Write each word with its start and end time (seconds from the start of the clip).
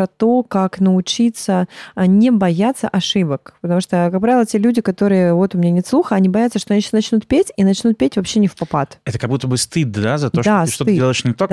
про 0.00 0.06
то, 0.06 0.42
как 0.42 0.80
научиться 0.80 1.68
а, 1.94 2.06
не 2.06 2.30
бояться 2.30 2.88
ошибок. 2.88 3.52
Потому 3.60 3.82
что, 3.82 4.08
как 4.10 4.18
правило, 4.18 4.46
те 4.46 4.56
люди, 4.56 4.80
которые 4.80 5.34
вот 5.34 5.54
у 5.54 5.58
меня 5.58 5.72
нет 5.72 5.86
слуха, 5.86 6.14
они 6.14 6.30
боятся, 6.30 6.58
что 6.58 6.72
они 6.72 6.80
сейчас 6.80 6.92
начнут 6.92 7.26
петь, 7.26 7.52
и 7.58 7.64
начнут 7.64 7.98
петь 7.98 8.16
вообще 8.16 8.40
не 8.40 8.46
в 8.46 8.56
попад. 8.56 8.98
Это 9.04 9.18
как 9.18 9.28
будто 9.28 9.46
бы 9.46 9.58
стыд, 9.58 9.92
да, 9.92 10.16
за 10.16 10.30
то, 10.30 10.42
Да, 10.42 10.64
что 10.64 10.64
ты 10.64 10.72
что-то 10.72 10.92
делаешь 10.94 11.22
не 11.24 11.34
так. 11.34 11.50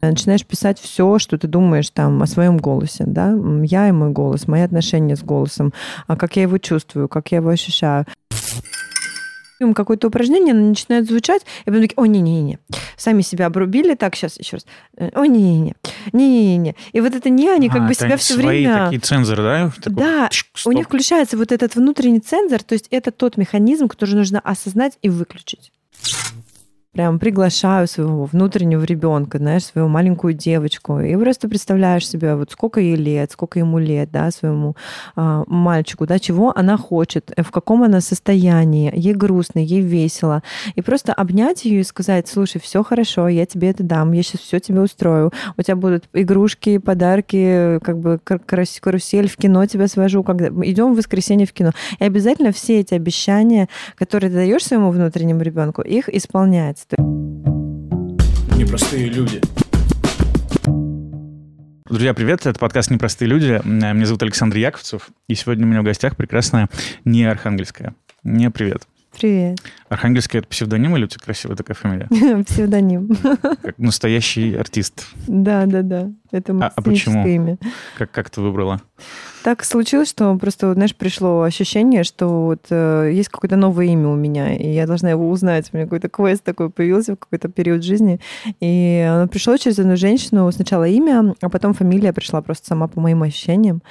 Начинаешь 0.00 0.44
писать 0.44 0.80
все, 0.80 1.20
что 1.20 1.38
ты 1.38 1.46
думаешь 1.46 1.90
там 1.90 2.20
о 2.20 2.26
своем 2.26 2.56
голосе, 2.58 3.04
да, 3.06 3.32
я 3.62 3.88
и 3.88 3.92
мой 3.92 4.10
голос, 4.10 4.48
мои 4.48 4.62
отношения 4.62 5.14
с 5.14 5.22
голосом, 5.22 5.72
а 6.08 6.16
как 6.16 6.34
я 6.34 6.42
его 6.42 6.58
чувствую, 6.58 7.08
как 7.08 7.30
я 7.30 7.38
его 7.38 7.50
ощущаю. 7.50 8.06
М, 9.62 9.74
Какое-то 9.74 10.08
упражнение, 10.08 10.52
оно 10.52 10.68
начинает 10.68 11.06
звучать, 11.06 11.42
и 11.62 11.64
потом 11.66 11.82
такие, 11.82 11.94
о, 11.96 12.06
не-не-не, 12.06 12.58
сами 12.96 13.22
себя 13.22 13.46
обрубили, 13.46 13.94
так, 13.94 14.14
сейчас 14.16 14.38
еще 14.38 14.56
раз, 14.56 14.66
Э, 14.96 15.10
о, 15.14 15.24
не-не-не, 15.24 15.74
не-не-не. 16.12 16.74
И 16.92 17.00
вот 17.00 17.14
это 17.14 17.30
не, 17.30 17.48
они 17.48 17.68
как 17.68 17.82
А, 17.82 17.84
бы 17.86 17.92
это 17.92 18.04
себя 18.06 18.16
все 18.16 18.34
свои 18.34 18.46
время... 18.64 18.84
такие 18.84 19.00
цензоры, 19.00 19.42
да? 19.42 19.72
Такой, 19.82 19.94
Да, 20.02 20.28
тшк, 20.28 20.46
У 20.66 20.72
них 20.72 20.86
включается 20.86 21.36
вот 21.36 21.52
этот 21.52 21.74
внутренний 21.76 22.20
цензор, 22.20 22.62
то 22.62 22.74
есть 22.74 22.88
это 22.90 23.10
тот 23.10 23.36
механизм, 23.36 23.88
который 23.88 24.14
нужно 24.16 24.40
осознать 24.40 24.98
и 25.02 25.08
выключить. 25.08 25.72
Прям 26.94 27.18
приглашаю 27.18 27.88
своего 27.88 28.26
внутреннего 28.26 28.84
ребенка, 28.84 29.38
знаешь, 29.38 29.64
свою 29.64 29.88
маленькую 29.88 30.34
девочку, 30.34 31.00
и 31.00 31.16
просто 31.16 31.48
представляешь 31.48 32.06
себе, 32.06 32.34
вот 32.34 32.50
сколько 32.50 32.80
ей 32.80 32.96
лет, 32.96 33.32
сколько 33.32 33.58
ему 33.58 33.78
лет, 33.78 34.10
да, 34.10 34.30
своему 34.30 34.76
а, 35.16 35.44
мальчику, 35.46 36.06
да, 36.06 36.18
чего 36.18 36.52
она 36.54 36.76
хочет, 36.76 37.32
э, 37.34 37.42
в 37.42 37.50
каком 37.50 37.82
она 37.82 38.02
состоянии, 38.02 38.92
ей 38.94 39.14
грустно, 39.14 39.60
ей 39.60 39.80
весело, 39.80 40.42
и 40.74 40.82
просто 40.82 41.14
обнять 41.14 41.64
ее 41.64 41.80
и 41.80 41.84
сказать, 41.84 42.28
слушай, 42.28 42.60
все 42.60 42.82
хорошо, 42.84 43.26
я 43.26 43.46
тебе 43.46 43.70
это 43.70 43.82
дам, 43.82 44.12
я 44.12 44.22
сейчас 44.22 44.42
все 44.42 44.60
тебе 44.60 44.82
устрою, 44.82 45.32
у 45.56 45.62
тебя 45.62 45.76
будут 45.76 46.04
игрушки, 46.12 46.76
подарки, 46.76 47.78
как 47.82 48.00
бы 48.00 48.20
кар- 48.22 48.42
карус- 48.46 48.80
карусель 48.80 49.30
в 49.30 49.38
кино 49.38 49.64
тебя 49.64 49.88
свожу, 49.88 50.22
когда 50.22 50.48
идем 50.48 50.92
в 50.92 50.98
воскресенье 50.98 51.46
в 51.46 51.54
кино. 51.54 51.70
И 52.00 52.04
обязательно 52.04 52.52
все 52.52 52.80
эти 52.80 52.92
обещания, 52.92 53.70
которые 53.94 54.28
ты 54.28 54.36
даешь 54.36 54.66
своему 54.66 54.90
внутреннему 54.90 55.40
ребенку, 55.40 55.80
их 55.80 56.10
исполнять. 56.10 56.81
То 56.88 56.96
Непростые 58.56 59.08
люди. 59.08 59.40
Друзья, 61.86 62.14
привет, 62.14 62.46
это 62.46 62.58
подкаст 62.58 62.90
«Непростые 62.90 63.28
люди». 63.28 63.60
Меня 63.64 64.06
зовут 64.06 64.22
Александр 64.22 64.56
Яковцев, 64.56 65.10
и 65.28 65.34
сегодня 65.34 65.66
у 65.66 65.68
меня 65.68 65.82
в 65.82 65.84
гостях 65.84 66.16
прекрасная 66.16 66.68
не 67.04 67.24
Архангельская. 67.24 67.94
Не 68.24 68.50
привет. 68.50 68.86
Привет. 69.18 69.58
Архангельская— 69.90 70.40
это 70.42 70.48
псевдоним 70.48 70.96
или 70.96 71.04
у 71.04 71.06
тебя 71.06 71.22
красивая 71.22 71.54
такая 71.56 71.74
фамилия? 71.74 72.08
Псевдоним. 72.44 73.14
Как 73.62 73.76
настоящий 73.78 74.54
артист. 74.54 75.06
Да, 75.26 75.66
да, 75.66 75.82
да. 75.82 76.10
Это 76.30 76.54
А- 76.54 76.72
а 76.74 76.82
почему? 76.82 77.26
имя. 77.26 77.58
Как, 77.98 78.10
как 78.10 78.30
ты 78.30 78.40
выбрала? 78.40 78.80
Так 79.42 79.64
случилось, 79.64 80.08
что 80.08 80.36
просто, 80.36 80.72
знаешь, 80.74 80.94
пришло 80.94 81.42
ощущение, 81.42 82.04
что 82.04 82.44
вот 82.44 82.66
э, 82.70 83.10
есть 83.12 83.28
какое-то 83.28 83.56
новое 83.56 83.86
имя 83.86 84.08
у 84.08 84.14
меня, 84.14 84.54
и 84.54 84.68
я 84.68 84.86
должна 84.86 85.10
его 85.10 85.28
узнать. 85.28 85.68
У 85.72 85.76
меня 85.76 85.86
какой-то 85.86 86.08
квест 86.08 86.44
такой 86.44 86.70
появился 86.70 87.14
в 87.14 87.18
какой-то 87.18 87.48
период 87.48 87.82
жизни. 87.82 88.20
И 88.60 89.04
оно 89.10 89.26
пришло 89.26 89.56
через 89.56 89.80
одну 89.80 89.96
женщину. 89.96 90.50
Сначала 90.52 90.86
имя, 90.86 91.34
а 91.40 91.48
потом 91.48 91.74
фамилия 91.74 92.12
пришла 92.12 92.40
просто 92.40 92.68
сама 92.68 92.86
по 92.86 93.00
моим 93.00 93.22
ощущениям. 93.24 93.82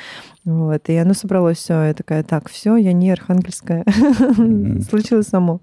Вот. 0.43 0.89
И 0.89 0.95
оно 0.95 1.13
собралось 1.13 1.57
все. 1.59 1.83
Я 1.83 1.93
такая, 1.93 2.23
так, 2.23 2.49
все, 2.49 2.75
я 2.75 2.93
не 2.93 3.11
архангельская. 3.11 3.85
Случилось 4.89 5.27
само. 5.27 5.61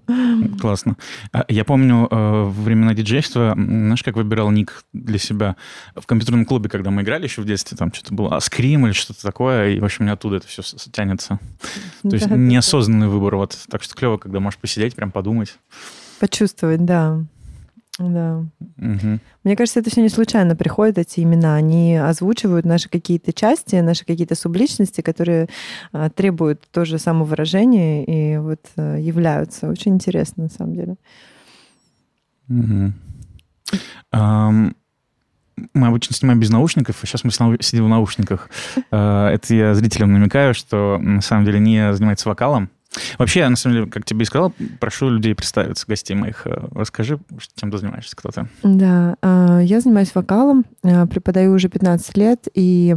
Классно. 0.59 0.95
А, 1.33 1.43
Я 1.49 1.65
помню 1.65 2.07
э, 2.09 2.43
времена 2.45 2.93
диджейства, 2.93 3.53
знаешь, 3.55 4.03
как 4.03 4.15
выбирал 4.15 4.51
ник 4.51 4.83
для 4.93 5.17
себя 5.17 5.57
в 5.95 6.05
компьютерном 6.05 6.45
клубе, 6.45 6.69
когда 6.69 6.91
мы 6.91 7.01
играли 7.01 7.23
еще 7.23 7.41
в 7.41 7.45
детстве, 7.45 7.77
там 7.77 7.93
что-то 7.93 8.13
было 8.13 8.37
Аскрим 8.37 8.85
или 8.85 8.93
что-то 8.93 9.21
такое, 9.21 9.71
и, 9.71 9.79
в 9.79 9.83
общем, 9.83 9.97
у 10.01 10.03
меня 10.03 10.13
оттуда 10.13 10.37
это 10.37 10.47
все 10.47 10.61
тянется. 10.91 11.39
То 12.03 12.13
есть 12.13 12.29
неосознанный 12.29 13.07
выбор. 13.07 13.35
Вот. 13.35 13.57
Так 13.69 13.83
что 13.83 13.95
клево, 13.95 14.17
когда 14.17 14.39
можешь 14.39 14.59
посидеть, 14.59 14.95
прям 14.95 15.11
подумать. 15.11 15.57
Почувствовать, 16.19 16.85
да. 16.85 17.23
Да. 17.99 18.45
Мгм. 18.77 19.19
Мне 19.43 19.55
кажется, 19.57 19.81
это 19.81 19.89
все 19.89 20.01
не 20.01 20.07
случайно 20.09 20.55
приходят, 20.55 20.97
эти 20.97 21.19
имена. 21.19 21.55
Они 21.55 21.97
озвучивают 21.97 22.65
наши 22.65 22.89
какие-то 22.89 23.33
части, 23.33 23.75
наши 23.75 24.05
какие-то 24.05 24.35
субличности, 24.35 25.01
которые 25.01 25.47
а, 25.91 26.09
требуют 26.09 26.63
тоже 26.71 26.97
самовыражения 26.97 28.05
и 28.05 28.37
вот 28.37 28.61
а, 28.77 28.95
являются. 28.95 29.67
Очень 29.67 29.95
интересно, 29.95 30.43
на 30.43 30.49
самом 30.49 30.75
деле. 30.75 30.95
Мгм. 32.47 32.93
Ам, 34.11 34.75
Мы 35.73 35.87
обычно 35.87 36.15
снимаем 36.15 36.39
без 36.39 36.49
наушников, 36.49 36.97
а 37.03 37.05
сейчас 37.05 37.25
мы 37.25 37.31
сидим 37.31 37.85
в 37.85 37.89
наушниках. 37.89 38.49
Э, 38.91 39.27
Это 39.33 39.53
я 39.53 39.75
зрителям 39.75 40.13
намекаю, 40.13 40.53
что 40.53 40.97
на 40.99 41.21
самом 41.21 41.45
деле 41.45 41.59
не 41.59 41.93
занимается 41.93 42.29
вокалом. 42.29 42.69
Вообще, 43.17 43.47
на 43.47 43.55
самом 43.55 43.75
деле, 43.75 43.87
как 43.87 44.05
тебе 44.05 44.23
и 44.23 44.25
сказал, 44.25 44.53
прошу 44.79 45.09
людей 45.09 45.35
представиться, 45.35 45.85
гостей 45.87 46.15
моих. 46.15 46.47
Э, 46.47 46.67
Расскажи, 46.71 47.19
чем 47.55 47.71
ты 47.71 47.77
занимаешься, 47.77 48.15
кто 48.15 48.29
ты. 48.31 48.47
Да, 48.63 49.15
а, 49.21 49.59
я 49.59 49.79
занимаюсь 49.79 50.15
вокалом, 50.15 50.65
а, 50.83 51.05
преподаю 51.05 51.53
уже 51.53 51.69
15 51.69 52.17
лет, 52.17 52.47
и 52.53 52.95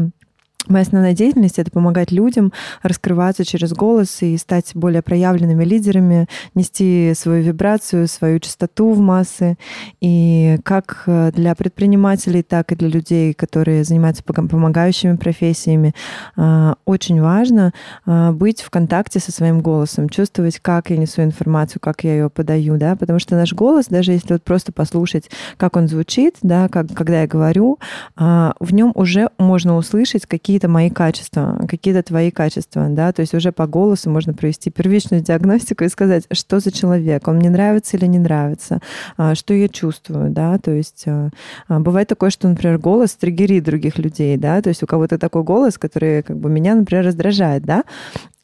Моя 0.68 0.82
основная 0.82 1.12
деятельность— 1.12 1.58
это 1.58 1.72
помогать 1.72 2.12
людям 2.12 2.52
раскрываться 2.82 3.44
через 3.44 3.72
голос 3.72 4.22
и 4.22 4.36
стать 4.36 4.70
более 4.74 5.02
проявленными 5.02 5.64
лидерами, 5.64 6.28
нести 6.54 7.14
свою 7.16 7.42
вибрацию, 7.42 8.06
свою 8.06 8.38
частоту 8.38 8.92
в 8.92 9.00
массы. 9.00 9.56
И 10.00 10.58
как 10.62 11.02
э, 11.06 11.32
для 11.34 11.56
предпринимателей, 11.56 12.44
так 12.44 12.70
и 12.70 12.76
для 12.76 12.88
людей, 12.88 13.34
которые 13.34 13.82
занимаются 13.82 14.22
помогающими 14.22 15.16
профессиями, 15.16 15.94
а, 16.36 16.76
очень 16.84 17.20
важно 17.20 17.72
а, 18.06 18.32
быть 18.32 18.62
в 18.62 18.70
контакте 18.70 19.18
со 19.18 19.32
своим 19.32 19.62
голосом, 19.62 20.08
чувствовать, 20.08 20.60
как 20.60 20.90
я 20.90 20.96
несу 20.96 21.22
информацию, 21.22 21.80
как 21.80 22.04
я 22.04 22.12
ее 22.12 22.30
подаю, 22.30 22.76
да, 22.76 22.94
потому 22.94 23.18
что 23.18 23.34
наш 23.34 23.52
голос, 23.52 23.86
даже 23.88 24.12
если 24.12 24.34
вот 24.34 24.44
просто 24.44 24.72
послушать, 24.72 25.28
как 25.56 25.76
он 25.76 25.88
звучит, 25.88 26.36
да, 26.42 26.68
как, 26.68 26.92
когда 26.94 27.22
я 27.22 27.26
говорю, 27.26 27.78
в 28.16 28.72
нем 28.72 28.92
уже 28.94 29.28
можно 29.38 29.76
услышать 29.76 30.26
какие-то 30.52 30.68
мои 30.68 30.90
качества, 30.90 31.58
какие-то 31.66 32.02
твои 32.02 32.30
качества, 32.30 32.86
да, 32.90 33.10
то 33.12 33.20
есть 33.20 33.32
уже 33.32 33.52
по 33.52 33.66
голосу 33.66 34.10
можно 34.10 34.34
провести 34.34 34.68
первичную 34.70 35.22
диагностику 35.22 35.84
и 35.84 35.88
сказать, 35.88 36.24
что 36.30 36.60
за 36.60 36.70
человек, 36.70 37.26
он 37.26 37.36
мне 37.36 37.48
нравится 37.48 37.96
или 37.96 38.04
не 38.04 38.18
нравится, 38.18 38.80
а, 39.16 39.34
что 39.34 39.54
я 39.54 39.68
чувствую, 39.68 40.28
да, 40.28 40.58
то 40.58 40.70
есть 40.70 41.04
а, 41.06 41.30
а, 41.68 41.80
бывает 41.80 42.08
такое, 42.08 42.28
что, 42.28 42.48
например, 42.48 42.76
голос 42.76 43.14
триггерит 43.14 43.64
других 43.64 43.98
людей, 43.98 44.36
да, 44.36 44.60
то 44.60 44.68
есть 44.68 44.82
у 44.82 44.86
кого-то 44.86 45.16
такой 45.16 45.42
голос, 45.42 45.78
который 45.78 46.22
как 46.22 46.36
бы 46.36 46.50
меня, 46.50 46.74
например, 46.74 47.06
раздражает, 47.06 47.62
да, 47.62 47.84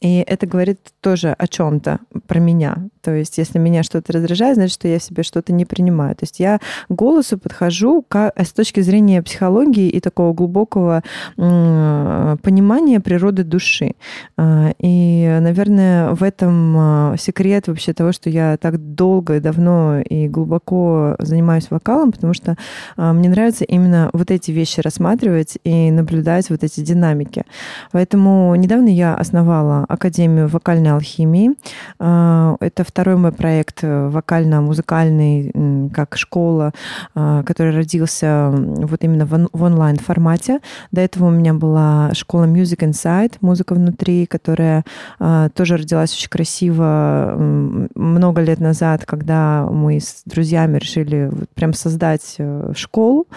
и 0.01 0.23
это 0.25 0.47
говорит 0.47 0.79
тоже 1.01 1.35
о 1.37 1.45
чем-то 1.45 1.99
про 2.25 2.39
меня. 2.39 2.87
То 3.09 3.15
есть, 3.15 3.37
если 3.37 3.57
меня 3.59 3.83
что-то 3.83 4.13
раздражает, 4.13 4.55
значит, 4.55 4.73
что 4.73 4.87
я 4.87 4.99
в 4.99 5.03
себе 5.03 5.23
что-то 5.23 5.51
не 5.51 5.65
принимаю. 5.65 6.15
То 6.15 6.23
есть 6.23 6.39
я 6.39 6.59
к 6.87 6.91
голосу 6.91 7.37
подхожу 7.37 8.05
как, 8.07 8.39
с 8.39 8.51
точки 8.51 8.81
зрения 8.81 9.23
психологии 9.23 9.89
и 9.89 9.99
такого 9.99 10.33
глубокого 10.33 11.03
понимания 11.35 12.99
природы 12.99 13.43
души. 13.43 13.95
А, 14.37 14.73
И, 14.77 15.37
наверное, 15.41 16.11
в 16.11 16.23
этом 16.23 16.75
а, 16.77 17.15
секрет 17.17 17.67
вообще 17.67 17.93
того, 17.93 18.11
что 18.11 18.29
я 18.29 18.57
так 18.57 18.77
долго 18.95 19.37
и 19.37 19.39
давно 19.39 19.99
и 19.99 20.27
глубоко 20.27 21.15
занимаюсь 21.19 21.71
вокалом, 21.71 22.11
потому 22.11 22.33
что 22.33 22.55
а, 22.95 23.13
мне 23.13 23.29
нравится 23.29 23.65
именно 23.65 24.09
вот 24.13 24.31
эти 24.31 24.51
вещи 24.51 24.81
рассматривать 24.81 25.57
и 25.63 25.91
наблюдать 25.91 26.49
вот 26.49 26.63
эти 26.63 26.81
динамики. 26.81 27.43
Поэтому 27.91 28.53
недавно 28.55 28.89
я 28.89 29.15
основала 29.15 29.85
Академию 29.89 30.47
вокальной 30.47 30.91
алхимии. 30.91 31.51
Это 31.99 32.83
второй 32.99 33.15
мой 33.15 33.31
проект 33.31 33.79
э, 33.83 34.09
вокально-музыкальный, 34.09 35.89
как 35.93 36.17
школа, 36.17 36.73
а, 37.15 37.43
который 37.43 37.73
родился 37.73 38.49
вот 38.51 39.01
именно 39.05 39.25
в 39.25 39.33
он- 39.33 39.47
в 39.53 39.63
онлайн-формате. 39.63 40.59
До 40.91 40.99
этого 40.99 41.27
у 41.27 41.29
меня 41.29 41.53
была 41.53 42.13
школа 42.13 42.43
Music 42.43 42.79
Inside, 42.79 43.35
музыка 43.39 43.73
внутри, 43.73 44.25
которая 44.25 44.83
а, 45.17 45.47
тоже 45.47 45.77
родилась 45.77 46.13
очень 46.13 46.27
красиво 46.27 47.35
много 47.37 48.41
лет 48.41 48.59
назад, 48.59 49.05
когда 49.05 49.65
мы 49.71 50.01
с 50.01 50.23
друзьями 50.25 50.77
решили 50.77 51.31
прям 51.55 51.73
создать 51.73 52.35
э, 52.37 52.73
школу 52.75 53.27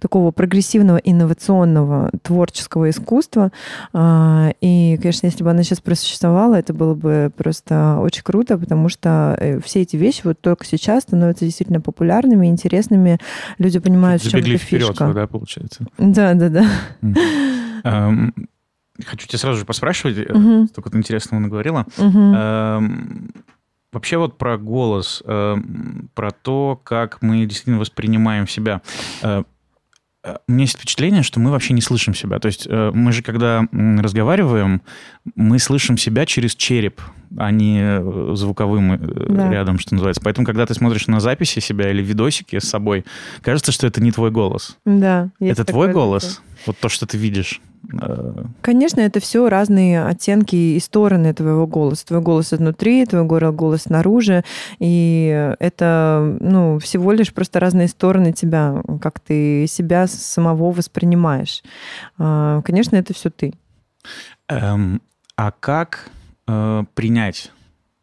такого 0.00 0.32
прогрессивного, 0.32 0.96
инновационного 0.96 2.10
творческого 2.24 2.90
искусства. 2.90 3.52
И, 3.94 4.98
конечно, 5.00 5.26
если 5.26 5.44
бы 5.44 5.50
она 5.50 5.62
сейчас 5.62 5.80
просуществовала, 5.80 6.56
это 6.56 6.74
было 6.74 6.94
бы 6.94 7.30
просто 7.36 7.98
очень 8.00 8.22
круто, 8.24 8.58
потому 8.58 8.88
что 8.88 9.01
э, 9.10 9.60
все 9.60 9.82
эти 9.82 9.96
вещи 9.96 10.22
вот 10.24 10.40
только 10.40 10.64
сейчас 10.64 11.02
становятся 11.04 11.44
действительно 11.44 11.80
популярными, 11.80 12.46
интересными. 12.46 13.18
Люди 13.58 13.78
понимают, 13.78 14.22
в 14.22 14.24
чем 14.30 14.40
Забегли 14.40 14.56
вперед, 14.58 14.88
фишка. 14.88 15.12
да, 15.12 15.26
получается. 15.26 15.86
Да, 15.98 16.34
да, 16.34 16.48
да. 16.48 16.66
Хочу 19.06 19.26
тебя 19.26 19.38
сразу 19.38 19.58
же 19.58 19.64
поспрашивать, 19.64 20.28
Мгм. 20.28 20.68
столько 20.68 20.90
ты 20.90 20.98
интересного 20.98 21.40
наговорила. 21.40 21.86
Вообще 23.92 24.16
вот 24.16 24.38
про 24.38 24.56
голос, 24.56 25.22
про 25.22 26.30
то, 26.42 26.80
как 26.82 27.20
мы 27.20 27.44
действительно 27.44 27.78
воспринимаем 27.78 28.46
себя. 28.48 28.80
Э, 29.22 29.42
у 30.46 30.52
меня 30.52 30.62
есть 30.62 30.76
впечатление, 30.76 31.22
что 31.22 31.40
мы 31.40 31.50
вообще 31.50 31.74
не 31.74 31.80
слышим 31.80 32.14
себя. 32.14 32.38
То 32.38 32.46
есть 32.46 32.66
э, 32.68 32.90
мы 32.94 33.12
же, 33.12 33.22
когда 33.22 33.66
разговариваем, 33.72 34.82
мы 35.34 35.58
слышим 35.58 35.98
себя 35.98 36.26
через 36.26 36.54
череп, 36.54 37.00
а 37.36 37.50
не 37.50 37.80
э, 37.82 38.34
звуковым 38.34 38.98
да. 39.28 39.50
рядом, 39.50 39.80
что 39.80 39.94
называется. 39.94 40.22
Поэтому, 40.22 40.46
когда 40.46 40.64
ты 40.64 40.74
смотришь 40.74 41.08
на 41.08 41.18
записи 41.18 41.58
себя 41.58 41.90
или 41.90 42.02
видосики 42.02 42.60
с 42.60 42.68
собой, 42.68 43.04
кажется, 43.40 43.72
что 43.72 43.86
это 43.86 44.00
не 44.00 44.12
твой 44.12 44.30
голос. 44.30 44.76
Да. 44.84 45.30
Это 45.40 45.64
твой 45.64 45.92
голос? 45.92 46.36
Такое. 46.36 46.66
Вот 46.66 46.78
то, 46.78 46.88
что 46.88 47.06
ты 47.06 47.18
видишь. 47.18 47.60
Конечно, 48.60 49.00
это 49.00 49.20
все 49.20 49.48
разные 49.48 50.04
оттенки 50.04 50.54
и 50.54 50.80
стороны 50.80 51.34
твоего 51.34 51.66
голоса. 51.66 52.06
Твой 52.06 52.20
голос 52.20 52.52
изнутри, 52.52 53.04
твой 53.06 53.24
голос 53.24 53.82
снаружи. 53.82 54.44
И 54.78 55.54
это 55.58 56.36
ну, 56.40 56.78
всего 56.78 57.12
лишь 57.12 57.34
просто 57.34 57.60
разные 57.60 57.88
стороны 57.88 58.32
тебя, 58.32 58.82
как 59.00 59.20
ты 59.20 59.66
себя 59.66 60.06
самого 60.06 60.70
воспринимаешь. 60.70 61.62
А, 62.18 62.62
конечно, 62.62 62.96
это 62.96 63.14
все 63.14 63.30
ты. 63.30 63.54
Эм, 64.48 65.02
а 65.36 65.50
как 65.50 66.10
э, 66.46 66.84
принять 66.94 67.52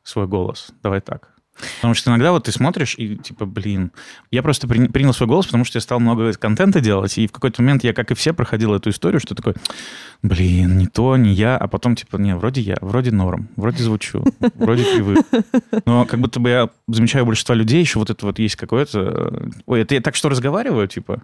свой 0.04 0.28
голос? 0.28 0.72
Давай 0.84 1.02
так. 1.02 1.29
Потому 1.76 1.94
что 1.94 2.10
иногда 2.10 2.32
вот 2.32 2.46
ты 2.46 2.52
смотришь 2.52 2.96
и 2.98 3.16
типа, 3.16 3.46
блин, 3.46 3.92
я 4.32 4.42
просто 4.42 4.68
при, 4.68 4.88
принял 4.88 5.14
свой 5.14 5.28
голос, 5.28 5.46
потому 5.46 5.66
что 5.66 5.78
я 5.78 5.82
стал 5.82 6.00
много 6.00 6.34
контента 6.34 6.80
делать, 6.80 7.18
и 7.18 7.28
в 7.28 7.32
какой-то 7.32 7.62
момент 7.62 7.84
я, 7.84 7.94
как 7.94 8.12
и 8.12 8.14
все, 8.14 8.34
проходил 8.34 8.74
эту 8.74 8.90
историю, 8.90 9.20
что 9.20 9.36
такое, 9.36 9.56
блин, 10.22 10.78
не 10.78 10.88
то, 10.88 11.16
не 11.18 11.32
я, 11.32 11.58
а 11.58 11.68
потом 11.68 11.96
типа, 11.96 12.18
не, 12.18 12.36
вроде 12.36 12.62
я, 12.62 12.78
вроде 12.82 13.12
норм, 13.12 13.48
вроде 13.56 13.84
звучу, 13.84 14.24
вроде 14.56 14.84
привык. 14.84 15.26
Но 15.86 16.06
как 16.06 16.20
будто 16.20 16.40
бы 16.40 16.50
я 16.50 16.70
замечаю 16.88 17.26
большинство 17.26 17.56
людей, 17.56 17.80
еще 17.80 18.00
вот 18.00 18.10
это 18.10 18.26
вот 18.26 18.40
есть 18.40 18.56
какое-то... 18.56 19.50
Ой, 19.66 19.82
это 19.82 19.96
я 19.96 20.02
так 20.02 20.16
что 20.16 20.30
разговариваю, 20.30 20.88
типа? 20.88 21.22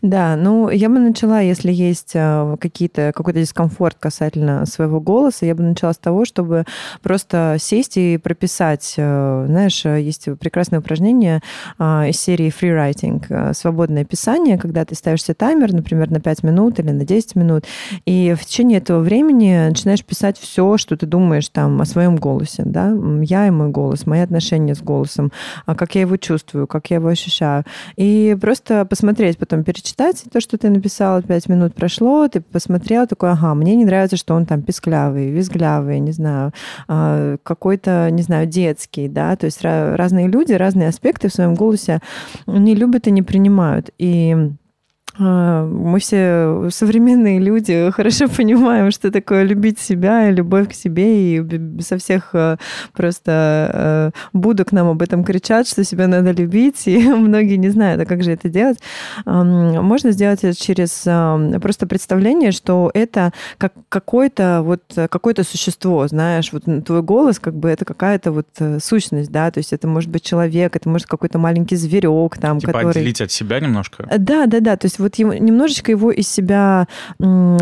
Да, 0.00 0.36
ну, 0.36 0.70
я 0.70 0.88
бы 0.88 0.98
начала, 0.98 1.40
если 1.40 1.70
есть 1.70 2.12
э, 2.14 2.56
какие-то, 2.58 3.12
какой-то 3.14 3.40
дискомфорт 3.40 3.98
касательно 3.98 4.64
своего 4.64 5.00
голоса, 5.00 5.44
я 5.44 5.54
бы 5.54 5.62
начала 5.62 5.92
с 5.92 5.98
того, 5.98 6.24
чтобы 6.24 6.64
просто 7.02 7.56
сесть 7.58 7.98
и 7.98 8.16
прописать 8.16 8.94
э, 8.96 9.44
знаешь, 9.46 9.84
есть 9.84 10.28
прекрасное 10.38 10.80
упражнение 10.80 11.42
из 11.78 12.20
серии 12.20 12.48
free 12.48 12.74
writing, 12.74 13.54
свободное 13.54 14.04
писание, 14.04 14.58
когда 14.58 14.84
ты 14.84 14.94
ставишь 14.94 15.24
себе 15.24 15.34
таймер, 15.34 15.72
например, 15.72 16.10
на 16.10 16.20
5 16.20 16.42
минут 16.42 16.78
или 16.78 16.90
на 16.90 17.04
10 17.04 17.34
минут, 17.34 17.64
и 18.04 18.34
в 18.38 18.44
течение 18.44 18.78
этого 18.78 19.00
времени 19.00 19.68
начинаешь 19.68 20.04
писать 20.04 20.38
все, 20.38 20.76
что 20.78 20.96
ты 20.96 21.06
думаешь 21.06 21.48
там 21.48 21.80
о 21.80 21.84
своем 21.84 22.16
голосе, 22.16 22.62
да, 22.64 22.92
я 23.22 23.46
и 23.46 23.50
мой 23.50 23.70
голос, 23.70 24.06
мои 24.06 24.20
отношения 24.20 24.74
с 24.74 24.82
голосом, 24.82 25.32
а 25.66 25.74
как 25.74 25.94
я 25.94 26.02
его 26.02 26.16
чувствую, 26.16 26.66
как 26.66 26.90
я 26.90 26.96
его 26.96 27.08
ощущаю. 27.08 27.64
И 27.96 28.36
просто 28.40 28.84
посмотреть, 28.84 29.38
потом 29.38 29.64
перечитать 29.64 30.24
то, 30.32 30.40
что 30.40 30.58
ты 30.58 30.70
написал, 30.70 31.22
5 31.22 31.48
минут 31.48 31.74
прошло, 31.74 32.28
ты 32.28 32.40
посмотрел, 32.40 33.06
такой, 33.06 33.30
ага, 33.30 33.54
мне 33.54 33.76
не 33.76 33.84
нравится, 33.84 34.16
что 34.16 34.34
он 34.34 34.46
там 34.46 34.62
писклявый, 34.62 35.30
визглявый, 35.30 36.00
не 36.00 36.12
знаю, 36.12 36.52
а, 36.86 37.36
какой-то, 37.42 38.08
не 38.10 38.22
знаю, 38.22 38.46
детский, 38.46 39.08
да, 39.08 39.36
то 39.36 39.46
есть 39.46 39.62
разные 39.62 40.28
люди, 40.28 40.52
разные 40.52 40.88
аспекты 40.88 41.28
в 41.28 41.34
своем 41.34 41.54
голосе 41.54 42.00
не 42.46 42.74
любят 42.74 43.06
и 43.06 43.10
не 43.10 43.22
принимают. 43.22 43.90
И 43.98 44.36
мы 45.18 45.98
все 46.00 46.68
современные 46.70 47.40
люди 47.40 47.90
хорошо 47.94 48.28
понимаем, 48.28 48.90
что 48.90 49.10
такое 49.10 49.44
любить 49.44 49.78
себя, 49.78 50.30
любовь 50.30 50.68
к 50.68 50.72
себе, 50.72 51.36
и 51.36 51.80
со 51.82 51.98
всех 51.98 52.30
а, 52.34 52.56
просто 52.92 53.32
а, 53.32 54.10
будок 54.32 54.72
нам 54.72 54.88
об 54.88 55.02
этом 55.02 55.24
кричат, 55.24 55.66
что 55.66 55.84
себя 55.84 56.06
надо 56.06 56.30
любить, 56.30 56.86
и 56.86 56.98
многие 57.08 57.56
не 57.56 57.70
знают, 57.70 58.00
а 58.00 58.06
как 58.06 58.22
же 58.22 58.32
это 58.32 58.48
делать. 58.48 58.78
Можно 59.24 60.12
сделать 60.12 60.44
это 60.44 60.58
через 60.58 61.02
просто 61.60 61.86
представление, 61.86 62.52
что 62.52 62.90
это 62.94 63.32
как 63.58 63.72
какое-то 63.88 64.62
вот 64.64 64.82
какое-то 65.10 65.44
существо, 65.44 66.06
знаешь, 66.08 66.52
вот 66.52 66.64
твой 66.84 67.02
голос 67.02 67.38
как 67.38 67.54
бы 67.54 67.68
это 67.68 67.84
какая-то 67.84 68.32
вот 68.32 68.46
э, 68.58 68.78
сущность, 68.80 69.30
да, 69.30 69.50
то 69.50 69.58
есть 69.58 69.72
это 69.72 69.86
может 69.88 70.10
быть 70.10 70.22
человек, 70.22 70.76
это 70.76 70.88
может 70.88 71.06
какой-то 71.06 71.38
маленький 71.38 71.76
зверек 71.76 72.36
там, 72.38 72.58
типа 72.58 72.72
который... 72.72 72.90
отделить 72.90 73.20
от 73.20 73.30
себя 73.30 73.60
немножко? 73.60 74.08
Да, 74.18 74.46
да, 74.46 74.60
да, 74.60 74.76
то 74.76 74.86
есть 74.86 74.98
вот 74.98 75.07
его, 75.16 75.34
немножечко 75.34 75.90
его 75.90 76.10
из 76.10 76.28
себя 76.28 76.86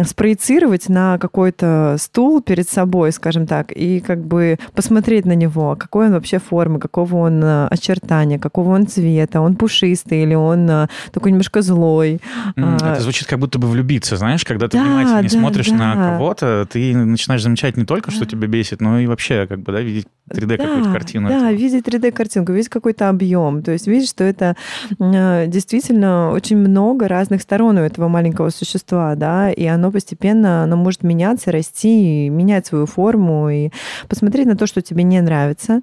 спроецировать 0.05 0.89
на 0.89 1.19
какой-то 1.19 1.97
стул 1.99 2.43
перед 2.43 2.69
собой, 2.69 3.13
скажем 3.13 3.47
так, 3.47 3.73
и 3.73 4.01
как 4.01 4.25
бы 4.25 4.59
посмотреть 4.75 5.25
на 5.25 5.35
него, 5.35 5.77
какой 5.77 6.07
он 6.07 6.13
вообще 6.13 6.39
формы, 6.39 6.79
какого 6.79 7.17
он 7.17 7.43
э, 7.43 7.67
очертания, 7.69 8.39
какого 8.39 8.75
он 8.75 8.87
цвета, 8.87 9.41
он 9.41 9.57
пушистый 9.57 10.23
или 10.23 10.35
он 10.35 10.69
э, 10.69 10.87
такой 11.13 11.33
немножко 11.33 11.63
злой. 11.63 12.21
Mm, 12.57 12.77
это 12.77 13.01
звучит 13.01 13.27
как 13.27 13.39
будто 13.39 13.59
бы 13.59 13.69
влюбиться, 13.69 14.17
знаешь, 14.17 14.45
когда 14.45 14.69
ты 14.69 14.79
да, 14.79 14.85
внимательно 14.85 15.23
да, 15.23 15.29
смотришь 15.29 15.69
да. 15.69 15.77
на 15.77 15.95
кого-то, 15.95 16.67
ты 16.71 16.97
начинаешь 16.97 17.43
замечать 17.43 17.77
не 17.77 17.85
только, 17.85 18.11
что 18.11 18.27
тебя 18.27 18.47
бесит, 18.47 18.81
но 18.81 18.99
и 18.99 19.07
вообще 19.07 19.47
как 19.47 19.61
бы, 19.61 19.73
да, 19.73 19.81
видеть 19.81 20.07
3D 20.31 20.47
да, 20.47 20.57
какую-то 20.57 20.93
картину. 20.93 21.29
Да, 21.29 21.37
этого. 21.37 21.53
видеть 21.53 21.87
3D-картинку, 21.87 22.53
видеть 22.53 22.69
какой-то 22.69 23.09
объем. 23.09 23.63
То 23.63 23.73
есть 23.73 23.87
видеть, 23.87 24.09
что 24.09 24.25
это 24.25 24.57
э, 24.99 25.47
действительно 25.47 26.31
очень 26.33 26.57
много 26.57 27.09
разных 27.09 27.36
сторон 27.43 27.79
у 27.79 27.81
этого 27.81 28.09
маленького 28.09 28.51
существа, 28.51 29.15
да, 29.15 29.51
и 29.51 29.65
оно 29.67 29.91
постепенно, 29.91 30.63
оно 30.63 30.77
может 30.77 31.03
меняться, 31.03 31.53
расти, 31.53 32.29
менять 32.29 32.67
свою 32.67 32.87
форму 32.87 33.49
и 33.51 33.71
посмотреть 34.09 34.47
на 34.47 34.57
то, 34.57 34.67
что 34.67 34.83
тебе 34.83 35.03
не 35.03 35.21
нравится. 35.21 35.83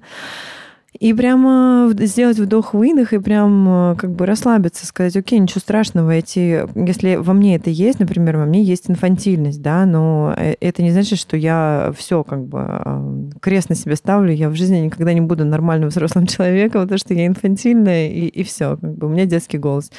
И 1.00 1.12
прямо 1.12 1.90
сделать 1.92 2.38
вдох-выдох 2.38 3.12
и 3.12 3.18
прям 3.18 3.92
э, 3.92 3.96
как 3.96 4.12
бы 4.12 4.26
расслабиться, 4.26 4.86
сказать, 4.86 5.16
окей, 5.16 5.40
ничего 5.40 5.58
страшного, 5.58 6.12
эти, 6.12 6.68
если 6.88 7.16
во 7.16 7.32
мне 7.32 7.56
это 7.56 7.68
есть, 7.68 7.98
например, 7.98 8.36
во 8.36 8.44
мне 8.44 8.62
есть 8.62 8.88
инфантильность, 8.88 9.60
да, 9.60 9.86
но 9.86 10.32
э, 10.36 10.54
это 10.60 10.84
не 10.84 10.92
значит, 10.92 11.18
что 11.18 11.36
я 11.36 11.92
все 11.96 12.22
как 12.22 12.44
бы 12.44 12.64
э, 12.64 13.30
крест 13.40 13.70
на 13.70 13.74
себе 13.74 13.96
ставлю, 13.96 14.32
я 14.32 14.48
в 14.48 14.54
жизни 14.54 14.78
никогда 14.78 15.12
не 15.12 15.20
буду 15.20 15.44
нормальным 15.44 15.88
взрослым 15.88 16.26
человеком, 16.28 16.82
потому 16.82 16.98
что 16.98 17.12
я 17.12 17.26
инфантильная, 17.26 18.08
и, 18.08 18.26
и 18.26 18.44
все, 18.44 18.76
как 18.76 18.94
бы 18.96 19.08
у 19.08 19.10
меня 19.10 19.26
детский 19.26 19.58
голос. 19.58 19.90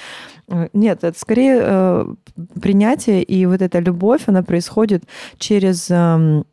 Нет, 0.74 1.03
это 1.03 1.18
скорее 1.18 1.57
э, 1.59 2.06
принятие, 2.62 3.24
и 3.24 3.45
вот 3.47 3.62
эта 3.62 3.80
любовь, 3.80 4.24
она 4.27 4.44
происходит 4.44 5.03
через 5.39 5.88
э, 5.89 6.44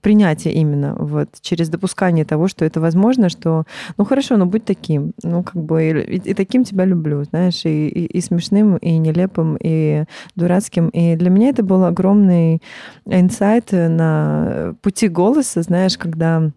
принятие 0.00 0.54
именно, 0.54 0.94
вот, 0.98 1.28
через 1.40 1.68
допускание 1.68 2.24
того, 2.24 2.46
что 2.46 2.64
это 2.64 2.80
возможно, 2.80 3.28
что, 3.28 3.64
ну 3.96 4.04
хорошо, 4.04 4.36
ну 4.36 4.46
будь 4.46 4.64
таким, 4.64 5.12
ну 5.24 5.42
как 5.42 5.56
бы 5.56 5.88
и, 5.88 6.30
и 6.30 6.34
таким 6.34 6.62
тебя 6.62 6.84
люблю, 6.84 7.24
знаешь, 7.24 7.64
и, 7.64 7.88
и, 7.88 8.06
и 8.06 8.20
смешным, 8.20 8.76
и 8.76 8.98
нелепым, 8.98 9.56
и 9.60 10.04
дурацким. 10.36 10.88
И 10.90 11.16
для 11.16 11.30
меня 11.30 11.48
это 11.48 11.64
был 11.64 11.84
огромный 11.84 12.62
инсайт 13.04 13.72
на 13.72 14.76
пути 14.80 15.08
голоса, 15.08 15.62
знаешь, 15.62 15.98
когда 15.98 16.52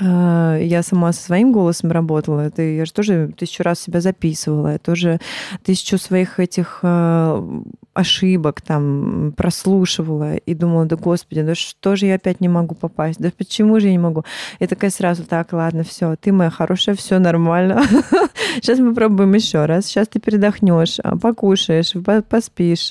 я 0.00 0.82
сама 0.82 1.12
со 1.12 1.22
своим 1.22 1.52
голосом 1.52 1.90
работала. 1.90 2.40
Это 2.40 2.62
я 2.62 2.84
же 2.84 2.92
тоже 2.92 3.32
тысячу 3.36 3.62
раз 3.62 3.80
себя 3.80 4.00
записывала. 4.00 4.72
Я 4.72 4.78
тоже 4.78 5.20
тысячу 5.62 5.98
своих 5.98 6.40
этих 6.40 6.80
а, 6.82 7.44
ошибок 7.92 8.62
там 8.62 9.34
прослушивала 9.36 10.36
и 10.36 10.54
думала, 10.54 10.86
да 10.86 10.96
господи, 10.96 11.42
да 11.42 11.54
что 11.54 11.96
же 11.96 12.06
я 12.06 12.14
опять 12.14 12.40
не 12.40 12.48
могу 12.48 12.74
попасть? 12.74 13.20
Да 13.20 13.30
почему 13.36 13.78
же 13.78 13.86
я 13.86 13.92
не 13.92 13.98
могу? 13.98 14.24
И 14.58 14.66
такая 14.66 14.90
сразу, 14.90 15.24
так, 15.24 15.52
ладно, 15.52 15.82
все, 15.82 16.16
ты 16.16 16.32
моя 16.32 16.50
хорошая, 16.50 16.94
все 16.94 17.18
нормально. 17.18 17.82
Сейчас 18.56 18.78
мы 18.78 18.94
пробуем 18.94 19.34
еще 19.34 19.66
раз. 19.66 19.86
Сейчас 19.86 20.08
ты 20.08 20.18
передохнешь, 20.18 20.98
а, 21.02 21.16
покушаешь, 21.16 21.92
поспишь, 22.28 22.90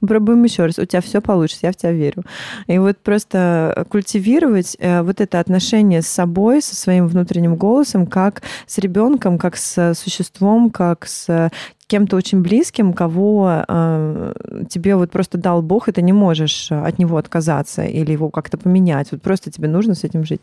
попробуем 0.00 0.44
еще 0.44 0.66
раз. 0.66 0.78
У 0.78 0.84
тебя 0.86 1.02
все 1.02 1.20
получится, 1.20 1.66
я 1.66 1.72
в 1.72 1.76
тебя 1.76 1.92
верю. 1.92 2.24
И 2.66 2.78
вот 2.78 2.96
просто 2.98 3.86
культивировать 3.90 4.76
э, 4.78 5.02
вот 5.02 5.20
это 5.20 5.40
отношение 5.40 6.02
с 6.02 6.08
собой 6.08 6.45
собой, 6.46 6.62
со 6.62 6.76
своим 6.76 7.08
внутренним 7.08 7.56
голосом, 7.56 8.06
как 8.06 8.42
с 8.66 8.78
ребенком, 8.78 9.38
как 9.38 9.56
с 9.56 9.94
существом, 9.94 10.70
как 10.70 11.06
с 11.06 11.50
кем-то 11.88 12.16
очень 12.16 12.42
близким, 12.42 12.92
кого 12.92 13.64
э, 13.68 14.34
тебе 14.68 14.96
вот 14.96 15.10
просто 15.10 15.38
дал 15.38 15.62
Бог, 15.62 15.88
и 15.88 15.92
ты 15.92 16.02
не 16.02 16.12
можешь 16.12 16.72
от 16.72 16.98
него 16.98 17.16
отказаться 17.16 17.84
или 17.84 18.12
его 18.12 18.30
как-то 18.30 18.58
поменять. 18.58 19.12
Вот 19.12 19.22
просто 19.22 19.50
тебе 19.50 19.68
нужно 19.68 19.94
с 19.94 20.04
этим 20.04 20.24
жить. 20.24 20.42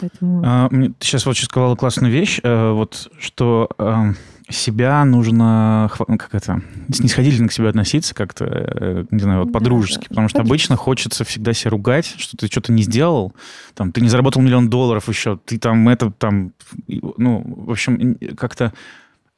Поэтому... 0.00 0.42
А, 0.44 0.68
ты 0.68 0.94
сейчас 1.00 1.26
вот 1.26 1.36
сказала 1.36 1.76
классную 1.76 2.12
вещь, 2.12 2.40
э, 2.42 2.72
вот 2.72 3.08
что 3.18 3.68
э, 3.78 4.12
себя 4.50 5.04
нужно, 5.04 5.90
как 5.96 6.34
это, 6.34 6.62
снисходительно 6.92 7.48
к 7.48 7.52
себе 7.52 7.68
относиться 7.68 8.14
как-то, 8.14 8.44
э, 8.46 9.04
не 9.10 9.20
знаю, 9.20 9.44
вот 9.44 9.52
по-дружески, 9.52 10.02
да, 10.02 10.08
потому 10.08 10.28
что 10.28 10.40
обычно 10.40 10.76
хочется 10.76 11.24
всегда 11.24 11.52
себя 11.52 11.70
ругать, 11.70 12.14
что 12.16 12.36
ты 12.36 12.46
что-то 12.46 12.72
не 12.72 12.82
сделал, 12.82 13.34
там, 13.74 13.92
ты 13.92 14.00
не 14.00 14.08
заработал 14.08 14.42
миллион 14.42 14.70
долларов 14.70 15.08
еще, 15.08 15.38
ты 15.44 15.58
там 15.58 15.88
это, 15.88 16.10
там, 16.10 16.52
ну, 16.86 17.42
в 17.46 17.70
общем, 17.70 18.16
как-то 18.36 18.72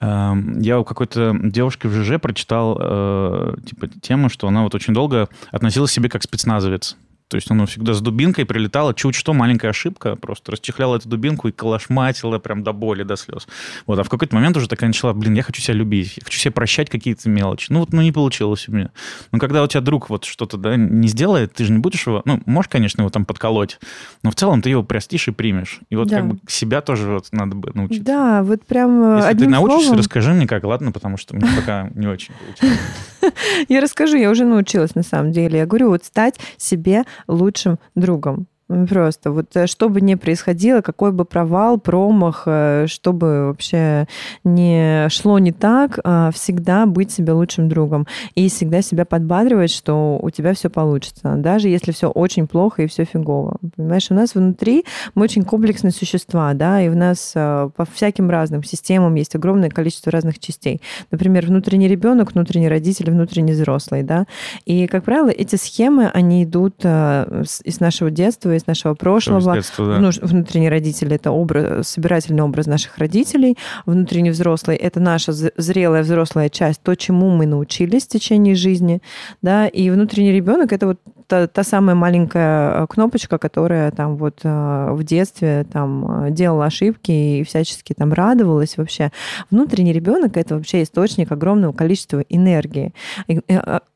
э, 0.00 0.32
я 0.60 0.78
у 0.78 0.84
какой-то 0.84 1.36
девушки 1.42 1.86
в 1.86 1.92
ЖЖ 1.92 2.20
прочитал, 2.20 2.78
э, 2.80 3.54
типа, 3.66 3.88
тему, 3.88 4.28
что 4.28 4.48
она 4.48 4.62
вот 4.62 4.74
очень 4.74 4.94
долго 4.94 5.28
относилась 5.50 5.90
к 5.90 5.94
себе 5.94 6.08
как 6.08 6.22
спецназовец. 6.22 6.96
То 7.30 7.36
есть 7.36 7.48
оно 7.48 7.66
всегда 7.66 7.94
с 7.94 8.00
дубинкой 8.00 8.44
прилетало, 8.44 8.92
чуть 8.92 9.14
что, 9.14 9.32
маленькая 9.32 9.68
ошибка, 9.68 10.16
просто 10.16 10.50
расчехляла 10.50 10.96
эту 10.96 11.08
дубинку 11.08 11.46
и 11.46 11.52
калашматила 11.52 12.40
прям 12.40 12.64
до 12.64 12.72
боли, 12.72 13.04
до 13.04 13.16
слез. 13.16 13.46
Вот, 13.86 14.00
а 14.00 14.02
в 14.02 14.08
какой-то 14.08 14.34
момент 14.34 14.56
уже 14.56 14.68
такая 14.68 14.88
начала, 14.88 15.12
блин, 15.12 15.34
я 15.34 15.44
хочу 15.44 15.62
себя 15.62 15.74
любить, 15.74 16.16
я 16.16 16.24
хочу 16.24 16.40
себе 16.40 16.50
прощать 16.50 16.90
какие-то 16.90 17.30
мелочи. 17.30 17.68
Ну 17.70 17.78
вот, 17.80 17.92
ну 17.92 18.02
не 18.02 18.10
получилось 18.10 18.68
у 18.68 18.72
меня. 18.72 18.90
Но 19.30 19.38
когда 19.38 19.62
у 19.62 19.68
тебя 19.68 19.80
друг 19.80 20.10
вот 20.10 20.24
что-то, 20.24 20.56
да, 20.56 20.74
не 20.74 21.06
сделает, 21.06 21.54
ты 21.54 21.64
же 21.64 21.72
не 21.72 21.78
будешь 21.78 22.04
его, 22.04 22.22
ну, 22.24 22.42
можешь, 22.46 22.68
конечно, 22.68 23.02
его 23.02 23.10
там 23.10 23.24
подколоть, 23.24 23.78
но 24.24 24.32
в 24.32 24.34
целом 24.34 24.60
ты 24.60 24.70
его 24.70 24.82
простишь 24.82 25.28
и 25.28 25.30
примешь. 25.30 25.78
И 25.88 25.94
вот 25.94 26.08
да. 26.08 26.16
как 26.16 26.26
бы 26.26 26.38
себя 26.48 26.80
тоже 26.80 27.12
вот 27.12 27.28
надо 27.30 27.54
бы 27.54 27.70
научиться. 27.74 28.04
Да, 28.04 28.42
вот 28.42 28.66
прям 28.66 29.18
Если 29.18 29.34
ты 29.34 29.48
научишься, 29.48 29.84
словом... 29.84 29.98
расскажи 30.00 30.32
мне 30.32 30.48
как, 30.48 30.64
ладно, 30.64 30.90
потому 30.90 31.16
что 31.16 31.36
мне 31.36 31.48
пока 31.54 31.90
не 31.94 32.08
очень 32.08 32.34
получилось. 32.34 32.80
Я 33.68 33.80
расскажу, 33.80 34.16
я 34.16 34.30
уже 34.30 34.44
научилась 34.44 34.94
на 34.94 35.02
самом 35.02 35.32
деле. 35.32 35.58
Я 35.58 35.66
говорю, 35.66 35.90
вот 35.90 36.04
стать 36.04 36.40
себе 36.56 37.04
лучшим 37.28 37.78
другом. 37.94 38.46
Просто 38.88 39.32
вот 39.32 39.56
э, 39.56 39.66
что 39.66 39.88
бы 39.88 40.00
ни 40.00 40.14
происходило, 40.14 40.80
какой 40.80 41.10
бы 41.10 41.24
провал, 41.24 41.78
промах, 41.78 42.44
э, 42.46 42.86
что 42.86 43.12
бы 43.12 43.48
вообще 43.48 44.06
не 44.44 45.08
шло 45.08 45.40
не 45.40 45.50
так, 45.50 45.98
а, 46.04 46.30
всегда 46.30 46.86
быть 46.86 47.10
себе 47.10 47.32
лучшим 47.32 47.68
другом 47.68 48.06
и 48.36 48.48
всегда 48.48 48.80
себя 48.80 49.04
подбадривать, 49.04 49.72
что 49.72 50.20
у 50.22 50.30
тебя 50.30 50.54
все 50.54 50.70
получится, 50.70 51.34
даже 51.36 51.68
если 51.68 51.90
все 51.90 52.10
очень 52.10 52.46
плохо 52.46 52.82
и 52.82 52.86
все 52.86 53.04
фигово. 53.04 53.56
Понимаешь, 53.74 54.06
у 54.10 54.14
нас 54.14 54.36
внутри 54.36 54.84
мы 55.16 55.24
очень 55.24 55.42
комплексные 55.42 55.90
существа, 55.90 56.54
да, 56.54 56.80
и 56.80 56.88
в 56.90 56.94
нас 56.94 57.32
э, 57.34 57.70
по 57.74 57.84
всяким 57.84 58.30
разным 58.30 58.62
системам 58.62 59.16
есть 59.16 59.34
огромное 59.34 59.70
количество 59.70 60.12
разных 60.12 60.38
частей. 60.38 60.80
Например, 61.10 61.44
внутренний 61.44 61.88
ребенок, 61.88 62.34
внутренний 62.34 62.68
родитель, 62.68 63.10
внутренний 63.10 63.52
взрослый, 63.52 64.04
да. 64.04 64.26
И, 64.64 64.86
как 64.86 65.02
правило, 65.02 65.28
эти 65.28 65.56
схемы, 65.56 66.08
они 66.14 66.44
идут 66.44 66.84
из 66.84 67.80
нашего 67.80 68.10
детства, 68.12 68.59
из 68.60 68.66
нашего 68.66 68.94
прошлого. 68.94 69.54
Детства, 69.54 70.00
да. 70.00 70.10
Внутренний 70.22 70.68
родитель– 70.68 71.12
это 71.14 71.30
образ, 71.30 71.88
собирательный 71.88 72.42
образ 72.42 72.66
наших 72.66 72.98
родителей. 72.98 73.56
Внутренний 73.86 74.30
взрослый– 74.30 74.76
это 74.78 75.00
наша 75.00 75.32
зрелая 75.32 76.02
взрослая 76.02 76.48
часть, 76.48 76.82
то, 76.82 76.94
чему 76.94 77.30
мы 77.30 77.46
научились 77.46 78.04
в 78.04 78.08
течение 78.08 78.54
жизни. 78.54 79.02
Да? 79.42 79.66
И 79.66 79.90
внутренний 79.90 80.32
ребенок– 80.32 80.72
это 80.74 80.86
вот 80.86 81.00
та, 81.30 81.46
та 81.46 81.64
самая 81.64 81.94
маленькая 81.94 82.82
э, 82.82 82.86
кнопочка, 82.88 83.38
которая 83.38 83.92
там 83.92 84.16
вот 84.16 84.40
э, 84.42 84.88
в 84.90 85.04
детстве 85.04 85.64
там 85.72 86.24
э, 86.26 86.30
делала 86.32 86.66
ошибки 86.66 87.12
и 87.12 87.44
всячески 87.44 87.92
там 87.92 88.12
радовалась 88.12 88.76
вообще. 88.76 89.12
Внутренний 89.50 89.92
ребенок 89.92 90.36
это 90.36 90.56
вообще 90.56 90.82
источник 90.82 91.30
огромного 91.30 91.72
количества 91.72 92.24
энергии, 92.28 92.92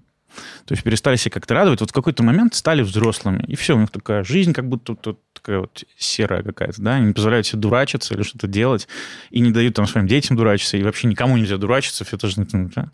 То 0.65 0.73
есть 0.73 0.83
перестали 0.83 1.15
себя 1.15 1.31
как-то 1.31 1.53
радовать. 1.53 1.81
Вот 1.81 1.89
в 1.89 1.93
какой-то 1.93 2.23
момент 2.23 2.55
стали 2.55 2.81
взрослыми. 2.81 3.43
И 3.47 3.55
все, 3.55 3.75
у 3.75 3.79
них 3.79 3.91
такая 3.91 4.23
жизнь 4.23 4.53
как 4.53 4.67
будто 4.67 4.95
тут 4.95 5.19
такая 5.33 5.59
вот 5.59 5.83
серая 5.97 6.43
какая-то, 6.43 6.81
да, 6.81 6.95
они 6.95 7.07
не 7.07 7.13
позволяют 7.13 7.47
себе 7.47 7.61
дурачиться 7.61 8.13
или 8.13 8.21
что-то 8.21 8.47
делать, 8.47 8.87
и 9.31 9.39
не 9.39 9.51
дают 9.51 9.75
там 9.75 9.87
своим 9.87 10.07
детям 10.07 10.37
дурачиться, 10.37 10.77
и 10.77 10.83
вообще 10.83 11.07
никому 11.07 11.37
нельзя 11.37 11.57
дурачиться, 11.57 12.05
все 12.05 12.17
тоже... 12.17 12.35
Да? 12.75 12.89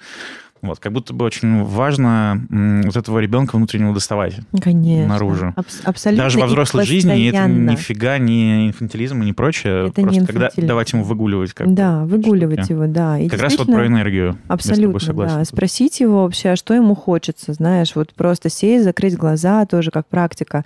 Вот, 0.62 0.80
как 0.80 0.92
будто 0.92 1.14
бы 1.14 1.26
очень 1.26 1.64
важно 1.64 2.46
вот 2.86 2.96
этого 2.96 3.20
ребенка 3.20 3.56
внутреннего 3.56 3.94
доставать 3.94 4.36
Конечно. 4.62 5.08
наружу. 5.08 5.54
Аб- 5.56 5.66
абсолютно. 5.84 6.24
Даже 6.24 6.40
во 6.40 6.48
взрослой 6.48 6.86
жизни 6.86 7.30
это 7.30 7.48
нифига 7.48 8.18
не 8.18 8.68
инфантилизм 8.68 9.22
и 9.22 9.26
не 9.26 9.34
прочее. 9.34 9.88
Это 9.88 10.02
Просто 10.02 10.20
не 10.22 10.26
когда 10.26 10.50
давать 10.58 10.94
ему 10.94 11.04
выгуливать. 11.04 11.54
Как 11.54 11.74
да, 11.74 12.04
выгуливать 12.06 12.60
штуки. 12.60 12.72
его, 12.72 12.88
да. 12.88 13.20
И 13.20 13.30
как 13.30 13.42
раз 13.42 13.58
вот 13.58 13.68
про 13.68 13.86
энергию. 13.88 14.38
Абсолютно, 14.48 15.14
да. 15.14 15.46
Спросить 15.46 16.00
его 16.00 16.24
вообще, 16.24 16.50
а 16.50 16.56
что 16.56 16.74
ему 16.74 16.96
хочется, 16.96 17.54
знаешь, 17.54 17.96
вот 17.96 18.14
просто 18.14 18.50
сесть, 18.50 18.84
закрыть 18.84 19.16
глаза, 19.16 19.66
тоже 19.66 19.92
как 19.92 20.08
практика, 20.08 20.64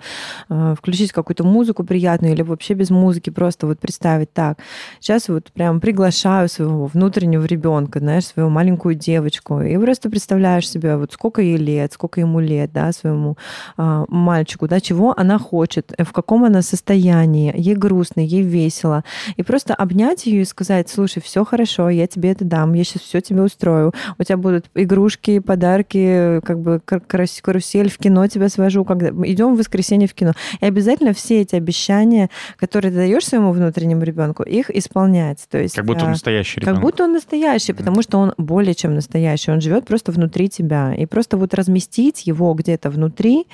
а, 0.48 0.74
включить 0.74 1.12
какую-то 1.12 1.44
музыку 1.44 1.84
приятную 1.84 2.32
или 2.34 2.42
вообще 2.42 2.74
без 2.74 2.90
музыки, 2.90 3.30
просто 3.30 3.66
вот 3.66 3.78
представить 3.78 4.32
так. 4.32 4.58
Сейчас 5.00 5.28
вот 5.28 5.50
прям 5.52 5.80
приглашаю 5.80 6.48
своего 6.48 6.86
внутреннего 6.86 7.44
ребенка, 7.44 7.98
знаешь, 7.98 8.26
свою 8.26 8.48
маленькую 8.48 8.94
девочку, 8.94 9.60
и 9.60 9.76
просто 9.82 10.10
представляешь 10.10 10.68
себе, 10.68 10.96
вот 10.96 11.12
сколько 11.12 11.42
ей 11.42 11.56
лет, 11.56 11.92
сколько 11.92 12.20
ему 12.20 12.40
лет, 12.40 12.72
да, 12.72 12.92
своему 12.92 13.36
а, 13.76 14.04
мальчику, 14.08 14.68
да, 14.68 14.80
чего 14.80 15.14
она 15.16 15.38
хочет, 15.38 15.92
э, 15.96 16.04
в 16.04 16.12
каком 16.12 16.44
она 16.44 16.62
состоянии, 16.62 17.52
ей 17.56 17.74
грустно, 17.74 18.20
ей 18.20 18.42
весело. 18.42 19.04
И 19.36 19.42
просто 19.42 19.74
обнять 19.74 20.26
ее 20.26 20.42
и 20.42 20.44
сказать, 20.44 20.88
слушай, 20.88 21.20
все 21.20 21.44
хорошо, 21.44 21.88
я 21.90 22.06
тебе 22.06 22.30
это 22.30 22.44
дам, 22.44 22.74
я 22.74 22.84
сейчас 22.84 23.02
все 23.02 23.20
тебе 23.20 23.42
устрою. 23.42 23.92
У 24.18 24.24
тебя 24.24 24.36
будут 24.36 24.66
игрушки, 24.74 25.38
подарки, 25.38 26.40
как 26.44 26.60
бы 26.60 26.80
карусель 26.80 27.90
в 27.90 27.98
кино 27.98 28.26
тебя 28.26 28.48
свожу, 28.48 28.84
когда 28.84 29.08
идем 29.08 29.54
в 29.54 29.58
воскресенье 29.58 30.08
в 30.08 30.14
кино. 30.14 30.32
И 30.60 30.64
обязательно 30.64 31.12
все 31.12 31.40
эти 31.40 31.56
обещания, 31.56 32.30
которые 32.56 32.92
ты 32.92 32.98
даешь 32.98 33.26
своему 33.26 33.52
внутреннему 33.52 34.02
ребенку, 34.02 34.42
их 34.42 34.70
исполнять. 34.70 35.46
То 35.50 35.58
есть, 35.58 35.74
как 35.74 35.84
будто 35.84 36.04
он 36.04 36.08
а, 36.08 36.10
настоящий 36.12 36.60
ребенок. 36.60 36.74
Как 36.74 36.82
будто 36.82 37.04
он 37.04 37.12
настоящий, 37.12 37.72
потому 37.72 38.02
что 38.02 38.18
он 38.18 38.34
более 38.38 38.74
чем 38.74 38.94
настоящий. 38.94 39.50
Он 39.50 39.60
живет 39.60 39.71
живет 39.72 39.86
просто 39.86 40.12
внутри 40.12 40.48
тебя. 40.48 40.94
И 40.94 41.06
просто 41.06 41.36
вот 41.36 41.54
разместить 41.54 42.26
его 42.26 42.52
где-то 42.54 42.90
внутри, 42.90 43.46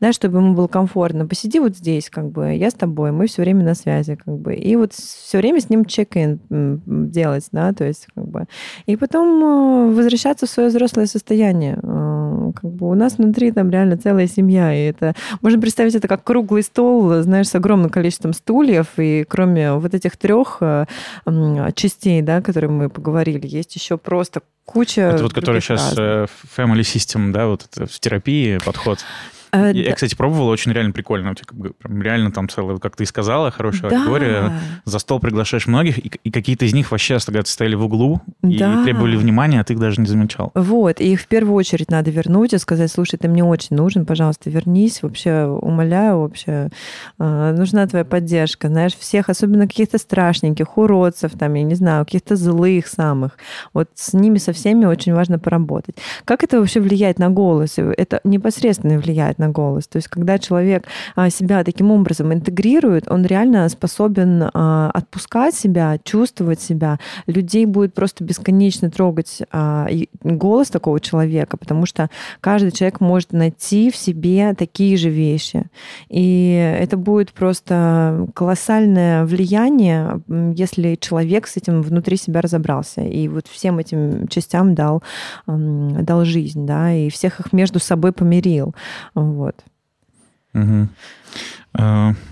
да, 0.00 0.12
чтобы 0.12 0.38
ему 0.38 0.54
было 0.54 0.66
комфортно. 0.66 1.26
Посиди 1.26 1.60
вот 1.60 1.76
здесь, 1.76 2.10
как 2.10 2.30
бы, 2.30 2.54
я 2.54 2.70
с 2.70 2.74
тобой, 2.74 3.12
мы 3.12 3.26
все 3.26 3.42
время 3.42 3.64
на 3.64 3.74
связи, 3.74 4.16
как 4.16 4.38
бы. 4.38 4.54
И 4.54 4.76
вот 4.76 4.92
все 4.92 5.38
время 5.38 5.60
с 5.60 5.70
ним 5.70 5.84
чек-ин 5.84 6.40
делать, 6.50 7.48
да, 7.52 7.72
то 7.72 7.84
есть, 7.84 8.06
как 8.14 8.28
бы. 8.28 8.44
И 8.86 8.96
потом 8.96 9.42
э, 9.42 9.94
возвращаться 9.94 10.46
в 10.46 10.50
свое 10.50 10.68
взрослое 10.68 11.06
состояние. 11.06 11.78
Э, 11.82 12.52
как 12.54 12.70
бы 12.70 12.90
у 12.90 12.94
нас 12.94 13.18
внутри 13.18 13.50
там 13.52 13.70
реально 13.70 13.96
целая 13.96 14.26
семья, 14.26 14.74
и 14.74 14.90
это... 14.90 15.14
Можно 15.40 15.60
представить 15.60 15.94
это 15.94 16.08
как 16.08 16.22
круглый 16.24 16.62
стол, 16.62 17.22
знаешь, 17.22 17.48
с 17.48 17.54
огромным 17.54 17.90
количеством 17.90 18.34
стульев, 18.34 18.98
и 18.98 19.24
кроме 19.26 19.72
вот 19.74 19.94
этих 19.94 20.16
трех 20.16 20.58
э, 20.60 20.84
частей, 21.74 22.20
да, 22.20 22.42
которые 22.42 22.70
мы 22.70 22.90
поговорили, 22.90 23.46
есть 23.46 23.74
еще 23.74 23.96
просто 23.96 24.42
куча... 24.64 25.02
Это 25.02 25.22
вот 25.22 25.32
который 25.32 25.60
сейчас 25.60 25.96
разных. 25.96 26.30
Family 26.56 26.80
System, 26.80 27.32
да, 27.32 27.46
вот 27.46 27.68
это 27.70 27.86
в 27.86 28.00
терапии 28.00 28.58
подход. 28.58 28.98
А, 29.52 29.70
я, 29.70 29.90
да. 29.90 29.94
кстати, 29.94 30.14
пробовала, 30.14 30.50
очень 30.50 30.72
реально 30.72 30.92
прикольно. 30.92 31.34
Как 31.34 31.58
бы, 31.58 31.72
прям 31.72 32.00
реально 32.00 32.32
там 32.32 32.48
целая, 32.48 32.78
как 32.78 32.96
ты 32.96 33.04
и 33.04 33.06
сказала, 33.06 33.50
хорошая 33.50 33.90
да. 33.90 33.98
аудитория. 33.98 34.52
За 34.86 34.98
стол 34.98 35.20
приглашаешь 35.20 35.66
многих, 35.66 35.98
и, 35.98 36.10
и 36.24 36.30
какие-то 36.30 36.64
из 36.64 36.72
них 36.72 36.90
вообще 36.90 37.18
стояли 37.18 37.74
в 37.74 37.84
углу 37.84 38.22
да. 38.40 38.80
и 38.80 38.84
требовали 38.84 39.16
внимания, 39.16 39.60
а 39.60 39.64
ты 39.64 39.74
их 39.74 39.78
даже 39.78 40.00
не 40.00 40.06
замечал. 40.06 40.52
Вот, 40.54 41.02
и 41.02 41.12
их 41.12 41.20
в 41.20 41.26
первую 41.26 41.54
очередь 41.54 41.90
надо 41.90 42.10
вернуть 42.10 42.54
и 42.54 42.58
сказать, 42.58 42.90
слушай, 42.90 43.18
ты 43.18 43.28
мне 43.28 43.44
очень 43.44 43.76
нужен, 43.76 44.06
пожалуйста, 44.06 44.48
вернись, 44.48 45.02
вообще 45.02 45.44
умоляю, 45.44 46.20
вообще 46.20 46.70
э, 47.18 47.54
нужна 47.56 47.86
твоя 47.86 48.06
поддержка. 48.06 48.68
Знаешь, 48.68 48.96
всех, 48.96 49.28
особенно 49.28 49.68
каких-то 49.68 49.98
страшненьких, 49.98 50.78
уродцев, 50.78 51.32
там, 51.38 51.52
я 51.54 51.62
не 51.62 51.74
знаю, 51.74 52.06
каких-то 52.06 52.36
злых 52.36 52.86
самых. 52.86 53.36
Вот 53.74 53.90
с 53.94 54.14
ними 54.14 54.38
со 54.38 54.54
всеми 54.54 54.86
очень 54.86 55.12
важно 55.12 55.38
поработать. 55.38 55.96
Как 56.24 56.42
это 56.42 56.58
вообще 56.58 56.80
влияет 56.80 57.18
на 57.18 57.28
голос? 57.28 57.74
Это 57.76 58.20
непосредственно 58.24 58.98
влияет 58.98 59.41
на 59.42 59.48
голос. 59.48 59.86
То 59.86 59.96
есть, 59.96 60.08
когда 60.08 60.38
человек 60.38 60.86
а, 61.16 61.30
себя 61.30 61.64
таким 61.64 61.90
образом 61.90 62.32
интегрирует, 62.32 63.10
он 63.10 63.26
реально 63.26 63.68
способен 63.68 64.50
а, 64.54 64.90
отпускать 64.94 65.54
себя, 65.54 65.98
чувствовать 66.04 66.60
себя. 66.60 66.98
Людей 67.26 67.66
будет 67.66 67.94
просто 67.94 68.24
бесконечно 68.24 68.90
трогать 68.90 69.42
а, 69.50 69.88
голос 70.22 70.70
такого 70.70 71.00
человека, 71.00 71.56
потому 71.56 71.86
что 71.86 72.08
каждый 72.40 72.70
человек 72.70 73.00
может 73.00 73.32
найти 73.32 73.90
в 73.90 73.96
себе 73.96 74.54
такие 74.54 74.96
же 74.96 75.10
вещи. 75.10 75.64
И 76.08 76.76
это 76.80 76.96
будет 76.96 77.32
просто 77.32 78.26
колоссальное 78.34 79.24
влияние, 79.24 80.20
если 80.56 80.96
человек 81.00 81.46
с 81.46 81.56
этим 81.56 81.82
внутри 81.82 82.16
себя 82.16 82.40
разобрался 82.40 83.00
и 83.02 83.28
вот 83.28 83.46
всем 83.48 83.78
этим 83.78 84.28
частям 84.28 84.74
дал, 84.74 85.02
дал 85.46 86.24
жизнь, 86.24 86.66
да, 86.66 86.92
и 86.92 87.10
всех 87.10 87.40
их 87.40 87.52
между 87.52 87.78
собой 87.80 88.12
помирил. 88.12 88.74
Вот. 89.32 89.64
Угу. 90.54 90.88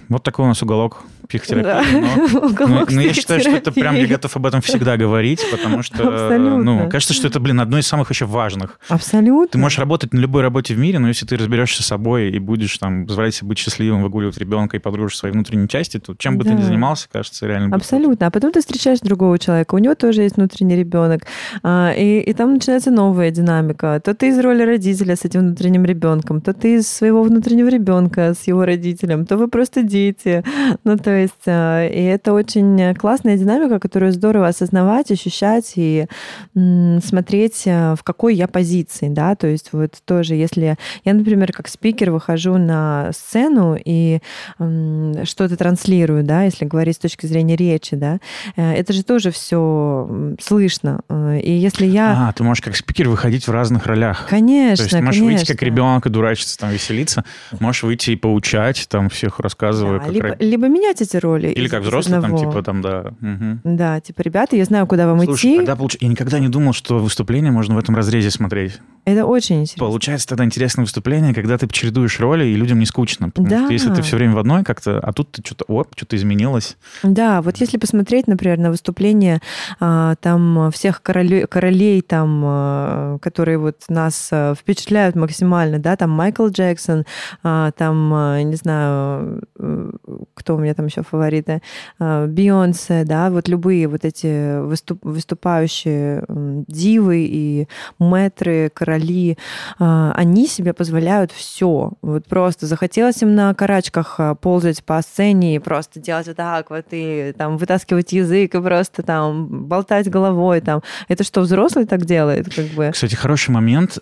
Вот 0.08 0.22
такой 0.22 0.44
у 0.44 0.48
нас 0.48 0.62
уголок 0.62 1.04
психотерапии. 1.30 2.00
Но, 2.00 2.66
но, 2.66 2.86
но 2.88 3.00
я 3.00 3.14
считаю, 3.14 3.40
что 3.40 3.50
это 3.50 3.72
прям 3.72 3.94
я 3.94 4.06
готов 4.06 4.36
об 4.36 4.46
этом 4.46 4.60
всегда 4.60 4.96
говорить, 4.96 5.44
потому 5.50 5.82
что, 5.82 6.08
Абсолютно. 6.08 6.62
ну, 6.62 6.90
кажется, 6.90 7.14
что 7.14 7.28
это, 7.28 7.40
блин, 7.40 7.60
одно 7.60 7.78
из 7.78 7.86
самых 7.86 8.10
еще 8.10 8.26
важных. 8.26 8.78
Абсолютно. 8.88 9.48
Ты 9.52 9.58
можешь 9.58 9.78
работать 9.78 10.12
на 10.12 10.18
любой 10.18 10.42
работе 10.42 10.74
в 10.74 10.78
мире, 10.78 10.98
но 10.98 11.08
если 11.08 11.26
ты 11.26 11.36
разберешься 11.36 11.82
с 11.82 11.86
собой 11.86 12.30
и 12.30 12.38
будешь 12.38 12.76
там 12.78 13.06
позволять 13.06 13.34
себе 13.34 13.48
быть 13.48 13.58
счастливым, 13.58 14.02
выгуливать 14.02 14.36
ребенка 14.38 14.76
и 14.76 14.80
подружишь 14.80 15.18
свои 15.18 15.32
внутренние 15.32 15.68
части, 15.68 15.98
то 15.98 16.14
чем 16.18 16.36
бы 16.38 16.44
да. 16.44 16.50
ты 16.50 16.56
ни 16.56 16.62
занимался, 16.62 17.08
кажется, 17.10 17.46
реально. 17.46 17.74
Абсолютно. 17.74 18.26
А 18.26 18.30
потом 18.30 18.52
ты 18.52 18.60
встречаешь 18.60 19.00
другого 19.00 19.38
человека, 19.38 19.74
у 19.74 19.78
него 19.78 19.94
тоже 19.94 20.22
есть 20.22 20.36
внутренний 20.36 20.76
ребенок, 20.76 21.22
а, 21.62 21.92
и, 21.96 22.20
и 22.20 22.32
там 22.32 22.54
начинается 22.54 22.90
новая 22.90 23.30
динамика. 23.30 24.00
То 24.04 24.14
ты 24.14 24.28
из 24.28 24.38
роли 24.38 24.62
родителя 24.62 25.16
с 25.16 25.24
этим 25.24 25.40
внутренним 25.40 25.84
ребенком, 25.84 26.40
то 26.40 26.52
ты 26.52 26.76
из 26.76 26.88
своего 26.88 27.22
внутреннего 27.22 27.68
ребенка 27.68 28.34
с 28.34 28.46
его 28.46 28.64
родителем, 28.64 29.26
то 29.26 29.36
вы 29.36 29.48
просто 29.48 29.82
дети. 29.82 30.42
Ну, 30.84 30.96
то 30.96 31.19
есть, 31.20 31.46
а, 31.46 31.86
и 31.86 32.02
это 32.02 32.32
очень 32.32 32.94
классная 32.94 33.36
динамика, 33.36 33.78
которую 33.78 34.12
здорово 34.12 34.48
осознавать, 34.48 35.10
ощущать 35.10 35.72
и 35.76 36.06
смотреть, 36.54 37.64
а, 37.66 37.94
в 37.96 38.02
какой 38.02 38.34
я 38.34 38.48
позиции, 38.48 39.08
да, 39.08 39.34
то 39.34 39.46
есть 39.46 39.70
вот 39.72 39.94
тоже, 40.04 40.34
если 40.34 40.76
я, 41.04 41.14
например, 41.14 41.52
как 41.52 41.68
спикер 41.68 42.10
выхожу 42.10 42.58
на 42.58 43.10
сцену 43.12 43.76
и 43.82 44.20
что-то 44.58 45.56
транслирую, 45.56 46.24
да, 46.24 46.44
если 46.44 46.64
говорить 46.64 46.96
с 46.96 46.98
точки 46.98 47.26
зрения 47.26 47.56
речи, 47.56 47.96
да, 47.96 48.18
э, 48.56 48.72
это 48.72 48.92
же 48.92 49.02
тоже 49.02 49.30
все 49.30 50.36
слышно. 50.40 51.00
Э, 51.08 51.38
и 51.40 51.52
если 51.52 51.86
я... 51.86 52.28
А, 52.28 52.32
ты 52.32 52.42
можешь 52.42 52.62
как 52.62 52.76
спикер 52.76 53.08
выходить 53.08 53.46
в 53.46 53.50
разных 53.50 53.86
ролях. 53.86 54.26
Конечно, 54.28 54.76
То 54.76 54.82
есть 54.82 54.96
ты 54.96 55.02
можешь 55.02 55.20
конечно. 55.20 55.38
выйти 55.38 55.52
как 55.52 55.62
ребенок 55.62 56.06
и 56.06 56.10
дурачиться, 56.10 56.58
там, 56.58 56.70
веселиться, 56.70 57.24
можешь 57.58 57.82
выйти 57.82 58.12
и 58.12 58.16
поучать, 58.16 58.86
там, 58.88 59.08
всех 59.08 59.38
рассказывая. 59.40 60.00
Да, 60.00 60.08
либо, 60.08 60.36
либо 60.38 60.68
менять 60.68 61.00
эти 61.00 61.09
роли. 61.18 61.48
Или 61.48 61.68
как 61.68 61.82
взрослый, 61.82 62.20
там, 62.20 62.36
типа, 62.36 62.62
там, 62.62 62.82
да. 62.82 63.12
Угу. 63.20 63.60
Да, 63.64 64.00
типа, 64.00 64.22
ребята, 64.22 64.56
я 64.56 64.64
знаю, 64.64 64.86
куда 64.86 65.06
вам 65.06 65.20
Слушай, 65.24 65.50
идти. 65.50 65.56
Тогда 65.58 65.76
получ... 65.76 65.96
Я 66.00 66.08
никогда 66.08 66.38
не 66.38 66.48
думал, 66.48 66.72
что 66.72 66.98
выступление 66.98 67.52
можно 67.52 67.74
в 67.74 67.78
этом 67.78 67.96
разрезе 67.96 68.30
смотреть. 68.30 68.80
Это 69.04 69.24
очень 69.26 69.62
интересно. 69.62 69.86
Получается 69.86 70.28
тогда 70.28 70.44
интересное 70.44 70.84
выступление, 70.84 71.34
когда 71.34 71.56
ты 71.56 71.66
чередуешь 71.68 72.20
роли, 72.20 72.44
и 72.44 72.54
людям 72.54 72.78
не 72.78 72.86
скучно. 72.86 73.30
Потому 73.30 73.48
да. 73.48 73.64
что 73.64 73.72
если 73.72 73.94
ты 73.94 74.02
все 74.02 74.16
время 74.16 74.34
в 74.34 74.38
одной 74.38 74.62
как-то, 74.62 75.00
а 75.00 75.12
тут 75.12 75.32
ты 75.32 75.42
что-то, 75.44 75.64
оп, 75.68 75.88
что-то 75.96 76.16
изменилось. 76.16 76.76
Да, 77.02 77.40
вот 77.42 77.56
если 77.56 77.78
посмотреть, 77.78 78.26
например, 78.26 78.58
на 78.58 78.70
выступление 78.70 79.40
а, 79.80 80.16
там 80.16 80.70
всех 80.70 81.02
королей, 81.02 81.46
королей 81.46 82.02
там, 82.02 82.42
а, 82.44 83.18
которые 83.18 83.58
вот 83.58 83.84
нас 83.88 84.28
а, 84.32 84.54
впечатляют 84.54 85.16
максимально, 85.16 85.78
да, 85.78 85.96
там 85.96 86.10
Майкл 86.10 86.48
Джексон, 86.48 87.04
там, 87.42 88.10
не 88.48 88.56
знаю, 88.56 89.42
э, 89.58 89.90
кто 90.34 90.56
у 90.56 90.58
меня 90.58 90.74
там 90.74 90.88
еще 90.90 91.02
фавориты, 91.02 91.62
Бейонсе, 91.98 93.04
да, 93.04 93.30
вот 93.30 93.48
любые 93.48 93.88
вот 93.88 94.04
эти 94.04 94.60
выступ, 94.60 94.98
выступающие 95.02 96.24
дивы 96.28 97.26
и 97.30 97.68
мэтры, 97.98 98.70
короли, 98.74 99.38
они 99.78 100.46
себе 100.46 100.72
позволяют 100.72 101.32
все. 101.32 101.92
Вот 102.02 102.26
просто 102.26 102.66
захотелось 102.66 103.22
им 103.22 103.34
на 103.34 103.54
карачках 103.54 104.20
ползать 104.40 104.84
по 104.84 105.00
сцене 105.02 105.56
и 105.56 105.58
просто 105.58 106.00
делать 106.00 106.26
вот 106.26 106.36
так 106.36 106.70
вот 106.70 106.86
и 106.90 107.32
там 107.38 107.56
вытаскивать 107.56 108.12
язык 108.12 108.54
и 108.54 108.60
просто 108.60 109.02
там 109.02 109.66
болтать 109.66 110.10
головой 110.10 110.60
там. 110.60 110.82
Это 111.08 111.24
что, 111.24 111.40
взрослый 111.42 111.86
так 111.86 112.04
делает? 112.04 112.54
Как 112.54 112.66
бы? 112.66 112.90
Кстати, 112.92 113.14
хороший 113.14 113.50
момент. 113.50 113.98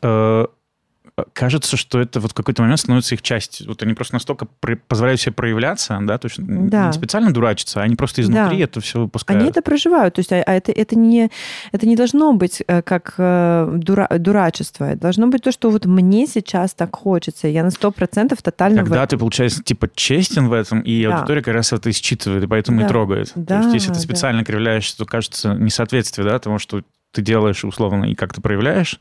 Кажется, 1.33 1.77
что 1.77 2.01
это 2.01 2.21
вот 2.21 2.33
в 2.33 2.35
какой-то 2.35 2.63
момент 2.63 2.81
становится 2.81 3.15
их 3.15 3.23
частью. 3.23 3.67
Вот 3.69 3.83
они 3.83 3.95
просто 3.95 4.15
настолько 4.15 4.47
позволяют 4.89 5.21
себе 5.21 5.33
проявляться, 5.33 5.99
да, 6.03 6.19
то 6.19 6.27
есть 6.27 6.37
да. 6.39 6.87
не 6.87 6.93
специально 6.93 7.33
дурачиться, 7.33 7.81
а 7.81 7.85
они 7.85 7.97
просто 7.97 8.23
изнутри 8.23 8.59
да. 8.59 8.65
это 8.65 8.81
все 8.81 9.01
выпускают. 9.01 9.41
Они 9.41 9.51
это 9.51 9.63
проживают, 9.63 10.15
то 10.15 10.21
есть 10.21 10.33
а, 10.33 10.43
а 10.43 10.55
это, 10.55 10.73
это, 10.73 10.97
не, 10.97 11.31
это 11.73 11.87
не 11.87 11.97
должно 11.97 12.33
быть 12.33 12.63
э, 12.67 12.83
как 12.83 13.15
э, 13.19 13.71
дура, 13.77 14.09
дурачество, 14.19 14.85
это 14.85 15.01
должно 15.01 15.29
быть 15.29 15.43
то, 15.43 15.53
что 15.53 15.71
вот 15.71 15.87
мне 15.87 16.27
сейчас 16.27 16.75
так 16.75 16.95
хочется, 16.95 17.49
я 17.49 17.63
на 17.63 17.71
сто 17.71 17.91
процентов 17.91 18.43
тотально... 18.43 18.83
Когда 18.83 19.05
в... 19.05 19.09
ты, 19.09 19.19
получается, 19.19 19.63
типа 19.63 19.89
честен 19.95 20.49
в 20.49 20.53
этом, 20.53 20.81
и 20.81 21.05
да. 21.05 21.17
аудитория 21.17 21.43
как 21.43 21.55
раз 21.55 21.73
это 21.73 21.93
считывает, 21.93 22.45
и 22.45 22.47
поэтому 22.47 22.81
да. 22.81 22.87
и 22.87 22.89
трогает. 22.89 23.33
Да, 23.35 23.63
то 23.63 23.69
есть 23.69 23.75
если 23.75 23.93
ты 23.93 24.01
специально 24.01 24.41
да. 24.41 24.45
кривляешь, 24.45 24.91
то 24.93 25.05
кажется 25.05 25.55
несоответствие, 25.55 26.27
да, 26.27 26.35
потому 26.35 26.59
что 26.59 26.83
ты 27.13 27.23
делаешь 27.23 27.65
условно 27.65 28.05
и 28.05 28.15
как 28.15 28.35
то 28.35 28.41
проявляешь. 28.41 28.99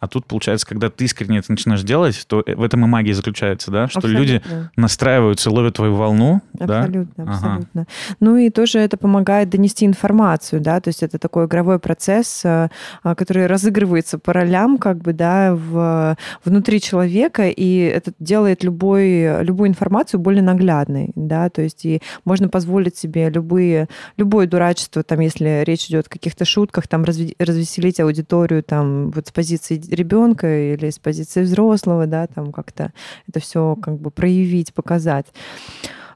А 0.00 0.06
тут, 0.06 0.26
получается, 0.26 0.66
когда 0.66 0.90
ты 0.90 1.04
искренне 1.04 1.38
это 1.38 1.50
начинаешь 1.50 1.82
делать, 1.82 2.24
то 2.28 2.44
в 2.46 2.62
этом 2.62 2.84
и 2.84 2.88
магия 2.88 3.14
заключается, 3.14 3.70
да, 3.70 3.88
что 3.88 3.98
абсолютно. 3.98 4.20
люди 4.20 4.42
настраиваются, 4.76 5.50
ловят 5.50 5.74
твою 5.74 5.94
волну. 5.94 6.40
Абсолютно, 6.58 7.24
да? 7.24 7.32
абсолютно. 7.32 7.80
Ага. 7.82 7.86
Ну 8.20 8.36
и 8.36 8.50
тоже 8.50 8.78
это 8.78 8.96
помогает 8.96 9.50
донести 9.50 9.86
информацию, 9.86 10.60
да, 10.60 10.80
то 10.80 10.88
есть 10.88 11.02
это 11.02 11.18
такой 11.18 11.46
игровой 11.46 11.80
процесс, 11.80 12.42
э, 12.44 12.68
а, 13.02 13.14
который 13.16 13.46
разыгрывается 13.46 14.18
по 14.18 14.32
ролям, 14.32 14.78
как 14.78 14.98
бы, 14.98 15.12
да, 15.12 15.54
в, 15.54 16.16
внутри 16.44 16.80
человека, 16.80 17.48
и 17.48 17.78
это 17.78 18.12
делает 18.20 18.62
любой, 18.62 19.44
любую 19.44 19.68
информацию 19.68 20.20
более 20.20 20.42
наглядной, 20.42 21.10
да, 21.16 21.50
то 21.50 21.62
есть 21.62 21.84
и 21.84 22.00
можно 22.24 22.48
позволить 22.48 22.96
себе 22.96 23.30
любые, 23.30 23.88
любое 24.16 24.46
дурачество, 24.46 25.02
там, 25.02 25.20
если 25.20 25.64
речь 25.64 25.86
идет 25.86 26.06
о 26.06 26.10
каких-то 26.10 26.44
шутках, 26.44 26.86
там, 26.86 27.04
разве 27.04 27.34
развеселить 27.48 28.00
аудиторию 28.00 28.62
там 28.62 29.10
вот 29.10 29.28
с 29.28 29.32
позиции 29.32 29.80
ребенка 29.90 30.74
или 30.74 30.90
с 30.90 30.98
позиции 30.98 31.42
взрослого, 31.42 32.06
да, 32.06 32.26
там 32.26 32.52
как-то 32.52 32.92
это 33.26 33.40
все 33.40 33.76
как 33.76 33.98
бы 33.98 34.10
проявить, 34.10 34.72
показать. 34.74 35.26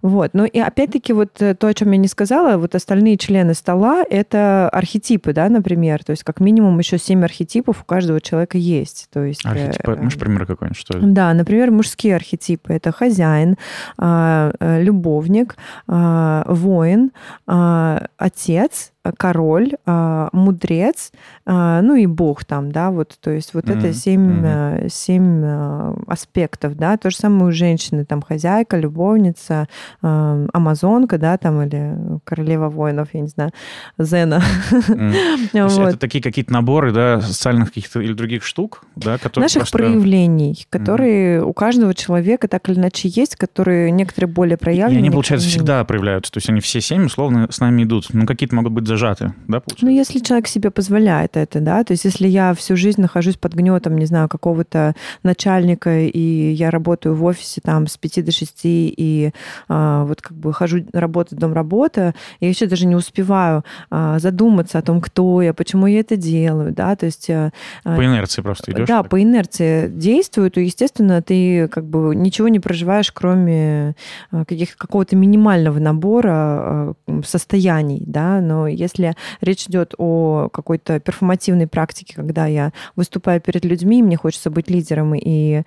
Вот. 0.03 0.31
Ну 0.35 0.45
и 0.45 0.59
опять-таки 0.59 1.13
вот 1.13 1.41
э, 1.41 1.55
то, 1.55 1.69
о 1.69 1.75
чем 1.75 1.93
я 1.93 1.97
не 1.97 2.09
сказала, 2.09 2.59
вот 2.59 2.75
остальные 2.75 3.17
члены 3.17 3.55
стола— 3.55 4.05
это 4.11 4.69
архетипы, 4.69 5.33
да, 5.33 5.49
например. 5.49 6.03
То 6.03 6.11
есть 6.11 6.25
как 6.25 6.41
минимум 6.41 6.79
еще 6.81 6.99
семь 6.99 7.25
архетипов 7.25 7.83
у 7.83 7.85
каждого 7.85 8.21
человека 8.21 8.59
есть. 8.59 9.07
То 9.13 9.25
есть, 9.25 9.47
архетипы, 9.47 9.93
э, 9.93 9.97
можешь 9.97 10.19
пример 10.19 10.45
какой-нибудь, 10.45 10.77
что 10.77 10.99
ли? 10.99 11.07
Да, 11.07 11.33
например, 11.33 11.71
мужские 11.71 12.17
архетипы— 12.17 12.73
это 12.75 12.91
хозяин, 12.91 13.57
а, 13.97 14.53
э, 14.59 14.83
любовник, 14.83 15.55
а, 15.87 16.45
воин, 16.49 17.13
а, 17.47 18.07
отец, 18.19 18.92
король, 19.17 19.73
а, 19.85 20.29
мудрец, 20.33 21.13
а, 21.45 21.83
ну 21.83 21.97
и 21.97 22.07
бог 22.07 22.45
там, 22.45 22.71
да, 22.71 22.91
вот, 22.91 23.17
то 23.21 23.31
есть 23.31 23.53
вот 23.53 23.65
mm-hmm. 23.65 23.79
это 23.79 23.93
семь, 23.93 24.45
mm-hmm. 24.45 24.89
семь 24.89 26.05
аспектов, 26.07 26.77
да, 26.77 26.97
то 26.97 27.11
же 27.11 27.17
самое 27.17 27.47
у 27.47 27.53
женщины, 27.53 28.05
там 28.05 28.23
хозяйка, 28.23 28.77
любовница, 28.77 29.67
амазонка, 30.01 31.19
да, 31.19 31.37
там 31.37 31.63
или 31.63 31.97
королева 32.25 32.69
воинов, 32.69 33.09
я 33.13 33.21
не 33.21 33.29
знаю, 33.29 33.51
Зена. 33.99 34.43
Mm. 34.71 35.69
вот. 35.69 35.89
Это 35.89 35.99
такие 35.99 36.23
какие-то 36.23 36.53
наборы, 36.53 36.93
да, 36.93 37.21
социальных 37.21 37.69
каких-то 37.69 38.01
или 38.01 38.13
других 38.13 38.45
штук, 38.45 38.85
да, 38.95 39.19
которые 39.19 39.45
Наших 39.45 39.63
просто... 39.63 39.79
проявлений, 39.79 40.67
которые 40.71 41.39
mm-hmm. 41.39 41.45
у 41.45 41.53
каждого 41.53 41.95
человека 41.95 42.47
так 42.47 42.69
или 42.69 42.79
иначе 42.79 43.09
есть, 43.09 43.35
которые 43.37 43.91
некоторые 43.91 44.31
более 44.31 44.57
проявлены. 44.57 44.99
И 44.99 45.01
они, 45.01 45.11
получается, 45.11 45.49
всегда 45.49 45.85
проявляются, 45.85 46.31
то 46.31 46.39
есть 46.39 46.49
они 46.49 46.61
все 46.61 46.81
семь 46.81 47.07
условно 47.07 47.49
с 47.51 47.59
нами 47.59 47.83
идут, 47.83 48.07
ну 48.13 48.27
какие-то 48.27 48.55
могут 48.55 48.73
быть 48.73 48.92
зажаты, 48.93 49.35
да, 49.49 49.61
получается? 49.61 49.87
Ну, 49.87 49.91
если 49.91 50.19
человек 50.19 50.47
себе 50.49 50.71
позволяет 50.71 51.37
это, 51.37 51.61
да, 51.61 51.83
то 51.85 51.93
есть 51.93 52.05
если 52.05 52.29
я 52.29 52.55
всю 52.55 52.77
жизнь 52.77 53.01
нахожусь 53.01 53.37
под 53.37 53.55
гнетом, 53.55 53.97
не 53.97 54.07
знаю, 54.07 54.29
какого-то 54.29 54.95
начальника, 55.23 56.01
и 56.01 56.53
я 56.53 56.71
работаю 56.71 57.15
в 57.15 57.25
офисе 57.25 57.61
там 57.63 57.87
с 57.87 57.97
5 57.97 58.25
до 58.25 58.33
6, 58.33 58.61
и 58.65 59.33
а, 59.69 60.05
вот 60.05 60.21
как 60.21 60.37
бы 60.37 60.53
хожу 60.53 60.85
работать, 60.93 61.39
дом 61.39 61.53
работа, 61.53 62.15
я 62.41 62.49
еще 62.49 62.67
даже 62.67 62.87
не 62.87 62.95
успеваю 62.95 63.65
а, 63.91 64.19
задуматься 64.19 64.79
о 64.79 64.83
том, 64.83 65.01
кто 65.01 65.43
я, 65.43 65.55
почему 65.55 65.87
я 65.87 66.01
это 66.01 66.17
делаю, 66.17 66.73
да, 66.73 66.95
то 66.97 67.07
есть... 67.07 67.31
А, 67.31 67.51
по 67.85 68.05
инерции 68.05 68.43
просто 68.43 68.73
идешь? 68.73 68.87
Да, 68.87 69.03
так? 69.03 69.11
по 69.11 69.23
инерции 69.23 69.89
действую, 69.89 70.51
то, 70.51 70.61
естественно, 70.61 71.23
ты 71.23 71.69
как 71.69 71.85
бы 71.85 72.15
ничего 72.15 72.49
не 72.49 72.61
проживаешь, 72.61 73.11
кроме 73.13 73.95
а, 74.31 74.45
каких, 74.45 74.77
какого-то 74.77 75.17
минимального 75.17 75.79
набора 75.79 76.33
а, 76.33 76.95
состояний, 77.25 78.03
да, 78.07 78.41
но 78.41 78.67
если 78.83 79.15
речь 79.41 79.67
идет 79.67 79.95
о 79.99 80.49
какой-то 80.53 81.01
перформативной 81.01 81.67
практике, 81.67 82.15
когда 82.15 82.47
я 82.47 82.73
выступаю 82.97 83.41
перед 83.41 83.65
людьми, 83.65 84.03
мне 84.03 84.17
хочется 84.17 84.51
быть 84.51 84.69
лидером 84.71 85.15
и 85.15 85.63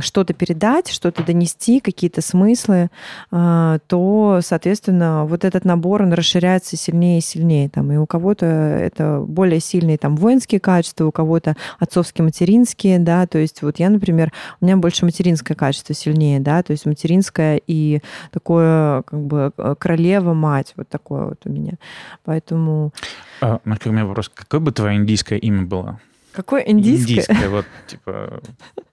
что-то 0.00 0.34
передать, 0.34 0.88
что-то 0.88 1.22
донести, 1.22 1.80
какие-то 1.80 2.22
смыслы, 2.22 2.90
а, 3.30 3.78
то, 3.86 4.40
соответственно, 4.42 5.24
вот 5.26 5.44
этот 5.44 5.64
набор, 5.64 6.02
он 6.02 6.12
расширяется 6.12 6.76
сильнее 6.76 7.18
и 7.18 7.22
сильнее. 7.22 7.68
Там, 7.68 7.92
и 7.92 7.96
у 7.96 8.06
кого-то 8.06 8.46
это 8.46 9.20
более 9.26 9.60
сильные 9.60 9.98
там, 9.98 10.16
воинские 10.16 10.60
качества, 10.60 11.06
у 11.06 11.12
кого-то 11.12 11.56
отцовские, 11.78 12.24
материнские, 12.24 12.98
да, 12.98 13.26
то 13.26 13.38
есть 13.38 13.62
вот 13.62 13.78
я, 13.78 13.90
например, 13.90 14.32
у 14.60 14.64
меня 14.64 14.76
больше 14.76 15.04
материнское 15.04 15.56
качество 15.56 15.94
сильнее, 15.94 16.40
да, 16.40 16.62
то 16.62 16.72
есть 16.72 16.86
материнское 16.86 17.60
и 17.66 18.00
такое 18.30 19.02
как 19.02 19.20
бы 19.20 19.52
королева-мать, 19.78 20.72
вот 20.76 20.88
такое 20.88 21.26
вот 21.26 21.38
у 21.44 21.50
меня. 21.50 21.74
Поэтому... 22.24 22.92
А, 23.40 23.60
у 23.64 23.68
меня 23.90 24.04
вопрос. 24.06 24.30
Какое 24.32 24.60
бы 24.60 24.72
твое 24.72 24.96
индийское 24.96 25.38
имя 25.38 25.62
было? 25.62 26.00
Какое 26.32 26.60
индийское? 26.62 27.16
Индийское, 27.16 27.48
вот, 27.48 27.66
типа... 27.86 28.40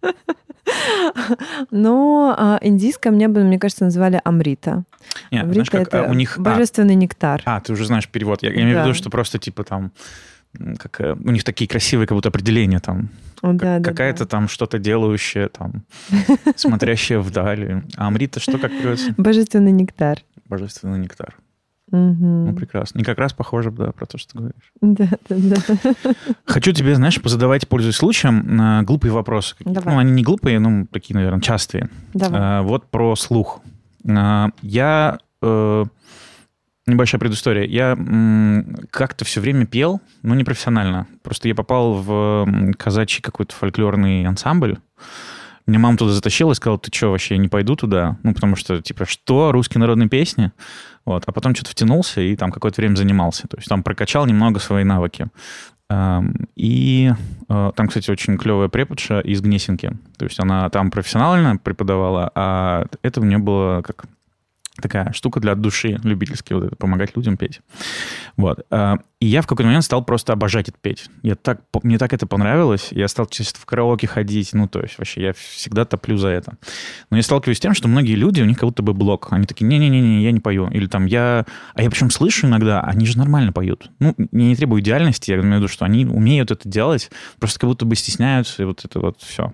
Но 1.71 2.35
а, 2.37 2.59
индийское 2.61 3.11
мне 3.11 3.27
бы, 3.27 3.43
мне 3.43 3.59
кажется, 3.59 3.85
называли 3.85 4.21
амрита. 4.23 4.83
Нет, 5.31 5.43
амрита 5.43 5.53
знаешь, 5.53 5.69
как 5.69 5.81
это 5.81 6.05
а, 6.05 6.09
у 6.09 6.13
них... 6.13 6.37
а, 6.37 6.41
божественный 6.41 6.95
нектар. 6.95 7.41
А, 7.45 7.59
ты 7.59 7.73
уже 7.73 7.85
знаешь 7.85 8.07
перевод. 8.07 8.43
Я, 8.43 8.49
я 8.49 8.55
имею 8.61 8.71
в 8.71 8.73
Да. 8.79 8.83
виду, 8.85 8.93
что 8.93 9.09
просто 9.09 9.39
типа 9.39 9.63
там 9.63 9.91
как, 10.79 10.99
э, 11.01 11.13
у 11.13 11.29
них 11.31 11.43
такие 11.43 11.67
красивые 11.67 12.07
как 12.07 12.15
будто 12.15 12.29
определения 12.29 12.79
там. 12.79 13.09
О, 13.41 13.55
Как- 13.57 13.81
да, 13.81 13.89
какая-то 13.89 14.23
да. 14.25 14.29
там 14.29 14.47
что-то 14.49 14.79
делающее, 14.79 15.47
там, 15.47 15.83
смотрящая 16.55 17.19
вдали. 17.19 17.83
А 17.95 18.07
Амрита 18.07 18.39
что 18.39 18.57
как 18.57 18.71
переводится? 18.71 19.13
Божественный 19.17 19.71
нектар. 19.71 20.19
Божественный 20.45 20.99
нектар. 20.99 21.35
Мгм. 21.91 22.45
Ну, 22.47 22.54
прекрасно. 22.54 22.99
И 22.99 23.04
как 23.04 23.17
раз 23.17 23.34
похоже, 23.34 23.71
да, 23.71 23.91
про 23.91 24.06
то, 24.06 24.17
что 24.17 24.34
ты 24.34 24.38
говоришь. 24.39 24.71
Да, 24.82 25.08
да, 25.30 25.56
да. 25.67 26.13
Хочу 26.45 26.71
тебе, 26.71 26.95
знаешь, 26.95 27.21
позадавать, 27.21 27.67
пользуясь 27.67 27.95
случаем, 27.95 28.60
э, 28.62 28.84
глупые 28.84 29.12
вопросы. 29.12 29.56
Давай. 29.62 29.93
Ну, 29.93 29.99
они 29.99 30.12
не 30.12 30.23
глупые, 30.23 30.60
но 30.60 30.86
такие, 30.91 31.15
наверное, 31.15 31.41
частые. 31.41 31.89
Давай. 32.13 32.60
Э, 32.60 32.62
Вот 32.62 32.86
про 32.91 33.15
слух. 33.15 33.62
Э, 34.08 34.47
Я... 34.62 35.17
э, 35.41 35.86
Небольшая 36.88 37.19
предыстория. 37.19 37.65
Я 37.65 37.91
м, 37.91 38.75
как-то 38.89 39.23
все 39.23 39.41
время 39.41 39.67
пел, 39.67 40.02
но 40.23 40.34
не 40.34 40.43
профессионально. 40.43 41.06
Просто 41.21 41.47
я 41.47 41.54
попал 41.54 41.93
в 41.93 42.47
казачий 42.80 43.21
какой-то 43.21 43.54
фольклорный 43.56 44.25
ансамбль. 44.25 44.78
Меня 45.67 45.78
мама 45.78 45.97
туда 45.97 46.13
затащила 46.13 46.54
и 46.54 46.56
сказала, 46.56 46.80
ты 46.80 46.89
что, 46.91 47.12
вообще, 47.12 47.36
я 47.36 47.39
не 47.39 47.47
пойду 47.47 47.75
туда? 47.75 48.17
Ну, 48.23 48.34
потому 48.34 48.56
что, 48.56 48.82
типа, 48.82 49.06
что, 49.06 49.52
русские 49.52 49.80
народные 49.82 50.10
песни? 50.10 50.52
Вот. 51.10 51.24
А 51.26 51.32
потом 51.32 51.56
что-то 51.56 51.72
втянулся 51.72 52.22
и 52.22 52.36
там 52.36 52.52
какое-то 52.52 52.82
время 52.82 52.95
занимался. 52.95 53.48
То 53.48 53.58
есть 53.58 53.67
там 53.67 53.82
прокачал 53.82 54.28
немного 54.28 54.60
свои 54.60 54.84
навыки. 54.84 55.26
И 56.56 57.12
э, 57.50 57.72
там, 57.76 57.88
кстати, 57.88 58.12
очень 58.12 58.38
клевая 58.38 58.67
преподша 58.67 59.22
из 59.22 59.41
Гнесинки. 59.41 59.91
То 60.19 60.26
есть 60.26 60.39
она 60.39 60.69
там 60.69 60.91
профессионально 60.91 61.58
преподавала, 61.58 62.32
а 62.36 62.86
это 63.02 63.22
мне 63.22 63.39
было 63.39 63.82
как 63.82 64.06
такая 64.81 65.11
штука 65.13 65.39
для 65.39 65.55
души 65.55 65.99
любительски, 66.03 66.53
вот 66.53 66.63
это, 66.65 66.75
помогать 66.75 67.15
людям 67.15 67.37
петь. 67.37 67.61
Вот. 68.37 68.65
Э, 68.71 68.95
И 69.19 69.25
я 69.25 69.41
в 69.41 69.47
какой-то 69.47 69.67
момент 69.67 69.83
стал 69.83 70.03
просто 70.03 70.33
обожать 70.33 70.69
это 70.69 70.77
петь. 70.81 71.09
Я 71.23 71.35
так, 71.35 71.61
мне 71.83 71.97
так 71.97 72.13
это 72.13 72.25
понравилось. 72.25 72.87
Я 72.91 73.07
стал 73.07 73.25
чисто 73.25 73.59
в 73.59 73.65
караоке 73.65 74.07
ходить. 74.07 74.53
Ну, 74.53 74.67
то 74.67 74.79
есть 74.79 74.97
вообще 74.97 75.21
я 75.21 75.33
всегда 75.33 75.83
топлю 75.85 76.17
за 76.17 76.29
это. 76.29 76.57
Но 77.09 77.17
я 77.17 77.23
сталкиваюсь 77.23 77.57
с 77.57 77.61
тем, 77.61 77.73
что 77.73 77.87
многие 77.89 78.15
люди, 78.15 78.41
у 78.41 78.45
них 78.45 78.57
как 78.57 78.69
будто 78.69 78.81
бы 78.81 78.93
блок. 78.93 79.27
Они 79.31 79.45
такие, 79.45 79.65
не-не-не, 79.65 80.23
я 80.23 80.31
не 80.31 80.39
пою. 80.39 80.69
Или 80.69 80.87
там 80.87 81.05
я... 81.05 81.45
А 81.73 81.83
я 81.83 81.89
причем 81.89 82.09
слышу 82.11 82.47
иногда, 82.47 82.81
они 82.81 83.05
же 83.05 83.17
нормально 83.17 83.51
поют. 83.51 83.91
Ну, 83.99 84.15
я 84.17 84.27
не 84.31 84.55
требую 84.55 84.81
идеальности, 84.81 85.31
я 85.31 85.37
имею 85.37 85.55
в 85.55 85.57
виду, 85.57 85.67
что 85.67 85.85
они 85.85 86.05
умеют 86.05 86.51
это 86.51 86.67
делать, 86.69 87.11
просто 87.39 87.59
как 87.59 87.69
будто 87.69 87.85
бы 87.85 87.95
стесняются, 87.95 88.63
и 88.63 88.65
вот 88.65 88.85
это 88.85 88.99
вот 88.99 89.21
все. 89.21 89.51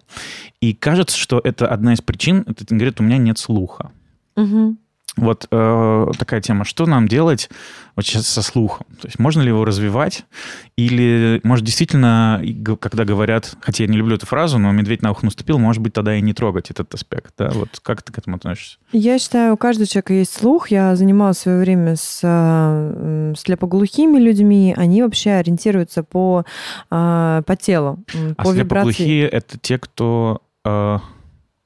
И 0.61 0.73
кажется, 0.73 1.17
что 1.17 1.41
это 1.43 1.67
одна 1.67 1.93
из 1.93 2.01
причин, 2.01 2.43
это 2.47 2.65
говорит, 2.69 2.99
у 2.99 3.03
меня 3.03 3.17
нет 3.17 3.37
слуха. 3.39 3.91
Мгм. 4.35 4.77
Вот 5.17 5.47
э, 5.49 6.07
такая 6.19 6.41
тема. 6.41 6.65
Что 6.65 6.85
нам 6.85 7.07
делать 7.07 7.49
вот 7.95 8.05
сейчас 8.05 8.27
со 8.27 8.41
слухом? 8.41 8.85
То 9.01 9.07
есть 9.07 9.17
можно 9.17 9.41
ли 9.41 9.47
его 9.47 9.63
развивать? 9.63 10.25
Или, 10.75 11.39
может, 11.43 11.63
действительно, 11.63 12.43
когда 12.81 13.05
говорят, 13.05 13.55
хотя 13.61 13.85
я 13.85 13.89
не 13.89 13.95
люблю 13.97 14.17
эту 14.17 14.25
фразу, 14.25 14.57
но 14.57 14.71
медведь 14.73 15.01
на 15.01 15.11
ухо 15.11 15.23
наступил, 15.25 15.57
может 15.57 15.81
быть, 15.81 15.93
тогда 15.93 16.15
и 16.17 16.21
не 16.21 16.33
трогать 16.33 16.69
этот 16.69 16.93
аспект. 16.93 17.33
Да? 17.37 17.49
Вот 17.53 17.79
как 17.81 18.03
ты 18.03 18.11
к 18.11 18.17
этому 18.17 18.35
относишься? 18.35 18.77
Я 18.91 19.17
считаю, 19.17 19.53
у 19.53 19.57
каждого 19.57 19.87
человека 19.87 20.13
есть 20.13 20.33
слух. 20.33 20.69
Я 20.69 20.95
занималась 20.97 21.37
в 21.37 21.41
свое 21.41 21.59
время 21.59 21.95
с 21.95 22.19
м, 22.23 23.35
слепоглухими 23.37 24.17
людьми. 24.19 24.73
Они 24.75 25.01
вообще 25.01 25.31
ориентируются 25.31 26.03
по, 26.03 26.43
а, 26.89 27.41
по 27.43 27.55
телу, 27.55 27.99
А 28.37 28.43
по 28.43 28.51
вибрации. 28.51 28.91
слепоглухие— 28.91 29.29
это 29.29 29.57
те, 29.57 29.77
кто... 29.77 30.41
э, 30.65 30.97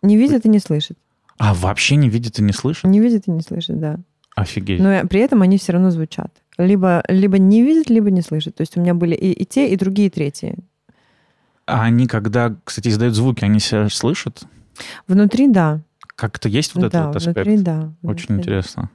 Не 0.03 0.17
видят 0.17 0.45
и 0.45 0.49
не 0.49 0.59
слышат. 0.59 0.97
А, 1.39 1.53
вообще 1.53 1.95
не 1.95 2.09
видит 2.09 2.37
и 2.37 2.43
не 2.43 2.51
слышит? 2.51 2.83
Не 2.83 2.99
видят 2.99 3.27
и 3.27 3.31
не 3.31 3.41
слышат, 3.41 3.79
да. 3.79 3.97
Офигеть. 4.35 4.79
Но 4.79 5.07
при 5.07 5.21
этом 5.21 5.41
они 5.41 5.57
все 5.57 5.71
равно 5.71 5.89
звучат. 5.89 6.31
Либо, 6.57 7.01
либо 7.07 7.37
не 7.37 7.63
видят, 7.63 7.89
либо 7.89 8.11
не 8.11 8.21
слышат. 8.21 8.55
То 8.55 8.61
есть 8.61 8.75
у 8.75 8.81
меня 8.81 8.93
были 8.93 9.15
и, 9.15 9.31
и 9.31 9.45
те, 9.45 9.69
и 9.69 9.77
другие, 9.77 10.09
и 10.09 10.11
третьи. 10.11 10.55
А 11.65 11.83
они, 11.83 12.07
когда, 12.07 12.55
кстати, 12.63 12.89
издают 12.89 13.15
звуки, 13.15 13.45
они 13.45 13.59
себя 13.59 13.87
слышат? 13.89 14.43
Внутри, 15.07 15.47
да. 15.47 15.81
Как-то 16.19 16.49
есть 16.49 16.75
вот 16.75 16.91
да, 16.91 17.03
этот 17.03 17.15
аспект? 17.15 17.47
внутри, 17.47 17.57
да. 17.63 17.93
Очень 18.03 18.35
внутри. 18.35 18.51
интересно. 18.51 18.89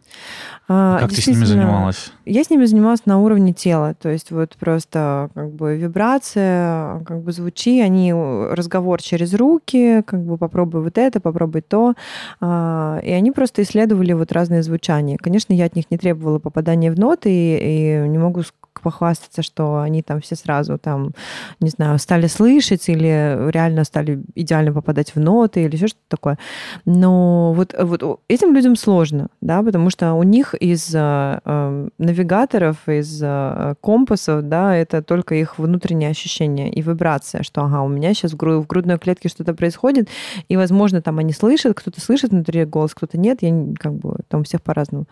А, 0.68 0.98
как 0.98 1.10
ты 1.10 1.22
с 1.22 1.26
ними 1.26 1.44
занималась? 1.44 2.12
Я 2.26 2.44
с 2.44 2.50
ними 2.50 2.66
занималась 2.66 3.06
на 3.06 3.18
уровне 3.18 3.54
тела, 3.54 3.94
то 3.94 4.10
есть 4.10 4.30
вот 4.30 4.56
просто 4.58 5.30
как 5.34 5.50
бы 5.52 5.76
вибрация, 5.76 7.00
как 7.04 7.22
бы 7.22 7.32
звучи, 7.32 7.80
они 7.80 8.12
э, 8.12 8.54
разговор 8.54 9.00
через 9.00 9.32
руки, 9.32 10.02
как 10.02 10.22
бы 10.22 10.36
попробуй 10.36 10.82
вот 10.82 10.98
это, 10.98 11.18
попробуй 11.18 11.62
то, 11.62 11.94
А, 12.40 13.00
и 13.02 13.10
они 13.10 13.30
просто 13.30 13.62
исследовали 13.62 14.12
вот 14.12 14.30
разные 14.32 14.62
звучания. 14.62 15.16
Конечно, 15.16 15.54
я 15.54 15.64
от 15.64 15.76
них 15.76 15.90
не 15.90 15.96
требовала 15.96 16.38
попадания 16.38 16.92
в 16.92 16.98
ноты 16.98 17.30
и, 17.30 18.04
и 18.04 18.08
не 18.08 18.18
могу 18.18 18.42
похвастаться, 18.80 19.42
что 19.42 19.80
они 19.80 20.02
там 20.02 20.20
все 20.20 20.36
сразу 20.36 20.78
там, 20.78 21.12
не 21.60 21.70
знаю, 21.70 21.98
стали 21.98 22.26
слышать 22.26 22.88
или 22.88 23.50
реально 23.50 23.84
стали 23.84 24.22
идеально 24.34 24.72
попадать 24.72 25.14
в 25.14 25.20
ноты 25.20 25.64
или 25.64 25.74
еще 25.76 25.88
что-то 25.88 26.04
такое. 26.08 26.38
Но 26.84 27.52
вот, 27.52 27.74
вот 27.78 28.20
этим 28.28 28.54
людям 28.54 28.76
сложно, 28.76 29.28
да, 29.40 29.62
потому 29.62 29.90
что 29.90 30.14
у 30.14 30.22
них 30.22 30.54
из 30.54 30.94
э, 30.94 31.40
э, 31.44 31.88
навигаторов, 31.98 32.88
из 32.88 33.20
э, 33.22 33.74
компасов, 33.80 34.48
да, 34.48 34.76
это 34.76 35.02
только 35.02 35.34
их 35.34 35.58
внутреннее 35.58 36.10
ощущение 36.10 36.70
и 36.70 36.82
вибрация, 36.82 37.42
что, 37.42 37.62
ага, 37.62 37.82
у 37.82 37.88
меня 37.88 38.14
сейчас 38.14 38.32
в, 38.32 38.36
гру- 38.36 38.60
в 38.60 38.66
грудной 38.66 38.98
клетке 38.98 39.28
что-то 39.28 39.54
происходит, 39.54 40.08
и, 40.48 40.56
возможно, 40.56 41.02
там 41.02 41.18
они 41.18 41.32
слышат, 41.32 41.76
кто-то 41.76 42.00
слышит 42.00 42.30
внутри 42.30 42.64
голос, 42.64 42.94
кто-то 42.94 43.18
нет, 43.18 43.42
я 43.42 43.50
как 43.78 43.94
бы 43.94 44.18
там 44.28 44.40
у 44.40 44.44
всех 44.44 44.62
по-разному. 44.62 45.06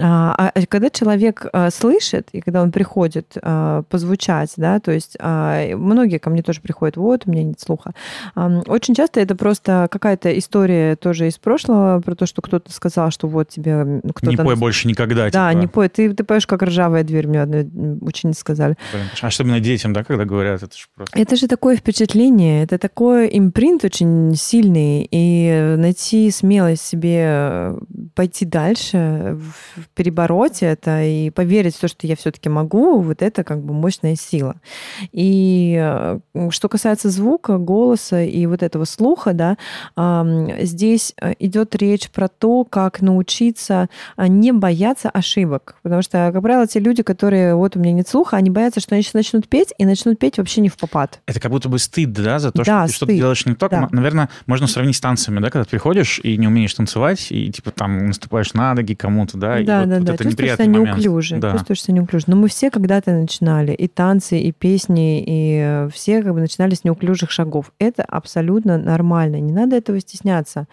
А, 0.00 0.50
а 0.54 0.66
когда 0.66 0.90
человек 0.90 1.46
а, 1.52 1.70
слышит, 1.70 2.28
и 2.32 2.40
когда 2.40 2.62
он 2.62 2.72
приходит 2.72 3.36
а, 3.40 3.82
позвучать, 3.82 4.52
да, 4.56 4.80
то 4.80 4.90
есть 4.90 5.16
а, 5.20 5.74
многие 5.76 6.18
ко 6.18 6.30
мне 6.30 6.42
тоже 6.42 6.60
приходят, 6.60 6.96
вот, 6.96 7.22
у 7.26 7.30
меня 7.30 7.44
нет 7.44 7.60
слуха. 7.60 7.92
Очень 8.34 8.94
часто 8.94 9.20
это 9.20 9.34
просто 9.34 9.88
какая-то 9.90 10.36
история 10.38 10.96
тоже 10.96 11.28
из 11.28 11.38
прошлого, 11.38 12.00
про 12.00 12.14
то, 12.14 12.26
что 12.26 12.42
кто-то 12.42 12.72
сказал, 12.72 13.10
что 13.10 13.28
вот 13.28 13.48
тебе 13.48 14.00
кто-то... 14.14 14.30
Не 14.30 14.36
пой 14.36 14.56
больше 14.56 14.88
никогда. 14.88 15.30
Да, 15.30 15.50
типа. 15.50 15.60
не 15.60 15.66
пой. 15.66 15.88
Ты, 15.88 16.12
ты 16.12 16.24
поешь, 16.24 16.46
как 16.46 16.62
ржавая 16.62 17.04
дверь, 17.04 17.26
мне 17.26 17.42
одной 17.42 17.68
ученицы 18.00 18.40
сказали. 18.40 18.76
Блин, 18.92 19.04
Особенно 19.22 19.60
детям, 19.60 19.92
да, 19.92 20.04
когда 20.04 20.24
говорят, 20.24 20.62
это 20.62 20.76
же 20.76 20.84
просто... 20.94 21.18
Это 21.18 21.36
же 21.36 21.48
такое 21.48 21.76
впечатление, 21.76 22.64
это 22.64 22.78
такой 22.78 23.28
импринт 23.32 23.84
очень 23.84 24.34
сильный, 24.36 25.08
и 25.10 25.74
найти 25.78 26.30
смелость 26.30 26.82
себе 26.82 27.24
э, 27.26 27.78
пойти 28.14 28.44
дальше, 28.44 29.38
в- 29.38 29.83
перебороть 29.94 30.62
это 30.62 31.02
и 31.02 31.30
поверить 31.30 31.76
в 31.76 31.80
то, 31.80 31.88
что 31.88 32.06
я 32.06 32.16
все-таки 32.16 32.48
могу, 32.48 33.00
вот 33.00 33.22
это 33.22 33.44
как 33.44 33.62
бы 33.62 33.74
мощная 33.74 34.16
сила. 34.16 34.56
И 35.12 35.76
э, 35.80 36.18
что 36.50 36.68
касается 36.68 37.10
звука, 37.10 37.58
голоса 37.58 38.22
и 38.22 38.46
вот 38.46 38.62
этого 38.62 38.84
слуха, 38.84 39.32
да, 39.32 39.56
здесь 40.60 41.14
э, 41.20 41.32
идет 41.38 41.74
речь 41.76 42.10
про 42.10 42.28
то, 42.28 42.64
как 42.64 43.00
научиться 43.00 43.88
а, 44.16 44.28
не 44.28 44.52
бояться 44.52 45.10
ошибок. 45.10 45.76
Потому 45.82 46.02
что, 46.02 46.30
как 46.32 46.42
правило, 46.42 46.66
те 46.66 46.80
люди, 46.80 47.02
которые 47.02 47.54
вот 47.54 47.76
у 47.76 47.80
меня 47.80 47.92
нет 47.92 48.08
слуха, 48.08 48.36
они 48.36 48.50
боятся, 48.50 48.80
что 48.80 48.94
они 48.94 49.02
сейчас 49.02 49.14
начнут 49.14 49.48
петь, 49.48 49.72
и 49.78 49.84
начнут 49.84 50.18
петь 50.18 50.38
вообще 50.38 50.60
не 50.60 50.68
в 50.68 50.76
попад. 50.76 51.20
Это 51.26 51.40
как 51.40 51.50
будто 51.50 51.68
бы 51.68 51.78
стыд, 51.78 52.12
да, 52.12 52.38
за 52.38 52.52
то, 52.52 52.64
Да, 52.64 52.84
что 52.84 52.86
ты 52.86 52.92
что-то 52.94 53.12
делаешь 53.12 53.46
не 53.46 53.54
так. 53.54 53.70
да. 53.70 53.88
Наверное, 53.90 54.28
можно 54.46 54.66
сравнить 54.66 54.96
с 54.96 55.00
танцами, 55.00 55.40
да, 55.40 55.50
когда 55.50 55.64
ты 55.64 55.70
приходишь 55.70 56.20
и 56.22 56.36
не 56.36 56.46
умеешь 56.46 56.74
танцевать, 56.74 57.26
и 57.30 57.50
типа 57.50 57.70
там 57.70 58.06
наступаешь 58.06 58.54
на 58.54 58.74
ноги 58.74 58.94
кому-то, 58.94 59.36
да, 59.36 59.60
и 59.60 59.64
да, 59.80 59.80
вот, 59.80 59.88
да, 59.88 59.96
вот 59.96 60.04
да. 60.04 60.14
это 60.14 60.24
Чувствуешь 60.24 60.52
себя 60.52 60.64
неприятный 60.64 60.78
момент. 60.80 60.96
неуклюже. 60.98 61.36
Да. 61.36 61.52
Чувствуешь 61.52 61.82
себя 61.82 61.94
неуклюже. 61.94 62.24
Но 62.28 62.36
мы 62.36 62.48
все 62.48 62.70
когда-то 62.70 63.12
начинали. 63.12 63.72
И 63.72 63.88
танцы, 63.88 64.38
и 64.38 64.52
песни, 64.52 65.22
и 65.26 65.58
э, 65.62 65.88
все 65.92 66.22
как 66.22 66.34
бы 66.34 66.40
начинали 66.40 66.74
с 66.74 66.84
неуклюжих 66.84 67.30
шагов. 67.30 67.72
Это 67.78 68.02
абсолютно 68.02 68.78
нормально. 68.78 69.36
Не 69.40 69.52
надо 69.52 69.76
этого 69.76 69.98
стесняться. 70.00 70.66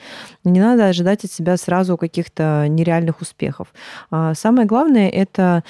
Не 0.44 0.60
надо 0.60 0.88
ожидать 0.88 1.24
от 1.24 1.32
себя 1.32 1.58
сразу 1.58 1.98
каких-то 1.98 2.66
нереальных 2.68 3.22
успехов. 3.22 3.68
А 4.10 4.34
Самое 4.34 4.68
главное— 4.68 5.10
это 5.12 5.64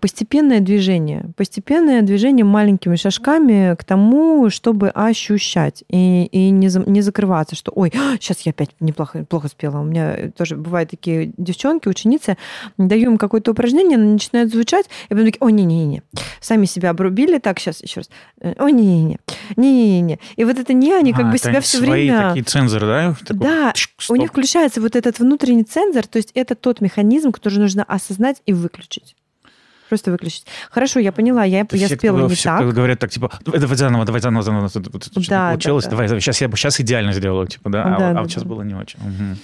постепенное 0.00 0.60
движение. 0.60 1.26
Постепенное 1.36 2.02
движение 2.02 2.44
маленькими 2.44 2.96
шажками 2.96 3.74
к 3.74 3.84
тому, 3.84 4.48
чтобы 4.50 4.90
ощущать. 4.90 5.84
И, 5.90 6.24
и 6.26 6.50
не, 6.50 6.68
за- 6.68 6.88
не 6.88 7.00
закрываться, 7.02 7.56
что 7.56 7.72
«Ой, 7.74 7.92
сейчас 8.20 8.40
я 8.42 8.50
опять 8.50 8.70
неплохо 8.80 9.24
плохо 9.24 9.48
спела». 9.48 9.80
У 9.80 9.84
меня 9.84 10.30
тоже 10.36 10.56
бывают 10.56 10.90
такие 10.90 11.32
девчонки, 11.36 11.88
ученицы, 11.88 12.36
даю 12.78 13.12
им 13.12 13.18
какое-то 13.18 13.50
упражнение, 13.52 13.96
оно 13.96 14.12
начинает 14.12 14.50
звучать, 14.50 14.86
и 15.06 15.08
потом 15.10 15.24
такие, 15.26 15.38
ой, 15.40 15.52
не-не-не, 15.52 16.02
сами 16.40 16.66
себя 16.66 16.90
обрубили, 16.90 17.38
так, 17.38 17.58
сейчас 17.58 17.82
еще 17.82 18.00
раз, 18.00 18.10
Э, 18.40 18.54
ой, 18.58 18.72
не-не-не, 18.72 19.18
не-не-не. 19.56 20.18
И 20.36 20.44
вот 20.44 20.58
это 20.58 20.72
не, 20.72 20.92
они 20.92 21.12
как 21.12 21.24
А, 21.26 21.28
бы 21.28 21.36
это 21.36 21.48
себя 21.48 21.60
все 21.60 21.78
свои 21.78 21.90
время... 22.08 22.28
такие 22.28 22.44
цензоры, 22.44 22.86
да? 22.86 23.16
Такой, 23.26 23.46
Да, 23.46 23.72
У 24.08 24.16
них 24.16 24.30
включается 24.30 24.80
вот 24.80 24.94
этот 24.96 25.18
внутренний 25.18 25.64
цензор, 25.64 26.06
то 26.06 26.16
есть 26.18 26.30
это 26.34 26.54
тот 26.54 26.80
механизм, 26.80 27.32
который 27.32 27.58
нужно 27.58 27.84
осознать 27.84 28.42
и 28.46 28.52
выключить. 28.52 29.16
Просто 29.88 30.10
выключить. 30.10 30.44
Хорошо, 30.70 30.98
я 30.98 31.12
поняла, 31.12 31.44
я, 31.44 31.64
То 31.64 31.76
я 31.76 31.86
все, 31.86 31.94
спела 31.96 32.16
кто- 32.18 32.28
не 32.28 32.34
все, 32.34 32.48
так. 32.48 32.72
говорят 32.74 32.98
так, 32.98 33.08
типа, 33.10 33.30
давай 33.44 33.76
заново, 33.76 34.04
давай 34.04 34.20
заново, 34.20 34.42
заново, 34.42 34.68
Да, 35.28 35.50
получилось, 35.50 35.84
да, 35.84 35.90
да. 35.90 35.96
давай, 35.96 36.20
сейчас 36.20 36.40
я 36.40 36.48
бы 36.48 36.56
сейчас 36.56 36.80
идеально 36.80 37.12
сделал, 37.12 37.46
типа, 37.46 37.70
да, 37.70 37.82
а, 37.84 37.84
Да, 37.86 37.94
вот- 37.94 38.02
а 38.02 38.14
да, 38.14 38.20
вот 38.22 38.30
сейчас 38.30 38.42
да. 38.42 38.48
было 38.48 38.62
не 38.62 38.74
очень. 38.74 38.98
Мгм. 38.98 39.38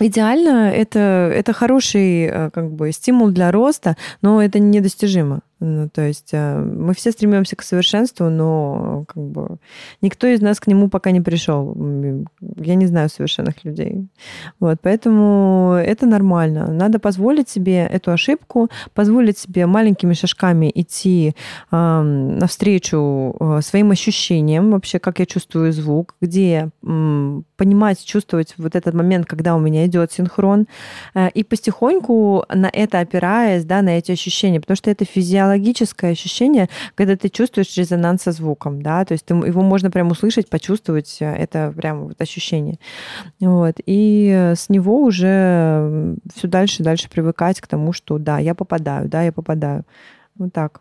Идеально 0.00 0.70
это, 0.70 0.98
это 1.34 1.52
хороший 1.52 2.26
э, 2.26 2.50
как 2.50 2.70
бы, 2.70 2.92
стимул 2.92 3.30
для 3.30 3.50
роста, 3.50 3.96
но 4.22 4.42
это 4.42 4.58
недостижимо. 4.58 5.42
Ну, 5.60 5.88
то 5.88 6.02
есть 6.02 6.30
э, 6.32 6.56
мы 6.56 6.94
все 6.94 7.10
стремимся 7.10 7.56
к 7.56 7.62
совершенству, 7.62 8.30
но 8.30 9.04
как 9.08 9.22
бы 9.22 9.56
никто 10.00 10.26
из 10.28 10.40
нас 10.40 10.60
к 10.60 10.68
нему 10.68 10.88
пока 10.88 11.10
не 11.10 11.20
пришел. 11.20 11.76
Я 12.56 12.76
не 12.76 12.86
знаю 12.86 13.08
совершенных 13.08 13.64
людей. 13.64 14.06
Вот, 14.60 14.78
поэтому 14.80 15.74
это 15.74 16.06
нормально. 16.06 16.72
Надо 16.72 17.00
позволить 17.00 17.48
себе 17.48 17.86
эту 17.86 18.12
ошибку, 18.12 18.68
позволить 18.94 19.38
себе 19.38 19.66
маленькими 19.66 20.12
шажками 20.12 20.70
идти 20.74 21.34
ам, 21.70 22.38
навстречу 22.38 23.34
э, 23.40 23.60
своим 23.62 23.90
ощущениям, 23.90 24.70
вообще, 24.70 24.98
как 24.98 25.18
я 25.18 25.26
чувствую 25.26 25.72
звук, 25.72 26.14
где 26.20 26.70
м, 26.84 27.44
понимать, 27.56 28.04
чувствовать 28.04 28.54
вот 28.58 28.76
этот 28.76 28.94
момент, 28.94 29.26
когда 29.26 29.56
у 29.56 29.58
меня 29.58 29.86
идет 29.86 30.12
синхрон, 30.12 30.66
э, 31.14 31.30
и 31.30 31.42
потихоньку 31.42 32.44
на 32.48 32.70
это 32.72 33.00
опираясь, 33.00 33.64
да, 33.64 33.82
на 33.82 33.98
эти 33.98 34.12
ощущения, 34.12 34.60
потому 34.60 34.76
что 34.76 34.90
это 34.90 35.04
физиологическое 35.48 36.12
ощущение, 36.12 36.68
когда 36.94 37.16
ты 37.16 37.28
чувствуешь 37.28 37.76
резонанс 37.76 38.22
со 38.22 38.32
звуком, 38.32 38.82
да, 38.82 39.04
то 39.04 39.12
есть 39.12 39.24
ты- 39.24 39.34
его 39.34 39.62
можно 39.62 39.90
прям 39.90 40.10
услышать, 40.10 40.48
почувствовать, 40.48 41.16
э, 41.20 41.26
это 41.34 41.72
прям 41.76 42.04
вот 42.08 42.20
ощущение. 42.20 42.78
Вот. 43.40 43.76
И 43.86 44.30
э, 44.34 44.54
с 44.54 44.68
него 44.68 45.02
уже 45.02 46.16
все 46.34 46.48
дальше 46.48 46.82
и 46.82 46.84
дальше 46.84 47.08
привыкать 47.08 47.60
к 47.60 47.66
тому, 47.66 47.92
что 47.92 48.18
да, 48.18 48.38
я 48.38 48.54
попадаю, 48.54 49.08
да, 49.08 49.22
я 49.22 49.32
попадаю. 49.32 49.84
Вот 50.36 50.52
так. 50.52 50.80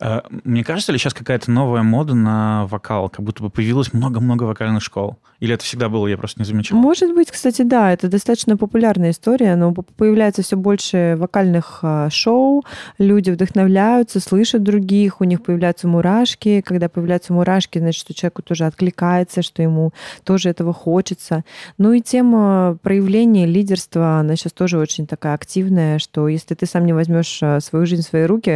А, 0.00 0.24
Мне 0.44 0.64
кажется 0.64 0.92
ли 0.92 0.98
сейчас 0.98 1.14
какая-то 1.14 1.50
новая 1.50 1.82
мода 1.82 2.14
на 2.14 2.66
вокал, 2.66 3.08
как 3.08 3.24
будто 3.24 3.42
бы 3.42 3.50
появилось 3.50 3.92
много-много 3.92 4.44
вокальных 4.44 4.82
школ? 4.82 5.18
Или 5.40 5.54
это 5.54 5.64
всегда 5.64 5.88
было, 5.88 6.06
я 6.06 6.18
просто 6.18 6.40
не 6.40 6.44
замечал? 6.44 6.78
Может 6.78 7.14
быть, 7.14 7.30
кстати, 7.30 7.62
да, 7.62 7.92
это 7.92 8.08
достаточно 8.08 8.56
популярная 8.56 9.10
история, 9.10 9.54
но 9.56 9.72
по- 9.72 9.82
появляется 9.82 10.42
все 10.42 10.56
больше 10.56 11.16
вокальных 11.18 11.80
а, 11.82 12.10
шоу, 12.10 12.64
люди 12.98 13.30
вдохновляются, 13.30 14.20
слышат 14.20 14.62
других, 14.62 15.20
у 15.20 15.24
них 15.24 15.42
появляются 15.42 15.86
мурашки. 15.88 16.60
Когда 16.60 16.88
появляются 16.88 17.32
мурашки, 17.32 17.78
значит, 17.78 18.00
что 18.00 18.14
человеку 18.14 18.42
тоже 18.42 18.64
откликается, 18.64 19.42
что 19.42 19.62
ему 19.62 19.92
тоже 20.24 20.50
этого 20.50 20.72
хочется. 20.72 21.44
Ну 21.78 21.92
и 21.92 22.00
тема 22.00 22.76
проявления 22.82 23.46
лидерства, 23.46 24.18
она 24.18 24.36
сейчас 24.36 24.52
тоже 24.52 24.78
очень 24.78 25.06
такая 25.06 25.34
активная, 25.34 25.98
что 25.98 26.28
если 26.28 26.54
ты 26.54 26.66
сам 26.66 26.84
не 26.84 26.92
возьмешь 26.92 27.38
а, 27.42 27.60
свою 27.60 27.86
жизнь 27.86 28.02
в 28.02 28.06
свои 28.06 28.24
руки, 28.24 28.50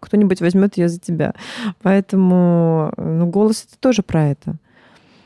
кто-нибудь 0.00 0.40
возьмет 0.40 0.76
ее 0.76 0.88
за 0.88 1.00
тебя. 1.00 1.34
Поэтому 1.82 2.92
ну, 2.96 3.26
голос 3.26 3.66
это 3.68 3.78
тоже 3.78 4.02
про 4.02 4.28
это. 4.28 4.56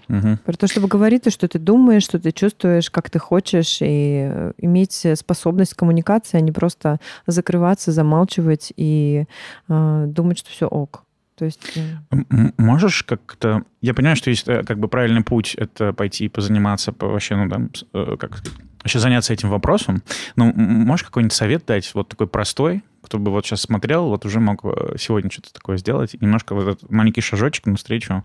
Мгм. 0.08 0.38
Про 0.44 0.52
то, 0.54 0.66
чтобы 0.66 0.88
говорить 0.88 1.22
то, 1.22 1.30
что 1.30 1.48
ты 1.48 1.58
думаешь, 1.58 2.02
что 2.02 2.18
ты 2.18 2.30
чувствуешь, 2.30 2.90
как 2.90 3.10
ты 3.10 3.18
хочешь, 3.18 3.78
и 3.80 4.28
э, 4.30 4.52
иметь 4.58 5.06
способность 5.14 5.74
коммуникации, 5.74 6.36
а 6.38 6.40
не 6.40 6.52
просто 6.52 7.00
закрываться, 7.26 7.92
замалчивать 7.92 8.72
и 8.76 9.24
э, 9.68 10.04
думать, 10.08 10.38
что 10.38 10.50
все 10.50 10.66
ок. 10.66 11.04
То 11.36 11.46
есть 11.46 11.76
э, 11.76 12.16
Можешь 12.58 13.02
как-то... 13.02 13.62
Я 13.80 13.94
понимаю, 13.94 14.16
что 14.16 14.30
есть 14.30 14.46
э, 14.46 14.62
как 14.64 14.78
бы 14.78 14.88
правильный 14.88 15.22
путь, 15.22 15.54
это 15.54 15.92
пойти 15.92 16.28
позаниматься, 16.28 16.92
по, 16.92 17.08
вообще, 17.08 17.36
ну, 17.36 17.48
там, 17.48 17.70
как 18.18 18.42
вообще 18.82 18.98
заняться 18.98 19.32
этим 19.32 19.48
вопросом. 19.48 20.02
Но 20.36 20.50
м- 20.50 20.86
можешь 20.86 21.04
какой-нибудь 21.04 21.32
совет 21.32 21.64
дать, 21.66 21.92
вот 21.94 22.08
такой 22.08 22.26
простой, 22.26 22.84
кто 23.04 23.18
бы 23.18 23.30
вот 23.30 23.46
сейчас 23.46 23.60
смотрел, 23.62 24.08
вот 24.08 24.24
уже 24.24 24.40
мог 24.40 24.64
э, 24.64 24.96
сегодня 24.98 25.30
что-то 25.30 25.52
такое 25.52 25.76
сделать, 25.76 26.20
немножко 26.20 26.54
вот 26.54 26.68
этот 26.68 26.90
маленький 26.90 27.20
шажочек 27.20 27.66
навстречу 27.66 28.24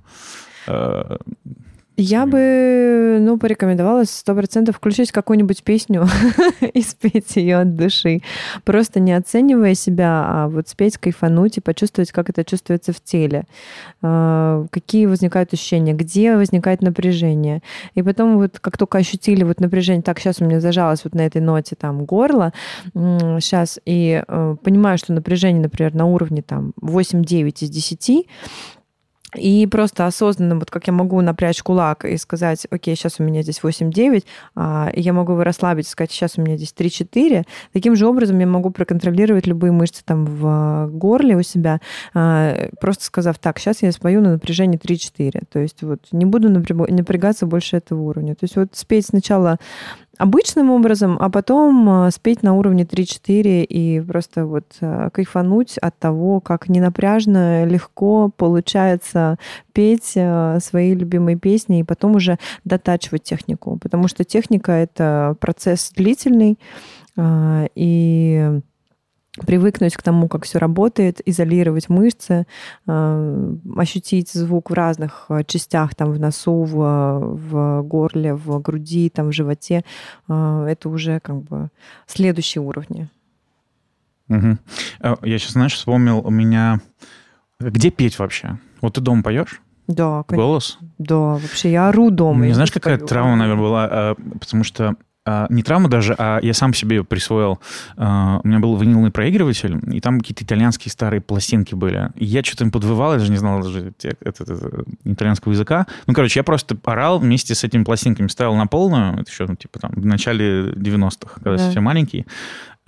э, 0.67 1.17
я 2.01 2.25
бы, 2.25 3.17
ну, 3.21 3.37
порекомендовала 3.37 4.03
сто 4.05 4.33
процентов 4.33 4.77
включить 4.77 5.11
какую-нибудь 5.11 5.63
песню 5.63 6.07
и 6.73 6.81
спеть 6.81 7.35
ее 7.35 7.57
от 7.57 7.75
души. 7.75 8.21
Просто 8.63 8.99
не 8.99 9.13
оценивая 9.13 9.75
себя, 9.75 10.25
а 10.27 10.47
вот 10.47 10.69
спеть, 10.69 10.97
кайфануть 10.97 11.57
и 11.57 11.61
почувствовать, 11.61 12.11
как 12.11 12.29
это 12.29 12.43
чувствуется 12.43 12.93
в 12.93 13.01
теле. 13.01 13.43
А, 14.01 14.65
Какие 14.71 15.05
возникают 15.05 15.53
ощущения, 15.53 15.93
где 15.93 16.35
возникает 16.35 16.81
напряжение. 16.81 17.61
И 17.95 18.03
потом 18.03 18.37
вот 18.37 18.59
как 18.59 18.77
только 18.77 18.97
ощутили 18.97 19.43
вот 19.43 19.59
напряжение, 19.59 20.01
так, 20.01 20.19
сейчас 20.19 20.41
у 20.41 20.45
меня 20.45 20.59
зажалось 20.59 21.03
вот 21.03 21.13
на 21.13 21.25
этой 21.25 21.41
ноте 21.41 21.75
там 21.75 22.05
горло, 22.05 22.53
сейчас, 22.93 23.79
и 23.85 24.23
э, 24.27 24.55
понимаю, 24.63 24.97
что 24.97 25.13
напряжение, 25.13 25.61
например, 25.61 25.93
на 25.93 26.05
уровне 26.05 26.41
там 26.41 26.73
8-9 26.81 27.53
из 27.61 27.69
10, 27.69 28.27
и 29.35 29.67
просто 29.67 30.05
осознанно, 30.05 30.55
вот 30.55 30.71
как 30.71 30.87
я 30.87 30.93
могу 30.93 31.21
напрячь 31.21 31.61
кулак 31.61 32.05
и 32.05 32.17
сказать, 32.17 32.65
окей, 32.69 32.95
сейчас 32.95 33.19
у 33.19 33.23
меня 33.23 33.41
здесь 33.43 33.61
8-9, 33.61 34.25
а, 34.55 34.89
я 34.93 35.13
могу 35.13 35.33
его 35.33 35.43
расслабить 35.43 35.87
и 35.87 35.89
сказать, 35.89 36.11
сейчас 36.11 36.37
у 36.37 36.41
меня 36.41 36.57
здесь 36.57 36.73
3-4. 36.75 37.43
Таким 37.73 37.95
же 37.95 38.07
образом 38.07 38.39
я 38.39 38.47
могу 38.47 38.71
проконтролировать 38.71 39.45
любые 39.45 39.71
мышцы 39.71 40.01
там 40.03 40.25
в 40.25 40.89
горле 40.91 41.35
у 41.35 41.43
себя, 41.43 41.79
а, 42.13 42.69
просто 42.81 43.05
сказав, 43.05 43.37
так, 43.39 43.59
сейчас 43.59 43.81
я 43.83 43.91
спою 43.91 44.21
на 44.21 44.33
напряжении 44.33 44.79
3-4. 44.79 45.43
То 45.51 45.59
есть 45.59 45.83
вот 45.83 45.99
не 46.11 46.25
буду 46.25 46.49
напря- 46.49 46.91
напрягаться 46.91 47.45
больше 47.45 47.77
этого 47.77 48.01
уровня. 48.01 48.33
То 48.33 48.45
есть 48.45 48.55
вот 48.55 48.69
спеть 48.73 49.07
сначала 49.07 49.57
обычным 50.19 50.69
образом, 50.69 51.17
а 51.19 51.29
потом 51.29 51.89
а, 51.89 52.11
спеть 52.11 52.43
на 52.43 52.53
уровне 52.53 52.83
3-4 52.83 53.63
и 53.63 54.01
просто 54.01 54.45
вот 54.45 54.65
а, 54.81 55.09
кайфануть 55.11 55.77
от 55.77 55.97
того, 55.97 56.41
как 56.41 56.67
ненапряжно, 56.67 57.65
легко 57.65 58.29
получается 58.35 59.37
петь 59.71 60.13
а, 60.17 60.59
свои 60.59 60.93
любимые 60.93 61.37
песни 61.37 61.79
и 61.79 61.83
потом 61.83 62.17
уже 62.17 62.37
дотачивать 62.65 63.23
технику, 63.23 63.79
потому 63.81 64.09
что 64.09 64.25
техника— 64.25 64.71
это 64.73 65.37
процесс 65.39 65.91
длительный, 65.95 66.59
и 67.75 68.61
привыкнуть 69.45 69.95
к 69.95 70.01
тому, 70.01 70.27
как 70.27 70.43
все 70.45 70.59
работает, 70.59 71.21
изолировать 71.27 71.89
мышцы, 71.89 72.45
э, 72.87 73.53
ощутить 73.77 74.31
звук 74.31 74.69
в 74.69 74.73
разных 74.73 75.25
э, 75.29 75.43
частях, 75.45 75.95
там 75.95 76.11
в 76.11 76.19
носу, 76.19 76.63
в, 76.63 77.19
в 77.35 77.81
горле, 77.83 78.33
в 78.33 78.59
груди, 78.61 79.09
там 79.09 79.27
в 79.29 79.31
животе, 79.33 79.83
э, 80.27 80.65
это 80.69 80.89
уже 80.89 81.19
как 81.19 81.41
бы 81.41 81.69
следующие 82.07 82.61
уровни. 82.61 83.09
Э, 84.29 84.55
Я 85.23 85.39
сейчас, 85.39 85.53
знаешь, 85.53 85.73
вспомнил, 85.75 86.19
у 86.19 86.29
меня... 86.29 86.79
Где 87.59 87.89
петь 87.91 88.17
вообще? 88.19 88.57
Вот 88.81 88.93
ты 88.93 89.01
дома 89.01 89.21
поешь? 89.21 89.61
Да, 89.87 90.23
кон- 90.23 90.37
Голос? 90.37 90.77
да, 90.97 91.15
вообще 91.15 91.71
я 91.71 91.89
ору 91.89 92.09
дома. 92.11 92.45
Не 92.45 92.53
знаешь, 92.53 92.71
какая 92.71 92.95
пою. 92.97 93.07
травма, 93.07 93.35
наверное, 93.35 93.61
была? 93.61 94.15
Потому 94.39 94.63
что 94.63 94.95
а, 95.25 95.47
не 95.49 95.63
травма 95.63 95.89
даже, 95.89 96.15
а 96.17 96.39
я 96.41 96.53
сам 96.53 96.73
себе 96.73 96.97
ее 96.97 97.03
присвоил. 97.03 97.59
А, 97.97 98.39
У 98.43 98.47
меня 98.47 98.59
был 98.59 98.75
виниловый 98.77 99.11
проигрыватель, 99.11 99.77
и 99.93 99.99
там 100.01 100.19
какие-то 100.19 100.43
итальянские 100.43 100.91
старые 100.91 101.21
пластинки 101.21 101.75
были. 101.75 102.09
И 102.15 102.25
я 102.25 102.43
что-то 102.43 102.63
им 102.63 102.71
подвывал, 102.71 103.13
я 103.13 103.19
даже 103.19 103.31
не 103.31 103.37
знал 103.37 103.61
даже 103.61 103.93
это- 103.99 104.15
это- 104.21 104.43
это, 104.43 104.83
итальянского 105.03 105.51
языка. 105.53 105.85
Ну, 106.07 106.13
короче, 106.13 106.39
я 106.39 106.43
просто 106.43 106.77
орал 106.83 107.19
вместе 107.19 107.53
с 107.53 107.63
этими 107.63 107.83
пластинками, 107.83 108.27
ставил 108.27 108.55
на 108.55 108.65
полную, 108.67 109.13
это 109.19 109.29
еще, 109.29 109.45
ну, 109.47 109.55
типа, 109.55 109.79
там, 109.79 109.91
в 109.95 110.05
начале 110.05 110.71
90-х, 110.75 111.35
когда 111.35 111.51
Да. 111.51 111.57
совсем 111.59 111.83
маленький. 111.83 112.25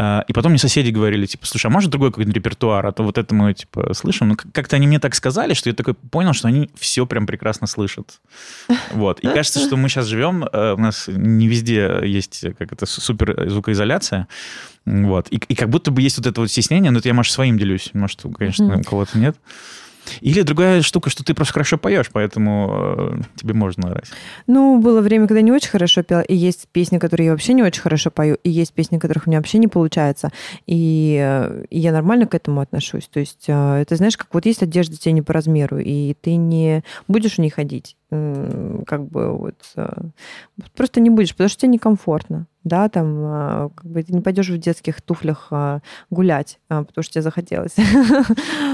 А, 0.04 0.26
И 0.28 0.34
потом 0.34 0.52
мне 0.52 0.58
соседи 0.60 0.90
говорили, 0.90 1.28
типа, 1.28 1.46
слушай, 1.46 1.68
а 1.68 1.70
может 1.70 1.92
другой 1.92 2.10
какой-нибудь 2.10 2.36
репертуар, 2.36 2.84
а 2.88 2.92
то 2.92 3.04
вот 3.04 3.20
это 3.20 3.36
мы, 3.36 3.54
типа, 3.54 3.94
слышим. 3.94 4.30
Ну, 4.30 4.36
как- 4.36 4.52
как-то 4.52 4.76
они 4.76 4.88
мне 4.88 4.98
так 5.00 5.14
сказали, 5.14 5.54
что 5.54 5.70
я 5.70 5.76
такой 5.76 5.94
понял, 5.94 6.34
что 6.34 6.48
они 6.48 6.72
все 6.76 7.06
прям 7.06 7.28
прекрасно 7.28 7.68
слышат. 7.68 8.20
Вот. 8.94 9.20
И 9.20 9.28
кажется, 9.28 9.60
что 9.60 9.78
мы 9.78 9.90
сейчас 9.90 10.08
живем, 10.08 10.44
э, 10.44 10.74
у 10.74 10.78
нас 10.78 11.08
не 11.08 11.48
везде 11.48 12.00
есть 12.04 12.44
как 12.58 12.72
это 12.74 12.88
супер 12.88 13.48
звукоизоляция. 13.50 14.28
Вот. 14.86 15.28
И, 15.30 15.36
и 15.36 15.54
как 15.56 15.70
будто 15.70 15.92
бы 15.92 16.02
есть 16.02 16.18
вот 16.18 16.26
это 16.26 16.42
вот 16.42 16.50
стеснение, 16.50 16.90
но 16.90 16.98
это 16.98 17.08
я, 17.08 17.14
может, 17.14 17.32
своим 17.32 17.60
делюсь. 17.60 17.92
Может, 17.94 18.24
конечно, 18.36 18.80
у 18.80 18.82
кого-то 18.84 19.20
нет. 19.20 19.36
Или 20.22 20.42
другая 20.42 20.82
штука, 20.82 21.10
что 21.10 21.24
ты 21.24 21.34
просто 21.34 21.54
хорошо 21.54 21.78
поешь, 21.78 22.10
поэтому 22.12 22.70
э, 22.98 23.22
тебе 23.36 23.54
можно 23.54 23.92
орать. 23.92 24.10
Ну, 24.48 24.80
было 24.80 25.02
время, 25.02 25.28
когда 25.28 25.42
не 25.42 25.52
очень 25.52 25.70
хорошо 25.70 26.04
пела, 26.04 26.22
и 26.22 26.36
есть 26.36 26.68
песни, 26.72 26.98
которые 26.98 27.26
я 27.26 27.32
вообще 27.32 27.54
не 27.54 27.64
очень 27.64 27.82
хорошо 27.82 28.12
пою, 28.12 28.38
и 28.44 28.50
есть 28.50 28.74
песни, 28.74 28.98
которых 28.98 29.28
у 29.28 29.30
меня 29.30 29.40
вообще 29.40 29.58
не 29.58 29.68
получается, 29.68 30.32
и, 30.66 31.18
э, 31.22 31.66
и 31.70 31.80
я 31.80 31.92
нормально 31.92 32.28
к 32.28 32.36
этому 32.36 32.62
отношусь. 32.62 33.08
То 33.08 33.20
есть, 33.20 33.46
э, 33.48 33.82
это 33.82 33.96
знаешь, 33.96 34.18
как 34.18 34.34
вот 34.34 34.46
есть 34.46 34.64
одежда 34.64 34.98
тебе 34.98 35.14
не 35.14 35.22
по 35.22 35.34
размеру, 35.34 35.80
и 35.80 36.16
ты 36.20 36.36
не 36.36 36.84
будешь 37.08 37.36
в 37.36 37.40
ней 37.40 37.50
ходить, 37.50 37.96
как 38.10 39.08
бы 39.08 39.38
вот 39.38 39.56
э, 39.76 39.90
просто 40.76 41.00
не 41.00 41.10
будешь, 41.10 41.32
потому 41.32 41.50
что 41.50 41.62
тебе 41.62 41.74
некомфортно. 41.74 42.48
Да, 42.64 42.90
там, 42.90 43.16
а, 43.24 43.70
как 43.76 43.86
бы 43.86 44.04
ты 44.04 44.14
не 44.14 44.22
пойдешь 44.22 44.50
в 44.50 44.58
детских 44.58 45.02
туфлях 45.02 45.48
а, 45.52 45.80
гулять, 46.10 46.60
а, 46.70 46.84
потому 46.84 47.04
что 47.04 47.14
тебе 47.14 47.22
захотелось. 47.22 47.76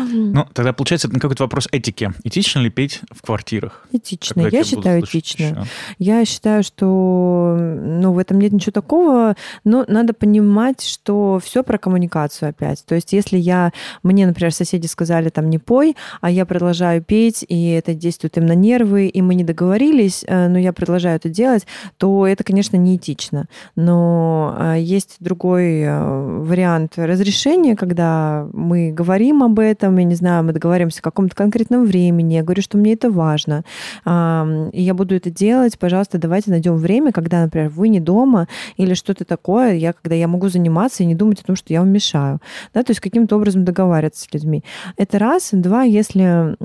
Ну, 0.10 0.46
тогда 0.54 0.72
получается, 0.72 1.10
это 1.10 1.20
какой-то 1.20 1.44
вопрос 1.44 1.68
этики. 1.72 2.14
Этично 2.24 2.60
ли 2.60 2.70
петь 2.70 3.02
в 3.12 3.22
квартирах? 3.22 3.86
Этично. 3.92 4.48
Я 4.48 4.64
считаю, 4.64 5.02
этично. 5.02 5.66
Я 6.00 6.24
считаю, 6.24 6.64
что 6.64 7.58
ну, 7.60 8.14
в 8.14 8.18
этом 8.18 8.40
нет 8.40 8.54
ничего 8.54 8.72
такого, 8.72 9.36
но 9.66 9.84
надо 9.88 10.14
понимать, 10.14 10.82
что 10.82 11.42
все 11.44 11.62
про 11.62 11.78
коммуникацию 11.78 12.50
опять. 12.50 12.86
То 12.86 12.96
есть 12.96 13.12
если 13.12 13.38
я, 13.38 13.74
мне, 14.02 14.26
например, 14.26 14.54
соседи 14.54 14.88
сказали 14.88 15.30
там 15.30 15.50
не 15.50 15.58
пой, 15.58 15.98
а 16.22 16.32
я 16.32 16.46
продолжаю 16.46 17.04
петь, 17.04 17.46
и 17.48 17.72
это 17.72 17.94
действует 17.94 18.38
им 18.38 18.46
на 18.46 18.56
нервы, 18.56 19.08
и 19.08 19.22
мы 19.22 19.36
не 19.36 19.44
договорились, 19.44 20.24
э, 20.26 20.48
но 20.48 20.58
я 20.58 20.72
продолжаю 20.72 21.18
это 21.18 21.28
делать, 21.28 21.68
то 21.98 22.26
это, 22.26 22.46
конечно, 22.46 22.78
неэтично 22.78 23.48
но 23.78 24.56
а, 24.58 24.76
есть 24.76 25.18
другой 25.20 25.82
э, 25.82 26.42
вариант 26.42 26.94
разрешения, 26.98 27.76
когда 27.76 28.48
мы 28.52 28.92
говорим 28.92 29.44
об 29.44 29.60
этом, 29.60 29.96
я 29.98 30.04
не 30.04 30.16
знаю, 30.16 30.44
мы 30.44 30.52
договариваемся 30.52 31.00
о 31.00 31.04
каком-то 31.04 31.36
конкретном 31.36 31.86
времени, 31.86 32.34
я 32.34 32.44
говорю, 32.44 32.64
что 32.64 32.78
мне 32.78 32.94
это 32.94 33.12
важно, 33.12 33.64
и 34.06 34.82
я 34.82 34.94
буду 34.94 35.16
это 35.16 35.30
делать, 35.30 35.78
пожалуйста, 35.78 36.18
давайте 36.18 36.50
найдем 36.50 36.76
время, 36.76 37.12
когда, 37.12 37.44
например, 37.44 37.70
вы 37.70 37.90
не 37.90 38.00
дома 38.00 38.48
или 38.78 38.96
что-то 38.96 39.26
такое, 39.26 39.76
я, 39.76 39.94
когда 39.94 40.16
я 40.16 40.28
могу 40.28 40.50
заниматься 40.50 41.04
и 41.04 41.06
не 41.06 41.16
думать 41.16 41.42
о 41.42 41.46
том, 41.46 41.56
что 41.56 41.72
я 41.72 41.82
вам 41.82 41.90
мешаю. 41.90 42.40
Да, 42.74 42.84
то 42.84 42.92
есть 42.92 43.00
каким-то 43.00 43.36
образом 43.36 43.64
договариваться 43.64 44.24
с 44.24 44.34
людьми. 44.34 44.64
Это 44.98 45.20
раз. 45.20 45.50
Два, 45.52 45.84
если 45.84 46.56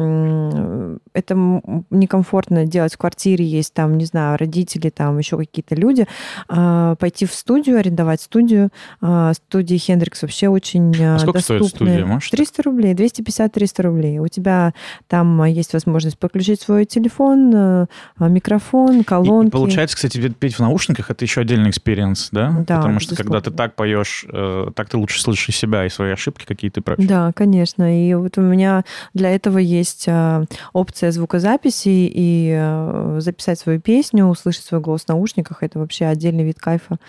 это 1.12 1.34
некомфортно 1.90 2.64
делать 2.64 2.94
в 2.94 2.98
квартире, 2.98 3.44
есть 3.44 3.74
там, 3.74 3.98
не 3.98 4.06
знаю, 4.06 4.38
родители, 4.38 4.88
там 4.88 5.18
еще 5.18 5.36
какие-то 5.36 5.74
люди, 5.74 6.06
а, 6.48 6.96
пойти 7.02 7.26
в 7.26 7.34
студию, 7.34 7.80
арендовать 7.80 8.20
студию. 8.20 8.70
А, 9.00 9.32
студии 9.34 9.74
Хендрикс 9.76 10.22
вообще 10.22 10.46
очень 10.46 10.94
а 11.02 11.18
сколько 11.18 11.38
доступны. 11.40 11.66
стоит 11.66 11.74
студия, 11.74 12.06
можешь? 12.06 12.30
300 12.30 12.62
рублей, 12.62 12.94
250-300 12.94 13.82
рублей. 13.82 14.18
У 14.20 14.28
тебя 14.28 14.72
там 15.08 15.44
есть 15.46 15.72
возможность 15.72 16.16
подключить 16.16 16.60
свой 16.60 16.84
телефон, 16.84 17.88
микрофон, 18.20 19.02
колонки. 19.02 19.48
И, 19.48 19.50
получается, 19.50 19.96
кстати, 19.96 20.28
петь 20.28 20.54
в 20.54 20.60
наушниках— 20.60 21.10
это 21.10 21.24
еще 21.24 21.40
отдельный 21.40 21.70
experience, 21.70 22.28
да? 22.30 22.54
Да, 22.68 22.76
Потому 22.76 23.00
что 23.00 23.16
когда 23.16 23.40
ты 23.40 23.50
так 23.50 23.74
поешь, 23.74 24.24
э, 24.32 24.68
так 24.76 24.88
ты 24.88 24.96
лучше 24.96 25.20
слышишь 25.20 25.56
себя 25.56 25.84
и 25.84 25.88
свои 25.88 26.12
ошибки 26.12 26.44
какие-то 26.46 26.82
прочее. 26.82 27.08
Да, 27.08 27.32
конечно. 27.34 28.06
И 28.06 28.14
вот 28.14 28.38
у 28.38 28.42
меня 28.42 28.84
для 29.12 29.34
этого 29.34 29.58
есть 29.58 30.06
опция 30.72 31.10
звукозаписи 31.10 31.88
и 32.14 33.18
записать 33.18 33.58
свою 33.58 33.80
песню, 33.80 34.26
услышать 34.26 34.62
свой 34.62 34.80
голос 34.80 35.02
в 35.02 35.08
наушниках. 35.08 35.64
Это 35.64 35.80
вообще 35.80 36.04
отдельный 36.04 36.44
вид 36.44 36.60
кайфа 36.60 36.91
кайфа. 36.92 37.02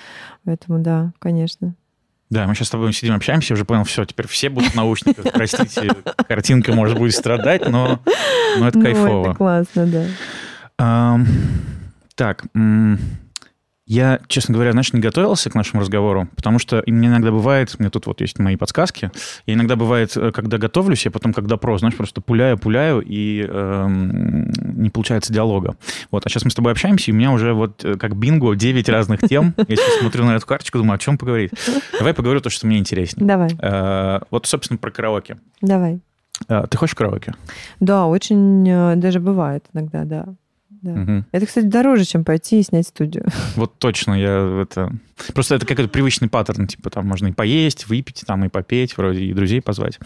Поэтому 0.45 0.79
да, 0.79 1.11
конечно. 1.19 1.75
Да, 2.29 2.47
мы 2.47 2.55
сейчас 2.55 2.69
с 2.69 2.71
тобой 2.71 2.91
сидим, 2.93 3.15
общаемся, 3.15 3.53
уже 3.53 3.63
понял, 3.63 3.83
все, 3.83 4.05
теперь 4.05 4.27
все 4.27 4.49
будут 4.49 4.71
в 4.71 4.75
наушниках. 4.75 5.31
Простите, 5.33 5.91
картинка 6.27 6.73
может 6.73 6.97
будет 6.97 7.13
страдать, 7.13 7.69
но, 7.69 7.99
но 8.57 8.67
это 8.67 8.79
кайфово. 8.79 9.07
Ну, 9.07 9.31
это 9.31 9.35
классно, 9.35 9.87
да. 10.77 11.19
Так, 12.15 12.43
я, 13.85 14.21
честно 14.27 14.53
говоря, 14.53 14.71
знаешь, 14.71 14.93
не 14.93 15.01
готовился 15.01 15.49
к 15.49 15.55
нашему 15.55 15.81
разговору, 15.81 16.29
потому 16.35 16.57
что 16.57 16.81
мне 16.87 17.09
иногда 17.09 17.31
бывает, 17.31 17.77
меня 17.79 17.89
тут 17.89 18.05
вот 18.05 18.21
есть 18.21 18.39
мои 18.39 18.55
подсказки, 18.55 19.11
и 19.45 19.53
иногда 19.53 19.75
бывает, 19.75 20.15
э, 20.15 20.31
когда 20.31 20.57
готовлюсь, 20.57 21.03
я 21.03 21.11
потом, 21.11 21.33
когда 21.33 21.57
про, 21.57 21.77
знаешь, 21.77 21.95
просто 21.95 22.21
пуляю, 22.21 22.57
пуляю, 22.57 23.01
и 23.05 23.45
эм, 23.45 24.51
не 24.81 24.89
получается 24.89 25.33
диалога. 25.33 25.75
Вот, 26.11 26.25
а 26.25 26.29
сейчас 26.29 26.45
мы 26.45 26.51
с 26.51 26.55
тобой 26.55 26.71
общаемся, 26.71 27.11
и 27.11 27.13
у 27.13 27.17
меня 27.17 27.31
уже 27.31 27.53
вот 27.53 27.83
э, 27.83 27.95
как 27.95 28.15
бинго 28.15 28.55
9 28.55 28.87
разных 28.87 29.19
тем. 29.27 29.53
Я 29.67 29.75
сейчас 29.75 29.99
смотрю 29.99 30.23
на 30.25 30.37
эту 30.37 30.45
карточку, 30.45 30.77
думаю, 30.77 30.95
о 30.95 30.99
чем 30.99 31.17
поговорить. 31.17 31.51
Давай 31.97 32.13
поговорю 32.13 32.39
то, 32.39 32.49
что 32.49 32.65
мне 32.67 32.77
интереснее. 32.77 33.27
Давай. 33.27 33.49
Э, 33.59 34.21
вот, 34.31 34.45
собственно, 34.45 34.77
про 34.77 34.91
караоке. 34.91 35.37
Давай. 35.61 35.99
Ты 36.47 36.77
хочешь 36.77 36.95
караоке? 36.95 37.35
Да, 37.79 38.07
очень 38.07 38.99
даже 38.99 39.19
бывает 39.19 39.65
иногда, 39.73 40.03
да. 40.03 40.25
Да. 40.83 40.91
Угу. 40.91 41.25
Это, 41.31 41.45
кстати, 41.45 41.65
дороже, 41.65 42.03
чем 42.03 42.25
пойти 42.25 42.59
и 42.59 42.63
снять 42.63 42.87
студию. 42.87 43.25
Вот 43.55 43.79
точно, 43.79 44.13
я 44.13 44.61
это... 44.61 44.91
Просто 45.33 45.55
это 45.55 45.65
какой-то 45.65 45.89
привычный 45.89 46.27
паттерн, 46.27 46.67
типа 46.67 46.89
там 46.89 47.07
можно 47.07 47.27
и 47.27 47.31
поесть, 47.31 47.87
выпить, 47.87 48.23
там 48.27 48.43
и 48.43 48.49
попеть, 48.49 48.97
вроде 48.97 49.21
и 49.21 49.33
друзей 49.33 49.61
позвать. 49.61 49.97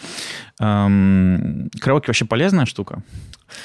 Эм, 0.60 1.72
караоке 1.80 2.08
вообще 2.08 2.26
полезная 2.26 2.68
штука? 2.68 3.02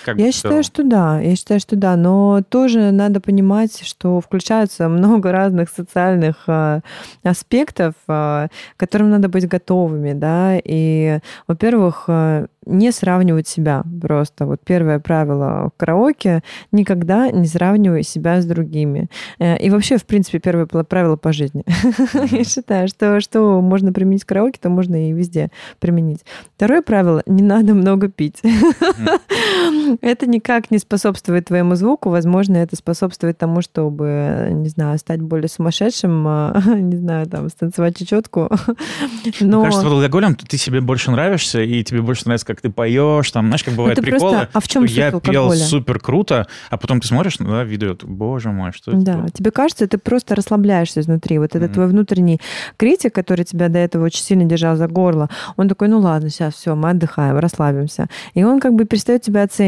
Как 0.05 0.19
я 0.19 0.33
считаю, 0.33 0.63
что 0.63 0.83
да, 0.83 1.21
я 1.21 1.37
считаю, 1.37 1.61
что 1.61 1.77
да, 1.77 1.97
но 1.97 2.43
тоже 2.49 2.91
надо 2.91 3.21
понимать, 3.21 3.83
что 3.85 4.21
включается 4.21 4.89
много 4.89 5.33
разных 5.33 5.71
социальных 5.71 6.45
э, 6.47 6.81
аспектов, 7.23 7.95
э, 8.09 8.49
к 8.49 8.81
которым 8.81 9.11
надо 9.11 9.29
быть 9.29 9.49
готовыми, 9.49 10.13
да, 10.13 10.59
и, 10.63 11.19
во-первых, 11.47 12.05
э, 12.09 12.47
не 12.67 12.93
сравнивать 12.93 13.49
себя 13.49 13.83
просто. 14.01 14.47
Вот 14.47 14.61
первое 14.65 14.99
правило 14.99 15.71
в 15.75 15.79
караоке— 15.79 16.43
никогда 16.73 17.31
не 17.31 17.47
сравнивай 17.47 18.03
себя 18.03 18.41
с 18.41 18.47
другими. 18.47 19.09
Э, 19.39 19.57
и 19.59 19.71
вообще, 19.71 19.97
в 19.97 20.05
принципе, 20.05 20.39
первое 20.39 20.67
правило 20.67 21.17
по 21.17 21.33
жизни. 21.33 21.65
Я 22.31 22.45
считаю, 22.45 22.89
что 22.89 23.21
что 23.21 23.61
можно 23.61 23.93
применить 23.93 24.23
в 24.23 24.27
караоке, 24.27 24.59
то 24.61 24.69
можно 24.69 25.09
и 25.09 25.13
везде 25.13 25.51
применить. 25.81 26.21
Второе 26.57 26.83
правило— 26.83 27.23
не 27.27 27.43
надо 27.43 27.75
много 27.75 28.09
пить. 28.09 28.43
Это 30.01 30.27
никак 30.27 30.71
не 30.71 30.79
способствует 30.79 31.47
твоему 31.47 31.75
звуку. 31.75 32.11
Возможно, 32.11 32.57
это 32.57 32.77
способствует 32.77 33.39
тому, 33.39 33.63
чтобы, 33.63 34.49
не 34.51 34.69
знаю, 34.69 34.99
стать 34.99 35.21
более 35.21 35.49
сумасшедшим, 35.49 36.27
а, 36.27 36.63
не 36.67 36.97
знаю, 36.97 37.27
там, 37.27 37.49
станцевать 37.49 37.97
чечетку. 37.97 38.51
Но... 39.41 39.61
Мне 39.61 39.67
кажется, 39.67 39.85
под 39.85 39.93
алкоголем 39.93 40.35
ты 40.35 40.57
себе 40.57 40.81
больше 40.81 41.11
нравишься, 41.11 41.63
и 41.63 41.83
тебе 41.85 42.03
больше 42.03 42.25
нравится, 42.27 42.47
как 42.47 42.61
ты 42.61 42.71
поешь, 42.71 43.31
там, 43.31 43.47
знаешь, 43.47 43.65
как 43.65 43.75
бывает 43.75 44.01
приколы. 44.01 44.33
Просто... 44.33 44.49
А 44.53 44.61
в 44.61 44.69
чем 44.69 44.85
Я 44.85 45.13
пел 45.13 45.53
супер 45.53 45.99
круто, 45.99 46.47
а 46.71 46.77
потом 46.77 47.01
ты 47.01 47.07
смотришь, 47.07 47.39
ну, 47.39 47.51
да, 47.51 47.65
видео, 47.65 47.97
боже 48.03 48.51
мой, 48.51 48.73
что 48.73 48.93
это? 48.93 49.01
Да, 49.01 49.27
тебе 49.33 49.51
кажется, 49.51 49.87
ты 49.87 49.99
просто 49.99 50.35
расслабляешься 50.35 51.01
изнутри. 51.01 51.39
Вот 51.39 51.55
это 51.55 51.69
твой 51.69 51.87
внутренний 51.87 52.41
критик, 52.77 53.15
который 53.15 53.45
тебя 53.45 53.69
до 53.69 53.79
этого 53.79 54.05
очень 54.05 54.23
сильно 54.23 54.45
держал 54.45 54.77
за 54.77 54.89
горло, 54.89 55.29
он 55.57 55.69
такой, 55.69 55.89
ну 55.89 55.99
ладно, 55.99 56.31
сейчас 56.31 56.55
все, 56.55 56.75
мы 56.75 56.91
отдыхаем, 56.91 57.39
расслабимся. 57.39 58.09
И 58.35 58.45
он 58.45 58.61
как 58.61 58.75
бы 58.75 58.85
перестает 58.85 59.23
тебя 59.23 59.43
оценивать. 59.43 59.62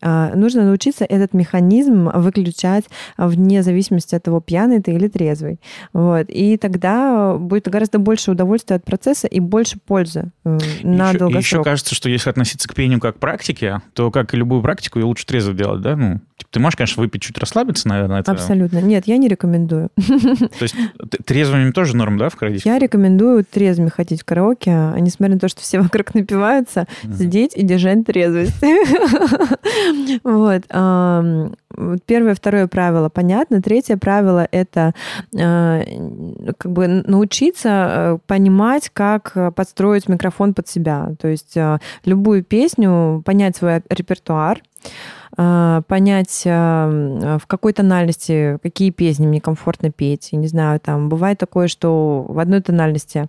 А 0.00 0.34
нужно 0.34 0.64
научиться 0.64 1.04
этот 1.04 1.34
механизм 1.34 2.10
выключать 2.14 2.84
вне 3.16 3.62
зависимости 3.62 4.14
от 4.14 4.22
того, 4.22 4.40
пьяный 4.40 4.80
ты 4.80 4.92
или 4.92 5.08
трезвый. 5.08 5.60
Вот. 5.92 6.26
И 6.28 6.56
тогда 6.56 7.34
будет 7.34 7.68
гораздо 7.68 7.98
больше 7.98 8.30
удовольствия 8.30 8.76
от 8.76 8.84
процесса 8.84 9.26
и 9.26 9.40
больше 9.40 9.78
пользы 9.78 10.30
э, 10.44 10.58
на 10.82 11.08
еще, 11.10 11.18
долгосрок. 11.18 11.42
Еще 11.42 11.64
кажется, 11.64 11.94
что 11.94 12.08
если 12.08 12.30
относиться 12.30 12.68
к 12.68 12.74
пению 12.74 13.00
как 13.00 13.16
к 13.16 13.18
практике, 13.18 13.80
то, 13.94 14.10
как 14.10 14.34
и 14.34 14.36
любую 14.36 14.62
практику, 14.62 14.98
ее 14.98 15.04
лучше 15.04 15.26
трезво 15.26 15.52
делать, 15.52 15.82
да? 15.82 15.96
Ну, 15.96 16.20
типа, 16.36 16.50
ты 16.50 16.60
можешь, 16.60 16.76
конечно, 16.76 17.02
выпить 17.02 17.22
чуть 17.22 17.38
расслабиться, 17.38 17.88
наверное. 17.88 18.20
Это... 18.20 18.32
Абсолютно. 18.32 18.78
Нет, 18.78 19.06
я 19.06 19.16
не 19.16 19.28
рекомендую. 19.28 19.90
То 19.96 20.62
есть 20.62 20.74
трезвыми 21.24 21.70
тоже 21.72 21.96
норм, 21.96 22.18
да, 22.18 22.28
в 22.28 22.36
караоке? 22.36 22.62
Я 22.64 22.78
рекомендую 22.78 23.44
трезвыми 23.44 23.88
ходить 23.88 24.22
в 24.22 24.24
караоке, 24.24 24.70
а 24.70 24.96
несмотря 24.98 25.34
на 25.34 25.40
то, 25.40 25.48
что 25.48 25.60
все 25.60 25.80
вокруг 25.82 26.14
напиваются, 26.14 26.86
сидеть 27.02 27.56
и 27.56 27.62
держать 27.62 28.04
трезвость. 28.06 28.54
Вот. 30.24 30.62
Первое, 32.06 32.34
второе 32.34 32.66
правило 32.66 33.08
понятно. 33.08 33.62
Третье 33.62 33.96
правило— 33.96 34.46
это 34.50 34.92
а, 35.38 35.82
как 36.58 36.72
бы 36.72 36.88
научиться 36.88 37.68
э, 37.68 38.18
понимать, 38.26 38.90
как 38.92 39.54
подстроить 39.54 40.08
микрофон 40.08 40.52
под 40.52 40.68
себя. 40.68 41.12
То 41.20 41.28
есть 41.28 41.56
любую 42.04 42.44
песню, 42.44 43.22
понять 43.24 43.56
свой 43.56 43.82
репертуар, 43.88 44.60
понять, 45.36 46.42
в 46.44 47.42
какой 47.46 47.72
тональности, 47.72 48.58
какие 48.62 48.90
песни 48.90 49.26
мне 49.26 49.40
комфортно 49.40 49.90
петь. 49.90 50.30
Я 50.32 50.38
не 50.38 50.48
знаю, 50.48 50.80
там 50.80 51.08
бывает 51.08 51.38
такое, 51.38 51.68
что 51.68 52.26
в 52.28 52.38
одной 52.40 52.60
тональности 52.60 53.28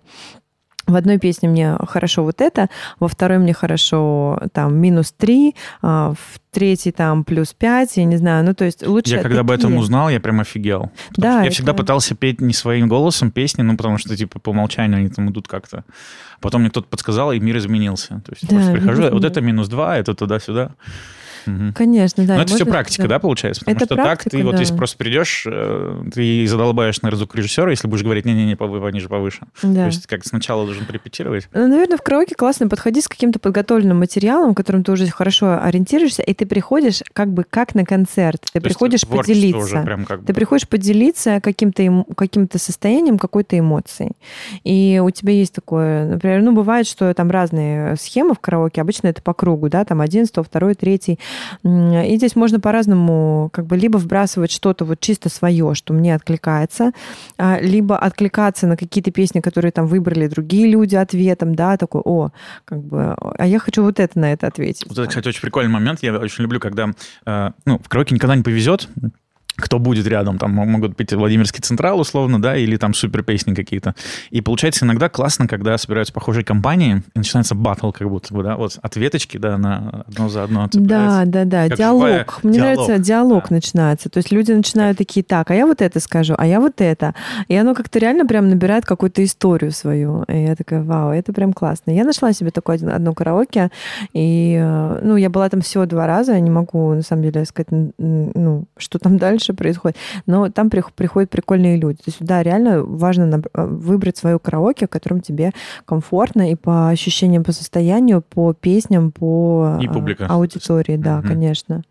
в 0.92 0.96
одной 0.96 1.18
песне 1.18 1.48
мне 1.48 1.76
хорошо 1.88 2.22
вот 2.24 2.40
это, 2.40 2.68
во 3.00 3.08
второй 3.08 3.38
мне 3.38 3.52
хорошо 3.52 4.40
там 4.52 4.76
минус 4.76 5.12
три, 5.12 5.54
а, 5.80 6.12
в 6.12 6.40
третьей 6.50 6.92
там 6.92 7.24
плюс 7.24 7.54
пять, 7.54 7.96
я 7.96 8.04
не 8.04 8.16
знаю, 8.16 8.44
ну 8.44 8.54
то 8.54 8.64
есть 8.64 8.86
лучше... 8.86 9.16
Я 9.16 9.22
когда 9.22 9.40
об 9.40 9.50
этом 9.50 9.76
узнал, 9.76 10.10
я 10.10 10.20
прям 10.20 10.40
офигел. 10.40 10.90
Да, 11.16 11.40
я 11.40 11.46
это... 11.46 11.54
всегда 11.54 11.74
пытался 11.74 12.14
петь 12.14 12.40
не 12.40 12.52
своим 12.52 12.88
голосом 12.88 13.30
песни, 13.30 13.62
ну 13.62 13.76
потому 13.76 13.98
что 13.98 14.16
типа 14.16 14.38
по 14.38 14.50
умолчанию 14.50 14.98
они 14.98 15.08
там 15.08 15.30
идут 15.30 15.48
как-то. 15.48 15.84
Потом 16.40 16.60
мне 16.60 16.70
кто-то 16.70 16.88
подсказал, 16.88 17.32
и 17.32 17.40
мир 17.40 17.56
изменился. 17.56 18.20
То 18.26 18.32
есть 18.32 18.48
да, 18.48 18.56
просто 18.56 18.72
прихожу, 18.72 19.10
вот 19.10 19.24
это 19.24 19.40
минус 19.40 19.68
два, 19.68 19.96
это 19.96 20.14
туда-сюда. 20.14 20.72
Угу. 21.46 21.74
Конечно, 21.74 22.24
да. 22.24 22.36
Но 22.36 22.42
это 22.42 22.54
все 22.54 22.66
практика, 22.66 23.02
да, 23.02 23.08
да 23.08 23.18
получается? 23.18 23.60
Потому 23.60 23.76
это 23.76 23.84
что 23.86 23.94
практика, 23.94 24.24
так 24.24 24.30
ты 24.30 24.38
да. 24.38 24.44
вот 24.44 24.60
если 24.60 24.76
просто 24.76 24.96
придешь, 24.96 25.44
э, 25.46 26.02
ты 26.12 26.46
задолбаешь 26.46 27.00
на 27.02 27.14
звукорежиссера, 27.14 27.70
если 27.70 27.88
будешь 27.88 28.02
говорить, 28.02 28.24
не-не-не, 28.24 28.56
пониже, 28.56 29.08
повыше. 29.08 29.40
Да. 29.62 29.82
То 29.82 29.86
есть 29.86 30.06
как 30.06 30.24
сначала 30.24 30.64
должен 30.64 30.84
порепетировать. 30.86 31.48
Ну, 31.52 31.66
наверное, 31.68 31.96
в 31.96 32.02
караоке 32.02 32.34
классно 32.34 32.68
подходить 32.68 33.04
с 33.04 33.08
каким-то 33.08 33.38
подготовленным 33.38 33.98
материалом, 33.98 34.54
которым 34.54 34.84
ты 34.84 34.92
уже 34.92 35.06
хорошо 35.08 35.58
ориентируешься, 35.62 36.22
и 36.22 36.34
ты 36.34 36.46
приходишь 36.46 37.02
как 37.12 37.32
бы 37.32 37.44
как 37.48 37.74
на 37.74 37.84
концерт. 37.84 38.46
Ты 38.52 38.60
То 38.60 38.64
приходишь 38.64 39.06
поделиться. 39.06 39.58
Уже 39.58 39.82
прям 39.82 40.04
как 40.04 40.20
бы... 40.20 40.26
Ты 40.26 40.34
приходишь 40.34 40.68
поделиться 40.68 41.40
каким-то 41.40 42.04
каким 42.16 42.48
состоянием, 42.54 43.18
какой-то 43.18 43.58
эмоцией. 43.58 44.12
И 44.64 45.00
у 45.02 45.10
тебя 45.10 45.32
есть 45.32 45.52
такое, 45.52 46.06
например, 46.06 46.42
ну, 46.42 46.52
бывает, 46.52 46.86
что 46.86 47.12
там 47.14 47.30
разные 47.30 47.96
схемы 47.96 48.34
в 48.34 48.40
караоке, 48.40 48.80
обычно 48.80 49.08
это 49.08 49.22
по 49.22 49.34
кругу, 49.34 49.68
да, 49.68 49.84
там 49.84 50.00
один, 50.00 50.26
сто, 50.26 50.42
второй, 50.42 50.74
третий. 50.74 51.18
И 51.64 52.16
здесь 52.16 52.36
можно 52.36 52.60
по-разному 52.60 53.50
как 53.52 53.66
бы 53.66 53.76
либо 53.76 53.98
вбрасывать 53.98 54.50
что-то 54.50 54.84
вот 54.84 55.00
чисто 55.00 55.28
свое, 55.28 55.74
что 55.74 55.92
мне 55.92 56.14
откликается, 56.14 56.92
а, 57.38 57.58
либо 57.60 57.96
откликаться 57.96 58.66
на 58.66 58.76
какие-то 58.76 59.10
песни, 59.10 59.40
которые 59.40 59.72
там 59.72 59.86
выбрали 59.86 60.26
другие 60.26 60.68
люди 60.68 60.96
ответом, 60.96 61.54
да, 61.54 61.76
такой, 61.76 62.02
о, 62.04 62.30
как 62.64 62.82
бы, 62.82 63.14
а 63.14 63.46
я 63.46 63.58
хочу 63.58 63.82
вот 63.82 64.00
это 64.00 64.18
на 64.18 64.32
это 64.32 64.46
ответить. 64.46 64.86
Вот 64.88 64.98
это, 64.98 65.08
кстати, 65.08 65.28
очень 65.28 65.42
прикольный 65.42 65.70
момент. 65.70 66.02
Я 66.02 66.16
очень 66.16 66.42
люблю, 66.42 66.60
когда, 66.60 66.90
э, 67.26 67.50
ну, 67.64 67.78
в 67.78 67.88
караоке 67.88 68.14
никогда 68.14 68.36
не 68.36 68.42
повезет, 68.42 68.88
кто 69.56 69.78
будет 69.78 70.06
рядом, 70.06 70.38
там 70.38 70.52
могут 70.52 70.96
быть 70.96 71.12
Владимирский 71.12 71.60
Централ, 71.60 72.00
условно, 72.00 72.40
да, 72.40 72.56
или 72.56 72.76
там 72.76 72.94
супер 72.94 73.22
песни 73.22 73.54
какие-то. 73.54 73.94
И 74.30 74.40
получается 74.40 74.84
иногда 74.84 75.08
классно, 75.08 75.46
когда 75.46 75.76
собираются 75.76 76.12
похожие 76.12 76.44
компании, 76.44 77.02
и 77.14 77.18
начинается 77.18 77.54
батл 77.54 77.90
как 77.90 78.08
будто 78.08 78.32
бы, 78.32 78.42
да, 78.42 78.56
вот 78.56 78.78
ответочки, 78.80 79.36
да, 79.36 79.58
на 79.58 80.04
одно 80.08 80.28
за 80.28 80.44
одно 80.44 80.68
Да, 80.72 81.24
да, 81.26 81.44
да, 81.44 81.68
как 81.68 81.78
диалог. 81.78 82.02
Живая... 82.02 82.26
Мне 82.42 82.52
диалог. 82.54 82.76
нравится, 82.76 83.04
диалог 83.04 83.44
да. 83.48 83.54
начинается. 83.54 84.08
То 84.08 84.18
есть 84.18 84.32
люди 84.32 84.52
начинают 84.52 84.98
такие, 84.98 85.22
так, 85.22 85.50
а 85.50 85.54
я 85.54 85.66
вот 85.66 85.82
это 85.82 86.00
скажу, 86.00 86.34
а 86.38 86.46
я 86.46 86.60
вот 86.60 86.80
это. 86.80 87.14
И 87.48 87.54
оно 87.54 87.74
как-то 87.74 87.98
реально 87.98 88.26
прям 88.26 88.48
набирает 88.48 88.84
какую-то 88.84 89.22
историю 89.22 89.72
свою. 89.72 90.24
И 90.24 90.42
я 90.44 90.56
такая, 90.56 90.82
вау, 90.82 91.10
это 91.10 91.32
прям 91.32 91.52
классно. 91.52 91.90
Я 91.90 92.04
нашла 92.04 92.32
себе 92.32 92.50
такое 92.50 92.76
одно 92.76 93.12
караоке, 93.12 93.70
и, 94.12 94.58
э, 94.60 95.00
ну, 95.02 95.16
я 95.16 95.30
была 95.30 95.48
там 95.48 95.60
всего 95.60 95.86
два 95.86 96.06
раза, 96.06 96.32
я 96.32 96.40
не 96.40 96.50
могу, 96.50 96.94
на 96.94 97.02
самом 97.02 97.22
деле, 97.22 97.44
сказать, 97.44 97.68
ну, 97.98 98.64
что 98.76 98.98
там 98.98 99.18
дальше, 99.22 99.41
дальше 99.42 99.54
происходит. 99.54 99.96
Но 100.26 100.48
там 100.50 100.70
приходят 100.70 101.30
прикольные 101.30 101.76
люди. 101.76 101.98
То 101.98 102.04
есть, 102.06 102.18
да, 102.20 102.42
реально 102.42 102.82
важно 102.82 103.42
э, 103.52 103.66
выбрать 103.66 104.16
свою 104.16 104.38
караоке, 104.38 104.86
в 104.86 104.90
котором 104.90 105.20
тебе 105.20 105.52
комфортно 105.84 106.50
и 106.50 106.54
по 106.54 106.88
ощущениям, 106.88 107.44
по 107.44 107.52
состоянию, 107.52 108.22
по 108.22 108.52
песням, 108.52 109.10
по 109.10 109.78
и 109.80 109.88
публика. 109.88 110.26
аудитории, 110.26 110.96
да, 110.96 111.18
угу. 111.18 111.28
конечно. 111.28 111.82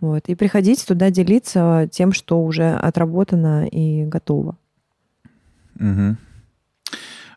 Вот. 0.00 0.24
И 0.26 0.34
приходить 0.34 0.84
туда 0.86 1.10
делиться 1.10 1.88
тем, 1.90 2.12
что 2.12 2.42
уже 2.42 2.74
отработано 2.74 3.66
и 3.66 4.04
готово. 4.04 4.56
Угу. 5.78 6.16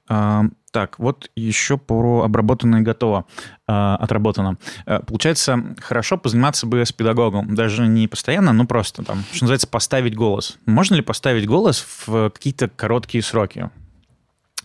А, 0.10 0.44
так, 0.76 1.00
вот 1.00 1.32
еще 1.38 1.78
про 1.78 2.24
обработанное 2.24 2.82
готово, 2.82 3.24
э, 3.66 3.72
отработано. 3.72 4.58
Э, 4.86 5.00
получается, 5.00 5.64
хорошо 5.80 6.18
позаниматься 6.18 6.68
бы 6.68 6.82
с 6.82 6.92
педагогом, 6.92 7.56
даже 7.56 7.88
не 7.88 8.10
постоянно, 8.10 8.52
но 8.52 8.66
просто 8.66 9.02
там, 9.02 9.24
что 9.32 9.46
называется, 9.46 9.68
поставить 9.68 10.18
голос. 10.18 10.58
Можно 10.66 10.96
ли 10.96 11.02
поставить 11.02 11.48
голос 11.48 11.86
в 12.08 12.30
какие-то 12.30 12.68
короткие 12.68 13.24
сроки? 13.24 13.70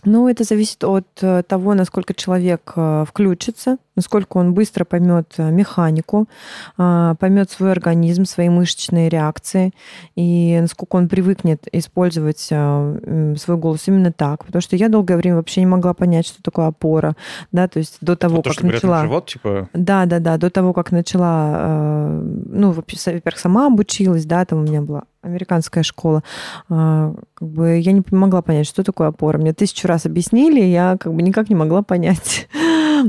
Ну, 0.03 0.27
это 0.27 0.43
зависит 0.43 0.83
от 0.83 1.07
э, 1.21 1.43
того, 1.43 1.75
насколько 1.75 2.13
человек 2.13 2.73
э, 2.75 3.05
включится, 3.07 3.77
насколько 4.01 4.37
он 4.37 4.53
быстро 4.53 4.83
поймет 4.83 5.33
э, 5.37 5.51
механику, 5.51 6.27
поймет 6.75 7.51
свой 7.51 7.71
организм, 7.71 8.25
свои 8.25 8.49
мышечные 8.49 9.09
реакции, 9.09 9.71
и 10.15 10.57
насколько 10.59 10.95
он 10.95 11.07
привыкнет 11.07 11.67
использовать 11.71 12.39
свой 12.39 13.57
голос 13.57 13.87
именно 13.87 14.11
так. 14.11 14.45
Потому 14.45 14.61
что 14.61 14.75
я 14.75 14.89
долгое 14.89 15.17
время 15.17 15.37
вообще 15.37 15.61
не 15.61 15.67
могла 15.67 15.93
понять, 15.93 16.27
что 16.27 16.41
такое 16.41 16.67
опора, 16.67 17.15
да, 17.51 17.67
то 17.67 17.79
есть 17.79 17.97
до 18.01 18.15
того, 18.15 18.37
ну, 18.37 18.41
то, 18.41 18.49
как 18.49 18.63
начала... 18.63 19.01
живот, 19.03 19.27
типа... 19.27 19.69
Да, 19.73 20.05
да, 20.05 20.19
да, 20.19 20.37
до 20.37 20.49
того, 20.49 20.73
как 20.73 20.91
начала, 20.91 22.19
ну, 22.45 22.71
во-первых, 22.71 23.39
сама 23.39 23.67
обучилась, 23.67 24.25
да, 24.25 24.45
там 24.45 24.59
у 24.59 24.63
меня 24.63 24.81
была 24.81 25.03
американская 25.21 25.83
школа, 25.83 26.23
а, 26.69 27.13
как 27.33 27.47
бы 27.47 27.77
я 27.77 27.91
не 27.91 28.03
могла 28.11 28.41
понять, 28.41 28.67
что 28.67 28.83
такое 28.83 29.09
опора. 29.09 29.37
Мне 29.37 29.53
тысячу 29.53 29.87
раз 29.87 30.05
объяснили, 30.05 30.61
я 30.61 30.97
как 30.99 31.13
бы 31.13 31.21
никак 31.21 31.49
не 31.49 31.55
могла 31.55 31.83
понять. 31.83 32.47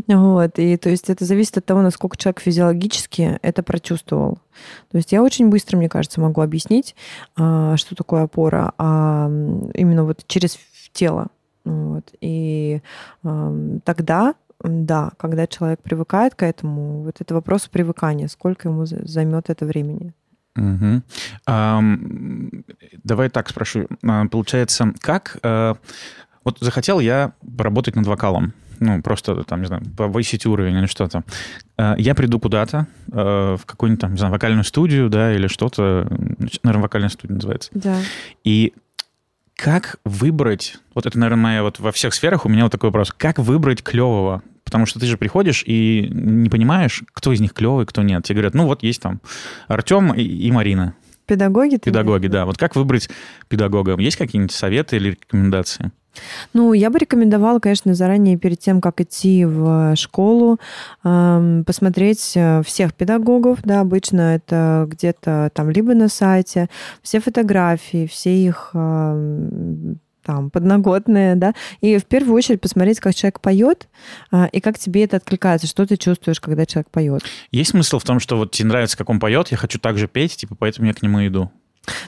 Вот. 0.08 0.58
И 0.58 0.76
то 0.76 0.90
есть 0.90 1.10
это 1.10 1.24
зависит 1.24 1.58
от 1.58 1.64
того, 1.64 1.82
насколько 1.82 2.16
человек 2.16 2.40
физиологически 2.40 3.38
это 3.42 3.62
прочувствовал. 3.62 4.38
То 4.90 4.98
есть 4.98 5.12
я 5.12 5.22
очень 5.22 5.48
быстро, 5.48 5.76
мне 5.76 5.88
кажется, 5.88 6.20
могу 6.20 6.40
объяснить, 6.40 6.94
а, 7.36 7.76
что 7.76 7.94
такое 7.94 8.22
опора, 8.24 8.72
а 8.78 9.26
именно 9.74 10.04
вот 10.04 10.24
через 10.26 10.58
тело. 10.92 11.28
Вот. 11.64 12.12
И 12.20 12.80
тогда 13.22 14.34
да, 14.64 15.10
когда 15.16 15.46
человек 15.46 15.80
привыкает 15.82 16.34
к 16.34 16.44
этому, 16.44 17.02
вот 17.02 17.20
это 17.20 17.34
вопрос 17.34 17.68
привыкания, 17.68 18.28
сколько 18.28 18.68
ему 18.68 18.86
займет 18.86 19.50
это 19.50 19.66
времени. 19.66 20.12
Угу. 20.56 21.02
А, 21.46 21.80
давай 23.02 23.30
так 23.30 23.48
спрошу. 23.48 23.86
А, 24.04 24.26
получается, 24.26 24.92
как... 25.00 25.38
А, 25.42 25.76
вот 26.44 26.58
захотел 26.60 26.98
я 26.98 27.32
поработать 27.56 27.94
над 27.94 28.06
вокалом. 28.06 28.52
Ну, 28.80 29.02
просто, 29.02 29.42
там, 29.44 29.60
не 29.60 29.66
знаю, 29.66 29.82
повысить 29.96 30.46
уровень 30.46 30.76
или 30.76 30.86
что-то. 30.86 31.24
А, 31.76 31.94
я 31.98 32.14
приду 32.14 32.40
куда-то, 32.40 32.86
а, 33.12 33.56
в 33.56 33.66
какую-нибудь, 33.66 34.00
там, 34.00 34.12
не 34.12 34.18
знаю, 34.18 34.32
вокальную 34.32 34.64
студию, 34.64 35.08
да, 35.08 35.34
или 35.34 35.46
что-то. 35.46 36.06
Наверное, 36.62 36.82
вокальная 36.82 37.08
студия 37.08 37.34
называется. 37.34 37.70
Да. 37.74 37.96
И 38.44 38.72
как 39.56 39.98
выбрать... 40.04 40.78
Вот 40.94 41.06
это, 41.06 41.18
наверное, 41.18 41.42
моя 41.42 41.62
вот 41.62 41.78
во 41.78 41.92
всех 41.92 42.14
сферах 42.14 42.46
у 42.46 42.48
меня 42.48 42.64
вот 42.64 42.72
такой 42.72 42.88
вопрос. 42.88 43.12
Как 43.16 43.38
выбрать 43.38 43.82
клевого 43.82 44.42
Потому 44.64 44.86
что 44.86 44.98
ты 44.98 45.06
же 45.06 45.18
приходишь 45.18 45.64
и 45.66 46.08
не 46.10 46.48
понимаешь, 46.48 47.02
кто 47.12 47.32
из 47.32 47.40
них 47.40 47.52
клевый, 47.52 47.84
кто 47.84 48.02
нет. 48.02 48.24
Тебе 48.24 48.36
говорят, 48.36 48.54
ну 48.54 48.66
вот 48.66 48.82
есть 48.82 49.02
там 49.02 49.20
Артем 49.68 50.14
и, 50.14 50.22
и 50.22 50.50
Марина. 50.50 50.94
Педагоги? 51.26 51.76
Педагоги, 51.76 52.26
да. 52.28 52.46
Вот 52.46 52.58
как 52.58 52.74
выбрать 52.74 53.10
педагога? 53.48 53.98
Есть 53.98 54.16
какие-нибудь 54.16 54.52
советы 54.52 54.96
или 54.96 55.10
рекомендации? 55.10 55.92
Ну, 56.52 56.72
я 56.72 56.90
бы 56.90 56.98
рекомендовала, 56.98 57.58
конечно, 57.58 57.94
заранее 57.94 58.36
перед 58.36 58.58
тем, 58.58 58.80
как 58.80 59.00
идти 59.00 59.44
в 59.44 59.94
школу, 59.96 60.58
посмотреть 61.02 62.32
э, 62.36 62.62
всех 62.64 62.94
педагогов, 62.94 63.60
да, 63.64 63.80
обычно 63.80 64.34
это 64.36 64.86
где-то 64.88 65.50
там 65.54 65.70
либо 65.70 65.94
на 65.94 66.08
сайте, 66.08 66.68
все 67.02 67.20
фотографии, 67.20 68.06
все 68.06 68.36
их 68.36 68.74
там, 70.22 70.50
подноготные, 70.50 71.34
да, 71.34 71.54
и 71.80 71.98
в 71.98 72.04
первую 72.04 72.34
очередь 72.34 72.60
посмотреть, 72.60 73.00
как 73.00 73.14
человек 73.14 73.40
поет, 73.40 73.88
а, 74.30 74.46
и 74.46 74.60
как 74.60 74.78
тебе 74.78 75.04
это 75.04 75.16
откликается, 75.16 75.66
что 75.66 75.86
ты 75.86 75.96
чувствуешь, 75.96 76.40
когда 76.40 76.66
человек 76.66 76.90
поет. 76.90 77.22
Есть 77.50 77.70
смысл 77.70 77.98
в 77.98 78.04
том, 78.04 78.20
что 78.20 78.36
вот 78.36 78.52
тебе 78.52 78.68
нравится, 78.68 78.96
как 78.96 79.10
он 79.10 79.20
поет, 79.20 79.48
я 79.48 79.56
хочу 79.56 79.78
также 79.78 80.08
петь, 80.08 80.36
типа, 80.36 80.54
поэтому 80.54 80.86
я 80.86 80.94
к 80.94 81.02
нему 81.02 81.26
иду? 81.26 81.50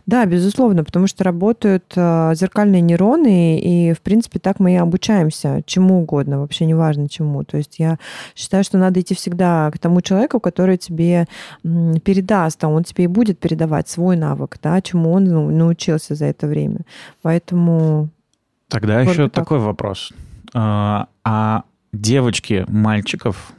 Да, 0.06 0.24
безусловно, 0.26 0.84
потому 0.84 1.06
что 1.06 1.24
работают 1.24 1.84
э, 1.96 2.32
зеркальные 2.34 2.80
нейроны, 2.80 3.58
и, 3.58 3.92
в 3.92 4.00
принципе, 4.00 4.38
так 4.38 4.60
мы 4.60 4.74
и 4.74 4.76
обучаемся 4.76 5.62
чему 5.66 6.00
угодно, 6.00 6.40
вообще 6.40 6.66
неважно 6.66 7.08
чему. 7.08 7.42
То 7.42 7.56
есть 7.56 7.78
я 7.78 7.98
считаю, 8.36 8.62
что 8.62 8.78
надо 8.78 9.00
идти 9.00 9.14
всегда 9.14 9.70
к 9.72 9.78
тому 9.78 10.00
человеку, 10.00 10.38
который 10.38 10.76
тебе 10.76 11.26
передаст, 11.62 12.62
а 12.62 12.68
он 12.68 12.84
тебе 12.84 13.04
и 13.04 13.08
будет 13.08 13.38
передавать 13.38 13.88
свой 13.88 14.16
навык, 14.16 14.58
да, 14.62 14.80
чему 14.80 15.12
он 15.12 15.24
ну, 15.24 15.50
научился 15.50 16.14
за 16.14 16.26
это 16.26 16.46
время. 16.46 16.80
Поэтому... 17.22 18.10
Тогда 18.68 19.00
еще 19.00 19.24
так. 19.24 19.32
такой 19.32 19.58
вопрос. 19.58 20.12
А, 20.52 21.08
а 21.24 21.64
девочки 21.92 22.64
мальчиков 22.68 23.52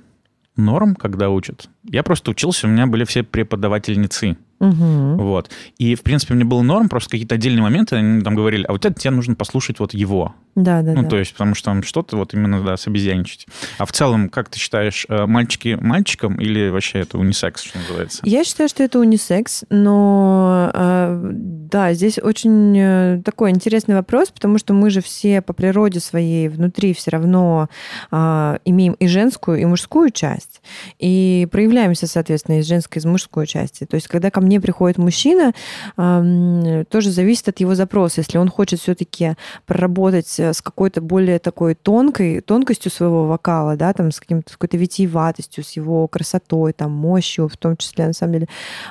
норм, 0.55 0.95
когда 0.95 1.29
учат? 1.29 1.69
Я 1.83 2.03
просто 2.03 2.31
учился, 2.31 2.67
у 2.67 2.69
меня 2.69 2.87
были 2.87 3.03
все 3.03 3.23
преподавательницы. 3.23 4.37
Угу. 4.59 5.17
Вот. 5.17 5.51
И, 5.77 5.95
в 5.95 6.01
принципе, 6.01 6.33
мне 6.33 6.43
было 6.43 6.61
норм, 6.61 6.89
просто 6.89 7.11
какие-то 7.11 7.35
отдельные 7.35 7.61
моменты, 7.61 7.95
они 7.97 8.21
там 8.21 8.35
говорили, 8.35 8.63
а 8.63 8.71
вот 8.71 8.85
это 8.85 8.99
тебе 8.99 9.11
нужно 9.11 9.35
послушать 9.35 9.79
вот 9.79 9.93
его. 9.93 10.33
Да, 10.55 10.81
да, 10.81 10.93
Ну, 10.93 11.03
да. 11.03 11.09
то 11.09 11.17
есть, 11.17 11.33
потому 11.33 11.53
что 11.53 11.65
там 11.65 11.83
что-то 11.83 12.15
вот 12.15 12.33
именно, 12.33 12.63
да, 12.63 12.77
собезьяничать. 12.77 13.45
А 13.77 13.85
в 13.85 13.91
целом, 13.91 14.29
как 14.29 14.49
ты 14.49 14.57
считаешь, 14.57 15.05
э, 15.09 15.25
мальчики 15.25 15.77
мальчикам 15.79 16.39
или 16.39 16.69
вообще 16.69 16.99
это 16.99 17.17
унисекс, 17.17 17.61
что 17.61 17.77
называется? 17.77 18.21
Я 18.23 18.43
считаю, 18.45 18.69
что 18.69 18.81
это 18.81 18.99
унисекс, 18.99 19.65
но 19.69 20.71
э, 20.73 21.29
да, 21.33 21.93
здесь 21.93 22.17
очень 22.17 22.77
э, 22.77 23.21
такой 23.25 23.51
интересный 23.51 23.95
вопрос, 23.95 24.29
потому 24.29 24.57
что 24.57 24.73
мы 24.73 24.89
же 24.89 25.01
все 25.01 25.41
по 25.41 25.51
природе 25.51 25.99
своей 25.99 26.47
внутри 26.47 26.93
все 26.93 27.11
равно 27.11 27.69
имеем 28.11 28.93
и 28.93 29.07
женскую, 29.07 29.59
и 29.59 29.65
мужскую 29.65 30.09
часть. 30.09 30.61
И 30.99 31.47
проявление 31.51 31.75
закругляемся, 31.75 32.07
соответственно, 32.07 32.59
из 32.59 32.67
женской, 32.67 32.99
из 32.99 33.05
мужской 33.05 33.45
части. 33.45 33.85
То 33.85 33.95
есть, 33.95 34.07
когда 34.07 34.31
ко 34.31 34.41
мне 34.41 34.54
приходит 34.59 34.97
мужчина, 34.97 35.53
тоже 35.95 37.11
зависит 37.11 37.49
от 37.49 37.59
его 37.59 37.75
запроса. 37.75 38.21
Если 38.21 38.37
он 38.37 38.49
хочет 38.49 38.79
все-таки 38.79 39.35
проработать 39.65 40.39
э, 40.39 40.53
с 40.53 40.61
какой-то 40.61 41.01
более 41.01 41.39
такой 41.39 41.75
тонкой, 41.75 42.41
тонкостью 42.41 42.91
своего 42.91 43.27
вокала, 43.27 43.75
да, 43.75 43.93
там, 43.93 44.11
с, 44.11 44.19
каким-то, 44.19 44.51
какой-то 44.51 44.77
витиеватостью, 44.77 45.63
с 45.63 45.71
его 45.71 46.07
красотой, 46.07 46.73
там, 46.73 46.91
мощью, 46.91 47.47
в 47.47 47.57
том 47.57 47.77
числе, 47.77 48.07
на 48.07 48.13
самом 48.13 48.33
деле, 48.33 48.47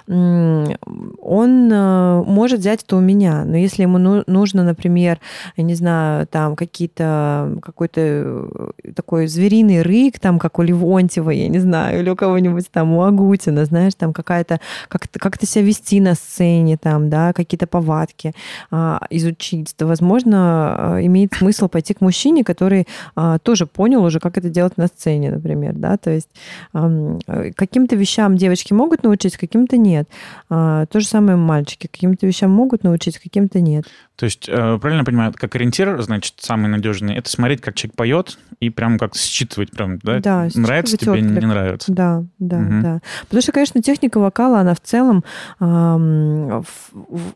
он 0.06 1.72
э, 1.72 2.22
может 2.26 2.60
взять 2.60 2.82
это 2.82 2.96
у 2.96 3.00
меня. 3.00 3.44
Но 3.44 3.56
если 3.56 3.82
ему 3.82 3.98
ну, 3.98 4.22
нужно, 4.26 4.64
например, 4.64 5.20
я 5.56 5.64
не 5.64 5.74
знаю, 5.74 6.26
там, 6.26 6.56
какие-то, 6.56 7.58
какой-то 7.62 8.00
э, 8.00 8.92
такой 8.94 9.26
звериный 9.26 9.82
рык, 9.82 10.18
там, 10.18 10.38
как 10.38 10.58
у 10.58 10.62
Левонтьева, 10.62 11.30
я 11.30 11.48
не 11.48 11.58
знаю, 11.58 12.00
или 12.00 12.10
у 12.10 12.16
кого-нибудь 12.16 12.70
там, 12.70 12.92
у 12.92 13.02
Агутина, 13.02 13.64
знаешь, 13.64 13.94
там 13.94 14.12
какая-то, 14.12 14.60
как-то, 14.88 15.18
как-то 15.44 15.52
себя 15.52 15.64
вести 15.64 16.00
на 16.00 16.14
сцене, 16.14 16.76
там, 16.76 17.10
да, 17.10 17.32
какие-то 17.32 17.66
повадки 17.66 18.32
а, 18.70 19.00
изучить, 19.10 19.74
то, 19.76 19.86
возможно, 19.86 20.96
э, 20.98 21.06
имеет 21.06 21.34
смысл 21.34 21.68
пойти 21.68 21.94
к 21.94 22.00
мужчине, 22.00 22.44
который 22.44 22.86
а, 23.14 23.38
тоже 23.38 23.66
понял 23.66 24.04
уже, 24.04 24.20
как 24.20 24.38
это 24.38 24.48
делать 24.48 24.76
на 24.76 24.86
сцене, 24.86 25.30
например, 25.30 25.74
да, 25.74 25.96
то 25.96 26.10
есть 26.10 26.28
а, 26.72 27.50
каким-то 27.56 27.96
вещам 27.96 28.36
девочки 28.36 28.72
могут 28.72 29.02
научить, 29.02 29.36
каким-то 29.36 29.76
нет. 29.76 30.08
А, 30.48 30.86
то 30.86 31.00
же 31.00 31.06
самое 31.06 31.36
мальчики, 31.36 31.86
каким-то 31.86 32.26
вещам 32.26 32.50
могут 32.50 32.84
научить, 32.84 33.18
каким-то 33.18 33.60
нет. 33.60 33.84
То 34.16 34.26
есть, 34.26 34.48
э, 34.48 34.78
правильно 34.80 35.04
понимаю, 35.04 35.34
как 35.36 35.56
ориентир, 35.56 36.00
значит, 36.00 36.34
самый 36.38 36.68
надежный, 36.68 37.16
это 37.16 37.28
смотреть, 37.28 37.60
как 37.60 37.74
человек 37.74 37.96
поет, 37.96 38.38
и 38.60 38.70
прям 38.70 38.96
как 38.96 39.16
считывать, 39.16 39.72
прям, 39.72 39.98
да? 39.98 40.20
Да, 40.20 40.48
Нравится 40.54 40.96
тебе, 40.96 41.12
отклик. 41.12 41.30
не 41.30 41.46
нравится. 41.46 41.92
Да, 41.92 42.22
да, 42.38 42.58
угу. 42.58 42.80
да. 42.82 43.00
Потому 43.22 43.42
что, 43.42 43.50
конечно, 43.50 43.82
техника 43.82 44.18
вокала, 44.18 44.60
она 44.60 44.74
в 44.74 44.80
целом 44.80 45.24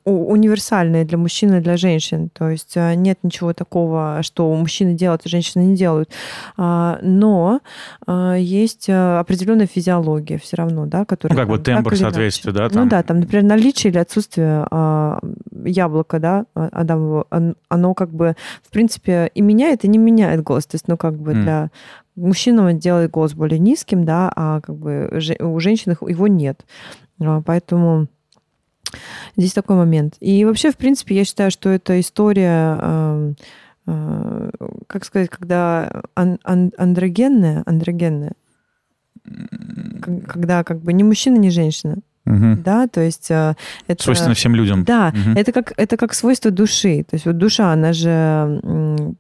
универсальная 0.04 1.04
для 1.04 1.18
мужчин 1.18 1.54
и 1.54 1.60
для 1.60 1.76
женщин. 1.76 2.30
То 2.32 2.48
есть 2.50 2.76
э, 2.76 2.94
нет 2.94 3.18
ничего 3.22 3.52
такого, 3.52 4.20
что 4.22 4.52
мужчины 4.54 4.94
делают, 4.94 5.22
а 5.24 5.28
женщины 5.28 5.62
не 5.62 5.76
делают. 5.76 6.10
А, 6.56 6.98
но 7.02 7.60
а, 8.06 8.34
есть 8.34 8.88
определенная 8.88 9.66
физиология 9.66 10.38
все 10.38 10.56
равно, 10.56 10.86
да, 10.86 11.04
которая... 11.04 11.36
Ну, 11.36 11.42
как 11.42 11.48
бы 11.48 11.58
тембр 11.58 11.96
соответствия, 11.96 12.52
да? 12.52 12.68
Там... 12.68 12.84
Ну 12.84 12.88
да, 12.88 13.02
там, 13.02 13.20
например, 13.20 13.44
наличие 13.44 13.90
или 13.90 13.98
отсутствие 13.98 14.66
а, 14.70 15.18
яблока, 15.64 16.18
да, 16.18 16.44
Адамову, 16.54 17.26
оно 17.68 17.94
как 17.94 18.10
бы, 18.10 18.36
в 18.62 18.70
принципе, 18.70 19.30
и 19.34 19.40
меняет, 19.40 19.84
и 19.84 19.88
не 19.88 19.98
меняет 19.98 20.42
голос. 20.42 20.66
То 20.66 20.74
есть, 20.76 20.88
ну, 20.88 20.96
как 20.96 21.18
бы 21.18 21.32
mm. 21.32 21.42
для 21.42 21.70
он 22.20 22.78
делает 22.78 23.10
голос 23.10 23.34
более 23.34 23.58
низким, 23.58 24.04
да, 24.04 24.32
а 24.34 24.60
как 24.60 24.74
бы 24.74 25.20
у 25.40 25.60
женщин 25.60 25.92
его 25.92 26.26
нет. 26.26 26.64
А, 27.20 27.40
поэтому 27.42 28.08
здесь 29.36 29.52
такой 29.52 29.76
момент. 29.76 30.16
И 30.20 30.44
вообще, 30.44 30.70
в 30.70 30.76
принципе, 30.76 31.16
я 31.16 31.24
считаю, 31.24 31.50
что 31.50 31.68
это 31.68 31.98
история 32.00 32.78
э, 32.80 33.34
э, 33.86 34.50
как 34.86 35.04
сказать, 35.04 35.30
когда 35.30 36.02
ан- 36.14 36.40
ан- 36.44 36.72
андрогенная, 36.76 37.62
андрогенная, 37.66 38.32
когда 40.26 40.64
как 40.64 40.80
бы 40.80 40.92
ни 40.92 41.02
мужчина, 41.02 41.36
ни 41.36 41.48
женщина, 41.50 41.98
Угу. 42.28 42.62
Да, 42.62 42.86
то 42.88 43.00
есть 43.00 43.30
э, 43.30 43.54
это... 43.86 44.02
Свойственно 44.02 44.34
всем 44.34 44.54
людям. 44.54 44.84
Да, 44.84 45.12
угу. 45.14 45.38
это, 45.38 45.52
как, 45.52 45.72
это 45.76 45.96
как 45.96 46.14
свойство 46.14 46.50
души. 46.50 47.04
То 47.08 47.14
есть 47.14 47.24
вот 47.24 47.38
душа, 47.38 47.72
она 47.72 47.92
же 47.92 48.60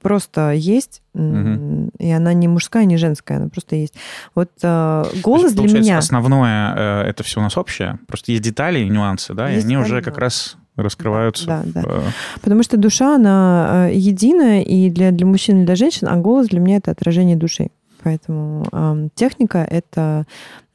просто 0.02 0.52
есть, 0.52 1.02
угу. 1.14 1.90
и 1.98 2.10
она 2.10 2.34
не 2.34 2.48
мужская, 2.48 2.84
не 2.84 2.98
женская, 2.98 3.38
она 3.38 3.48
просто 3.48 3.76
есть. 3.76 3.94
Вот 4.34 4.50
э, 4.62 5.04
голос 5.22 5.52
есть, 5.52 5.56
для 5.56 5.80
меня... 5.80 5.98
основное 5.98 6.74
э, 6.76 7.08
это 7.08 7.22
все 7.22 7.40
у 7.40 7.42
нас 7.42 7.56
общее, 7.56 7.98
просто 8.06 8.32
есть 8.32 8.44
детали 8.44 8.80
и 8.80 8.88
нюансы, 8.88 9.32
да, 9.32 9.48
есть 9.48 9.64
и 9.64 9.66
они 9.66 9.76
детали, 9.76 9.92
уже 9.92 10.02
как 10.02 10.18
раз 10.18 10.56
раскрываются. 10.76 11.46
Да, 11.46 11.62
да. 11.64 11.82
В... 11.82 12.12
Потому 12.42 12.62
что 12.62 12.76
душа, 12.76 13.14
она 13.14 13.88
единая 13.90 14.62
и 14.62 14.90
для, 14.90 15.12
для 15.12 15.26
мужчин, 15.26 15.62
и 15.62 15.64
для 15.64 15.76
женщин, 15.76 16.08
а 16.08 16.16
голос 16.16 16.48
для 16.48 16.60
меня 16.60 16.76
это 16.76 16.90
отражение 16.90 17.36
души. 17.36 17.68
Поэтому 18.02 18.64
э, 18.70 19.08
техника 19.14 19.58
это 19.58 20.26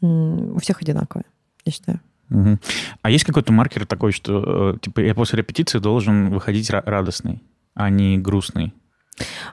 э, 0.01 0.05
у 0.05 0.59
всех 0.59 0.81
одинаковая, 0.81 1.25
я 1.65 1.71
считаю. 1.71 1.99
Угу. 2.33 2.57
А 3.03 3.09
есть 3.11 3.23
какой-то 3.23 3.53
маркер 3.53 3.85
такой, 3.85 4.11
что 4.11 4.73
э, 4.75 4.79
типа 4.79 5.01
я 5.01 5.13
после 5.13 5.37
репетиции 5.37 5.77
должен 5.79 6.31
выходить 6.31 6.69
радостный, 6.71 7.43
а 7.75 7.89
не 7.89 8.17
грустный? 8.17 8.73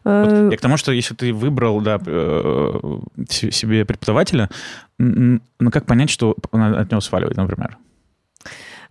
Вот 0.03 0.33
э, 0.33 0.49
я 0.51 0.57
к 0.57 0.61
тому, 0.61 0.79
что 0.79 0.91
если 0.91 1.15
ты 1.15 1.35
выбрал 1.35 1.83
да, 1.83 2.01
э, 2.05 3.01
себе 3.29 3.85
преподавателя, 3.85 4.49
ну 4.99 5.71
как 5.71 5.85
понять, 5.85 6.11
что 6.11 6.35
надо 6.53 6.81
от 6.81 6.91
него 6.91 7.03
сваливать, 7.03 7.37
например? 7.37 7.77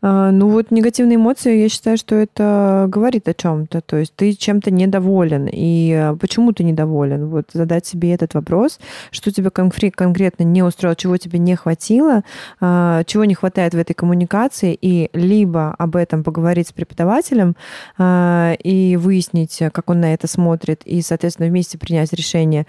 А, 0.01 0.31
ну 0.31 0.49
вот 0.49 0.71
негативные 0.71 1.17
эмоции, 1.17 1.61
я 1.61 1.69
считаю, 1.69 1.97
что 1.97 2.15
это 2.15 2.85
говорит 2.87 3.27
о 3.27 3.33
чем-то. 3.33 3.81
То 3.81 3.97
есть 3.97 4.13
ты 4.15 4.33
чем-то 4.33 4.71
недоволен. 4.71 5.47
И 5.51 5.93
а, 5.93 6.15
почему 6.15 6.53
ты 6.53 6.63
недоволен? 6.63 7.27
Вот 7.27 7.49
задать 7.53 7.85
себе 7.85 8.13
этот 8.13 8.33
вопрос, 8.33 8.79
что 9.11 9.31
тебе 9.31 9.49
конкретно 9.49 10.43
не 10.43 10.63
устроило, 10.63 10.95
чего 10.95 11.17
тебе 11.17 11.39
не 11.39 11.55
хватило, 11.55 12.23
а, 12.59 13.03
чего 13.05 13.25
не 13.25 13.35
хватает 13.35 13.73
в 13.73 13.77
этой 13.77 13.93
коммуникации, 13.93 14.77
и 14.79 15.09
либо 15.13 15.75
об 15.77 15.95
этом 15.95 16.23
поговорить 16.23 16.67
с 16.67 16.71
преподавателем 16.71 17.55
и 17.99 18.97
выяснить, 18.99 19.61
как 19.71 19.89
он 19.89 20.01
на 20.01 20.13
это 20.13 20.27
смотрит, 20.27 20.81
и, 20.85 21.01
соответственно, 21.01 21.47
вместе 21.49 21.77
принять 21.77 22.13
решение 22.13 22.65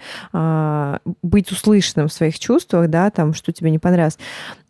быть 1.21 1.51
услышанным 1.51 2.07
в 2.07 2.13
своих 2.13 2.39
чувствах, 2.39 2.89
да, 2.89 3.09
там, 3.11 3.33
что 3.33 3.51
тебе 3.51 3.71
не 3.71 3.79
понравилось. 3.79 4.17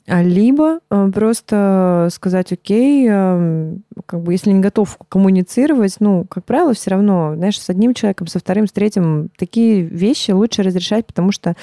А 0.07 0.23
либо 0.23 0.79
э, 0.89 1.11
просто 1.13 2.09
сказать, 2.11 2.51
окей, 2.51 3.07
э, 3.09 3.75
как 4.05 4.21
бы 4.21 4.33
если 4.33 4.51
не 4.51 4.59
готов 4.59 4.97
коммуницировать, 5.09 5.97
ну, 5.99 6.25
как 6.25 6.43
правило, 6.43 6.73
все 6.73 6.91
равно, 6.91 7.33
знаешь, 7.35 7.59
с 7.59 7.69
одним 7.69 7.93
человеком, 7.93 8.27
со 8.27 8.39
вторым, 8.39 8.67
с 8.67 8.71
третьим 8.71 9.29
такие 9.37 9.81
вещи 9.81 10.31
лучше 10.31 10.63
разрешать, 10.63 11.05
потому 11.05 11.31
что 11.31 11.55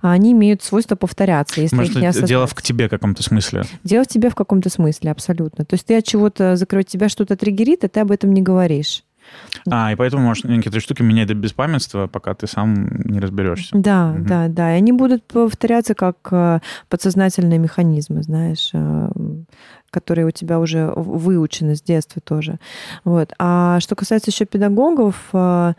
они 0.00 0.32
имеют 0.32 0.62
свойство 0.62 0.96
повторяться, 0.96 1.60
если 1.60 1.76
Может, 1.76 1.92
их 1.92 2.00
не 2.00 2.06
осознать. 2.08 2.28
дело 2.28 2.46
в 2.46 2.54
тебе 2.62 2.88
в 2.88 2.90
каком-то 2.90 3.22
смысле? 3.22 3.62
Дело 3.84 4.04
в 4.04 4.08
тебе 4.08 4.28
в 4.28 4.34
каком-то 4.34 4.70
смысле, 4.70 5.12
абсолютно. 5.12 5.64
То 5.64 5.74
есть 5.74 5.86
ты 5.86 5.96
от 5.96 6.04
чего-то 6.04 6.56
закрывать 6.56 6.88
тебя 6.88 7.08
что-то 7.08 7.36
триггерит, 7.36 7.84
а 7.84 7.88
ты 7.88 8.00
об 8.00 8.10
этом 8.10 8.32
не 8.34 8.42
говоришь. 8.42 9.04
А, 9.70 9.92
и 9.92 9.96
поэтому 9.96 10.22
можешь 10.22 10.44
некоторые 10.44 10.80
штуки 10.80 11.02
менять 11.02 11.28
до 11.28 11.34
беспамятства, 11.34 12.06
пока 12.06 12.34
ты 12.34 12.46
сам 12.46 12.88
не 13.04 13.20
разберешься. 13.20 13.70
Да, 13.72 14.10
угу. 14.10 14.24
да, 14.24 14.48
да. 14.48 14.74
И 14.74 14.78
они 14.78 14.92
будут 14.92 15.24
повторяться 15.24 15.94
как 15.94 16.16
э, 16.30 16.60
подсознательные 16.88 17.58
механизмы, 17.58 18.22
знаешь, 18.22 18.70
э, 18.72 19.10
которые 19.90 20.26
у 20.26 20.30
тебя 20.30 20.58
уже 20.58 20.92
выучены 20.94 21.76
с 21.76 21.82
детства 21.82 22.20
тоже. 22.20 22.58
Вот. 23.04 23.32
А 23.38 23.78
что 23.80 23.94
касается 23.94 24.30
еще 24.30 24.44
педагогов, 24.44 25.16
э, 25.32 25.74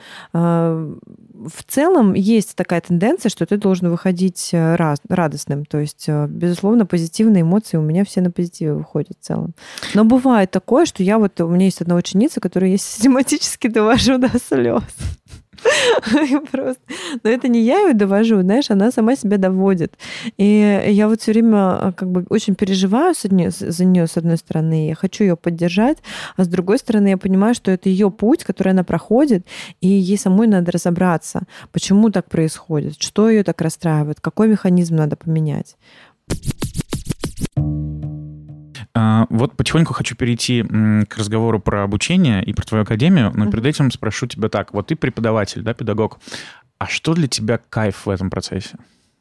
в 1.48 1.64
целом 1.64 2.14
есть 2.14 2.56
такая 2.56 2.82
тенденция, 2.82 3.30
что 3.30 3.46
ты 3.46 3.58
должен 3.58 3.90
выходить 3.90 4.50
раз, 4.52 5.00
радостным. 5.08 5.66
То 5.66 5.80
есть, 5.80 6.08
безусловно, 6.08 6.86
позитивные 6.86 7.42
эмоции 7.42 7.78
у 7.78 7.82
меня 7.82 8.06
все 8.06 8.22
на 8.22 8.32
позитиве 8.32 8.74
выходят 8.74 9.18
в 9.20 9.26
целом. 9.26 9.54
Но 9.94 10.04
бывает 10.06 10.52
такое, 10.52 10.86
что 10.86 11.04
я 11.04 11.18
вот... 11.18 11.40
У 11.42 11.48
меня 11.48 11.66
есть 11.66 11.82
одна 11.82 11.96
ученица, 11.96 12.40
которая 12.40 12.72
я 12.72 12.78
систематически 12.78 13.68
довожу 13.68 14.18
до 14.18 14.30
слез. 14.40 14.84
Просто. 16.52 16.82
Но 17.24 17.30
это 17.30 17.48
не 17.48 17.62
я 17.62 17.88
ее 17.88 17.94
довожу, 17.94 18.42
знаешь, 18.42 18.70
она 18.70 18.92
сама 18.92 19.16
себя 19.16 19.38
доводит. 19.38 19.98
И 20.38 20.84
я 20.88 21.08
вот 21.08 21.22
все 21.22 21.32
время 21.32 21.58
а, 21.58 21.92
как 21.92 22.10
бы 22.10 22.26
очень 22.30 22.56
переживаю 22.56 23.14
за 23.16 23.86
нее, 23.86 24.08
с 24.08 24.18
одной 24.18 24.38
стороны, 24.38 24.90
я 24.90 24.96
хочу 24.96 25.24
ее 25.24 25.36
поддержать, 25.36 25.98
а 26.38 26.44
с 26.44 26.48
другой 26.48 26.78
стороны 26.78 27.10
я 27.10 27.18
понимаю, 27.18 27.56
что 27.56 27.72
это 27.72 27.90
ее 27.90 28.12
путь, 28.12 28.44
который 28.44 28.70
она 28.70 28.84
проходит, 28.84 29.46
и 29.82 29.88
ей 29.88 30.18
самой 30.18 30.48
надо 30.48 30.72
разобраться, 30.72 31.42
почему 31.72 32.10
так 32.10 32.30
происходит, 32.30 33.02
что 33.02 33.30
ее 33.30 33.44
так 33.44 33.62
расстраивает, 33.62 34.20
какой 34.22 34.48
механизм 34.48 34.96
надо 34.96 35.16
поменять. 35.16 35.76
А, 38.98 39.28
вот 39.30 39.58
потихоньку 39.58 39.94
хочу 39.94 40.16
перейти 40.16 40.64
к 40.64 41.18
разговору 41.18 41.60
про 41.60 41.84
обучение 41.84 42.44
и 42.44 42.54
про 42.54 42.66
твою 42.66 42.84
академию, 42.84 43.32
но 43.36 43.52
перед 43.52 43.66
этим 43.66 43.92
спрошу 43.92 44.26
тебя 44.26 44.48
так. 44.48 44.74
Вот 44.74 44.88
ты 44.88 44.96
преподаватель, 44.96 45.62
да, 45.62 45.74
педагог. 45.74 46.20
А 46.78 46.88
что 46.88 47.14
для 47.14 47.28
тебя 47.28 47.60
кайф 47.70 48.06
в 48.06 48.10
этом 48.10 48.30
процессе? 48.30 48.78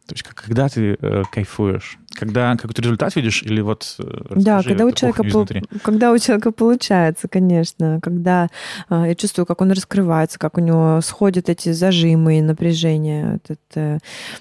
То 0.07 0.15
есть 0.15 0.23
когда 0.23 0.69
ты 0.69 0.99
э, 1.01 1.23
кайфуешь? 1.33 1.99
Когда 2.13 2.55
какой-то 2.57 2.83
результат 2.83 3.17
видишь 3.17 3.43
или 3.43 3.63
вот... 3.63 3.97
Э, 3.99 4.35
да, 4.37 4.63
когда 4.63 4.85
у, 4.85 4.91
человека 4.91 5.25
по, 5.25 5.47
когда 5.83 6.13
у 6.13 6.19
человека 6.19 6.53
получается, 6.53 7.27
конечно. 7.27 8.01
Когда 8.03 8.49
э, 8.91 9.05
я 9.09 9.15
чувствую, 9.15 9.47
как 9.47 9.63
он 9.63 9.73
раскрывается, 9.73 10.39
как 10.39 10.59
у 10.59 10.61
него 10.61 11.01
сходят 11.01 11.49
эти 11.49 11.73
зажимы 11.73 12.39
и 12.39 12.43
напряжения. 12.43 13.41
Это, 13.45 14.01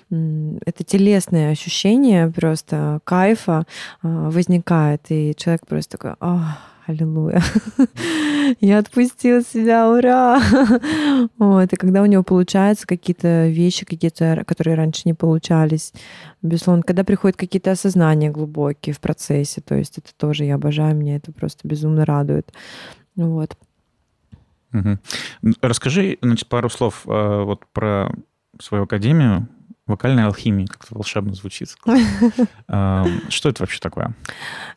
э, 0.10 0.58
это 0.66 0.84
телесное 0.84 1.52
ощущение 1.52 2.30
просто 2.30 3.00
кайфа 3.06 3.66
э, 4.02 4.08
возникает. 4.30 5.06
И 5.10 5.34
человек 5.38 5.66
просто 5.66 5.98
такой... 5.98 6.16
Ах, 6.20 6.58
аллилуйя. 6.86 7.42
Я 8.60 8.80
отпустила 8.80 9.42
себя, 9.42 9.90
ура! 9.90 10.40
Вот. 11.38 11.72
И 11.72 11.76
когда 11.76 12.02
у 12.02 12.06
него 12.06 12.24
получаются 12.24 12.86
какие-то 12.86 13.48
вещи, 13.48 13.86
какие-то, 13.86 14.44
которые 14.46 14.76
раньше 14.76 15.04
не 15.06 15.14
получались, 15.14 15.94
безусловно, 16.42 16.84
когда 16.84 17.04
приходят 17.04 17.38
какие-то 17.38 17.72
осознания 17.72 18.30
глубокие 18.30 18.94
в 18.94 19.00
процессе, 19.00 19.62
то 19.62 19.76
есть 19.76 19.98
это 19.98 20.10
тоже 20.16 20.46
я 20.46 20.56
обожаю, 20.56 20.96
меня 20.96 21.16
это 21.16 21.32
просто 21.32 21.68
безумно 21.68 22.06
радует. 22.06 22.52
Вот. 23.16 23.56
Угу. 24.74 24.98
Расскажи, 25.62 26.18
значит, 26.22 26.48
пару 26.48 26.70
слов 26.70 27.04
э, 27.06 27.44
вот 27.44 27.66
про 27.72 28.12
свою 28.60 28.84
академию, 28.84 29.48
Вокальная 29.86 30.28
алхимия, 30.28 30.66
как-то 30.66 30.96
волшебно 30.96 31.34
звучит. 31.34 31.76
Что 32.68 33.50
это 33.50 33.64
вообще 33.64 33.80
такое? 33.82 34.14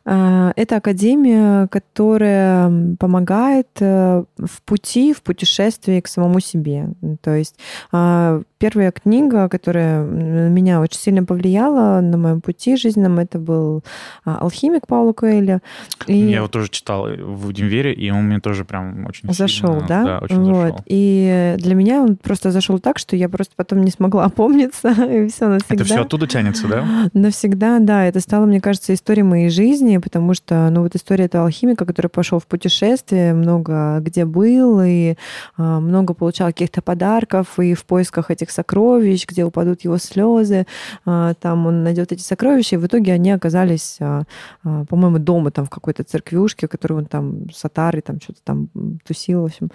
А, 0.03 0.51
это 0.57 0.75
академия, 0.75 1.67
которая 1.67 2.95
помогает 2.97 3.69
э, 3.79 4.25
в 4.37 4.61
пути, 4.63 5.13
в 5.13 5.21
путешествии 5.21 6.01
к 6.01 6.07
самому 6.07 6.41
себе. 6.41 6.89
То 7.21 7.35
есть 7.35 7.57
а, 7.93 8.41
первая 8.57 8.91
книга, 8.91 9.49
которая 9.49 10.03
на 10.03 10.49
меня 10.49 10.81
очень 10.81 10.99
сильно 10.99 11.23
повлияла 11.23 12.01
на 12.01 12.17
моем 12.17 12.41
пути 12.41 12.75
жизненном, 12.75 13.19
это 13.19 13.39
был 13.39 13.83
а, 14.25 14.37
«Алхимик» 14.37 14.87
Паула 14.87 15.13
Коэля. 15.13 15.61
И... 16.07 16.17
Я 16.17 16.37
его 16.37 16.47
тоже 16.47 16.69
читал 16.69 17.07
в 17.07 17.47
универе, 17.47 17.93
и 17.93 18.09
он 18.09 18.25
мне 18.25 18.39
тоже 18.39 18.65
прям 18.65 19.05
очень 19.05 19.31
Зашел, 19.31 19.73
сильно, 19.73 19.87
да? 19.87 20.03
Да, 20.03 20.19
очень 20.19 20.43
вот. 20.43 20.61
зашел. 20.61 20.81
И 20.85 21.55
для 21.59 21.75
меня 21.75 22.01
он 22.01 22.15
просто 22.15 22.51
зашел 22.51 22.79
так, 22.79 22.99
что 22.99 23.15
я 23.15 23.29
просто 23.29 23.53
потом 23.55 23.83
не 23.83 23.91
смогла 23.91 24.25
опомниться, 24.37 24.89
и 24.89 25.27
все 25.27 25.47
навсегда. 25.47 25.75
Это 25.75 25.83
все 25.83 26.01
оттуда 26.01 26.27
тянется, 26.27 26.67
да? 26.67 26.85
Навсегда, 27.13 27.79
да. 27.79 28.05
Это 28.05 28.19
стало, 28.19 28.45
мне 28.45 28.61
кажется, 28.61 28.93
историей 28.93 29.23
моей 29.23 29.49
жизни, 29.49 29.97
потому 29.97 30.33
что, 30.33 30.69
ну, 30.69 30.81
вот 30.81 30.95
история 30.95 31.25
этого 31.25 31.45
алхимика, 31.45 31.85
который 31.85 32.07
пошел 32.07 32.39
в 32.39 32.47
путешествие, 32.47 33.33
много 33.33 33.99
где 34.01 34.25
был, 34.25 34.81
и 34.83 35.15
а, 35.57 35.79
много 35.79 36.13
получал 36.13 36.47
каких-то 36.47 36.81
подарков, 36.81 37.59
и 37.59 37.73
в 37.73 37.85
поисках 37.85 38.31
этих 38.31 38.46
сокровищ, 38.51 39.25
где 39.27 39.43
упадут 39.43 39.81
его 39.81 39.97
слезы, 39.97 40.65
а, 41.05 41.33
там 41.35 41.67
он 41.67 41.83
найдет 41.83 42.11
эти 42.11 42.21
сокровища, 42.21 42.75
и 42.75 42.79
в 42.79 42.85
итоге 42.85 43.13
они 43.13 43.31
оказались, 43.31 43.97
а, 43.99 44.23
а, 44.63 44.85
по-моему, 44.85 45.19
дома 45.19 45.51
там 45.51 45.65
в 45.65 45.69
какой-то 45.69 46.03
церквюшке, 46.03 46.67
которую 46.67 46.99
он 46.99 47.05
там 47.05 47.49
с 47.49 47.63
Атарой 47.65 48.01
там 48.01 48.19
что-то 48.21 48.39
там 48.43 48.69
тусил, 49.05 49.41
в 49.41 49.45
общем. 49.45 49.69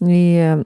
И 0.00 0.62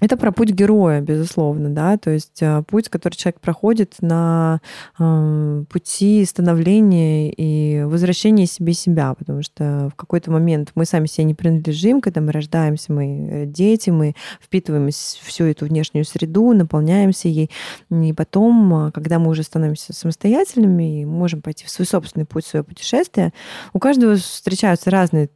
это 0.00 0.16
про 0.16 0.32
путь 0.32 0.50
героя, 0.50 1.00
безусловно, 1.00 1.70
да, 1.70 1.96
то 1.96 2.10
есть 2.10 2.42
э, 2.42 2.62
путь, 2.66 2.88
который 2.88 3.14
человек 3.14 3.40
проходит 3.40 3.94
на 4.00 4.60
э, 4.98 5.64
пути 5.70 6.24
становления 6.24 7.30
и 7.30 7.84
возвращения 7.84 8.46
себе 8.46 8.72
себя, 8.72 9.14
потому 9.14 9.42
что 9.42 9.90
в 9.92 9.96
какой-то 9.96 10.32
момент 10.32 10.72
мы 10.74 10.84
сами 10.84 11.06
себе 11.06 11.24
не 11.24 11.34
принадлежим, 11.34 12.00
когда 12.00 12.20
мы 12.20 12.32
рождаемся, 12.32 12.92
мы 12.92 13.28
э, 13.30 13.46
дети, 13.46 13.90
мы 13.90 14.14
впитываем 14.42 14.90
всю 14.90 15.44
эту 15.44 15.66
внешнюю 15.66 16.04
среду, 16.04 16.52
наполняемся 16.52 17.28
ей, 17.28 17.50
и 17.90 18.12
потом, 18.12 18.90
когда 18.92 19.20
мы 19.20 19.30
уже 19.30 19.44
становимся 19.44 19.92
самостоятельными 19.92 21.02
и 21.02 21.04
можем 21.04 21.40
пойти 21.40 21.64
в 21.64 21.70
свой 21.70 21.86
собственный 21.86 22.26
путь, 22.26 22.44
свое 22.44 22.64
путешествие, 22.64 23.32
у 23.72 23.78
каждого 23.78 24.16
встречаются 24.16 24.90
разные 24.90 25.30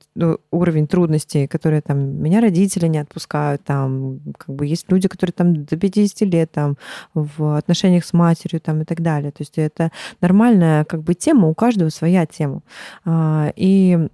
уровень 0.50 0.88
трудностей, 0.88 1.46
которые 1.46 1.80
там 1.80 1.98
меня 2.20 2.40
родители 2.40 2.88
не 2.88 2.98
отпускают, 2.98 3.62
там 3.64 4.18
как 4.48 4.56
бы 4.56 4.66
есть 4.66 4.90
люди, 4.90 5.08
которые 5.08 5.34
там 5.34 5.64
до 5.66 5.76
50 5.76 6.22
лет 6.22 6.50
там 6.50 6.78
в 7.12 7.58
отношениях 7.58 8.06
с 8.06 8.14
матерью 8.14 8.62
там 8.62 8.80
и 8.80 8.84
так 8.86 9.02
далее. 9.02 9.30
То 9.30 9.42
есть 9.42 9.58
это 9.58 9.92
нормальная 10.22 10.86
как 10.86 11.02
бы 11.02 11.12
тема, 11.12 11.48
у 11.48 11.54
каждого 11.54 11.90
своя 11.90 12.24
тема. 12.24 12.62
А, 13.04 13.52
и 13.56 14.08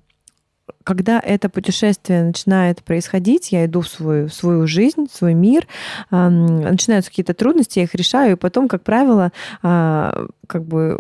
когда 0.83 1.21
это 1.21 1.49
путешествие 1.49 2.25
начинает 2.25 2.83
происходить, 2.83 3.53
я 3.53 3.65
иду 3.65 3.83
в 3.83 3.89
свою, 3.89 4.27
в 4.27 4.35
свою 4.35 4.67
жизнь, 4.67 5.07
в 5.09 5.15
свой 5.15 5.35
мир, 5.35 5.69
начинаются 6.11 7.11
какие-то 7.11 7.35
трудности, 7.35 7.79
я 7.79 7.85
их 7.85 7.95
решаю, 7.95 8.33
и 8.33 8.37
потом, 8.37 8.67
как 8.67 8.83
правило, 8.83 9.31
а, 9.63 10.27
как 10.49 10.65
бы 10.65 10.99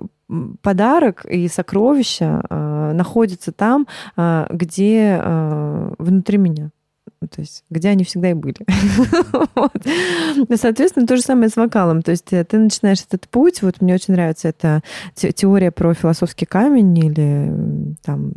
подарок 0.62 1.24
и 1.26 1.48
сокровища 1.48 2.42
э, 2.48 2.92
находятся 2.94 3.52
там, 3.52 3.86
э, 4.16 4.46
где 4.50 5.18
э, 5.20 5.94
внутри 5.98 6.38
меня. 6.38 6.70
Ну, 7.20 7.28
то 7.28 7.40
есть 7.40 7.64
где 7.70 7.88
они 7.88 8.04
всегда 8.04 8.30
и 8.30 8.34
были. 8.34 8.56
Соответственно, 10.56 11.06
то 11.06 11.16
же 11.16 11.22
самое 11.22 11.48
с 11.48 11.56
вокалом. 11.56 12.02
То 12.02 12.10
есть 12.10 12.32
э, 12.32 12.44
ты 12.44 12.58
начинаешь 12.58 13.02
этот 13.02 13.28
путь, 13.28 13.62
вот 13.62 13.80
мне 13.80 13.94
очень 13.94 14.14
нравится 14.14 14.48
эта 14.48 14.82
теория 15.14 15.70
про 15.70 15.94
философский 15.94 16.46
камень 16.46 16.98
или 16.98 17.96
там 18.02 18.32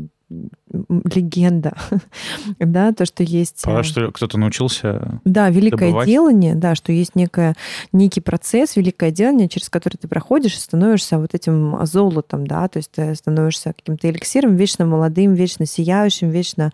легенда, 0.72 1.76
да, 2.59 2.91
то, 2.91 3.05
что 3.05 3.24
есть... 3.24 3.63
Про 3.63 3.80
э, 3.80 3.84
что 3.84 4.11
кто-то 4.11 4.38
научился 4.38 5.22
Да, 5.26 5.49
великое 5.49 5.88
добывать. 5.88 6.07
делание, 6.07 6.55
да, 6.55 6.76
что 6.76 6.91
есть 6.91 7.15
некое, 7.15 7.55
некий 7.91 8.22
процесс, 8.22 8.76
великое 8.76 9.11
делание, 9.11 9.49
через 9.49 9.70
который 9.70 9.97
ты 9.97 10.07
проходишь 10.07 10.55
и 10.55 10.59
становишься 10.59 11.18
вот 11.18 11.34
этим 11.34 11.86
золотом, 11.86 12.45
да, 12.47 12.68
то 12.68 12.78
есть 12.78 12.91
ты 12.91 13.15
становишься 13.15 13.74
каким-то 13.74 14.09
эликсиром, 14.09 14.55
вечно 14.55 14.86
молодым, 14.86 15.34
вечно 15.34 15.65
сияющим, 15.65 16.30
вечно 16.30 16.72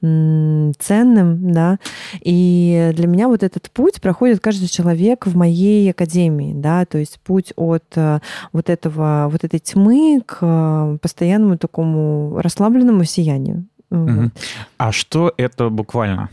ценным, 0.00 1.52
да, 1.52 1.78
и 2.20 2.92
для 2.94 3.06
меня 3.06 3.28
вот 3.28 3.42
этот 3.42 3.70
путь 3.70 4.00
проходит 4.00 4.40
каждый 4.40 4.68
человек 4.68 5.26
в 5.26 5.36
моей 5.36 5.90
академии, 5.90 6.52
да, 6.54 6.84
то 6.84 6.98
есть 6.98 7.20
путь 7.20 7.52
от 7.56 7.84
э, 7.94 8.20
вот 8.52 8.70
этого, 8.70 9.28
вот 9.30 9.44
этой 9.44 9.58
тьмы 9.58 10.22
к 10.24 10.38
э, 10.40 10.98
постоянному 11.00 11.58
такому 11.58 12.40
расслабленному 12.40 13.04
сиянию, 13.04 13.35
состоянию. 13.36 13.66
Угу. 13.90 14.30
А 14.78 14.92
что 14.92 15.32
это 15.36 15.68
буквально? 15.68 16.30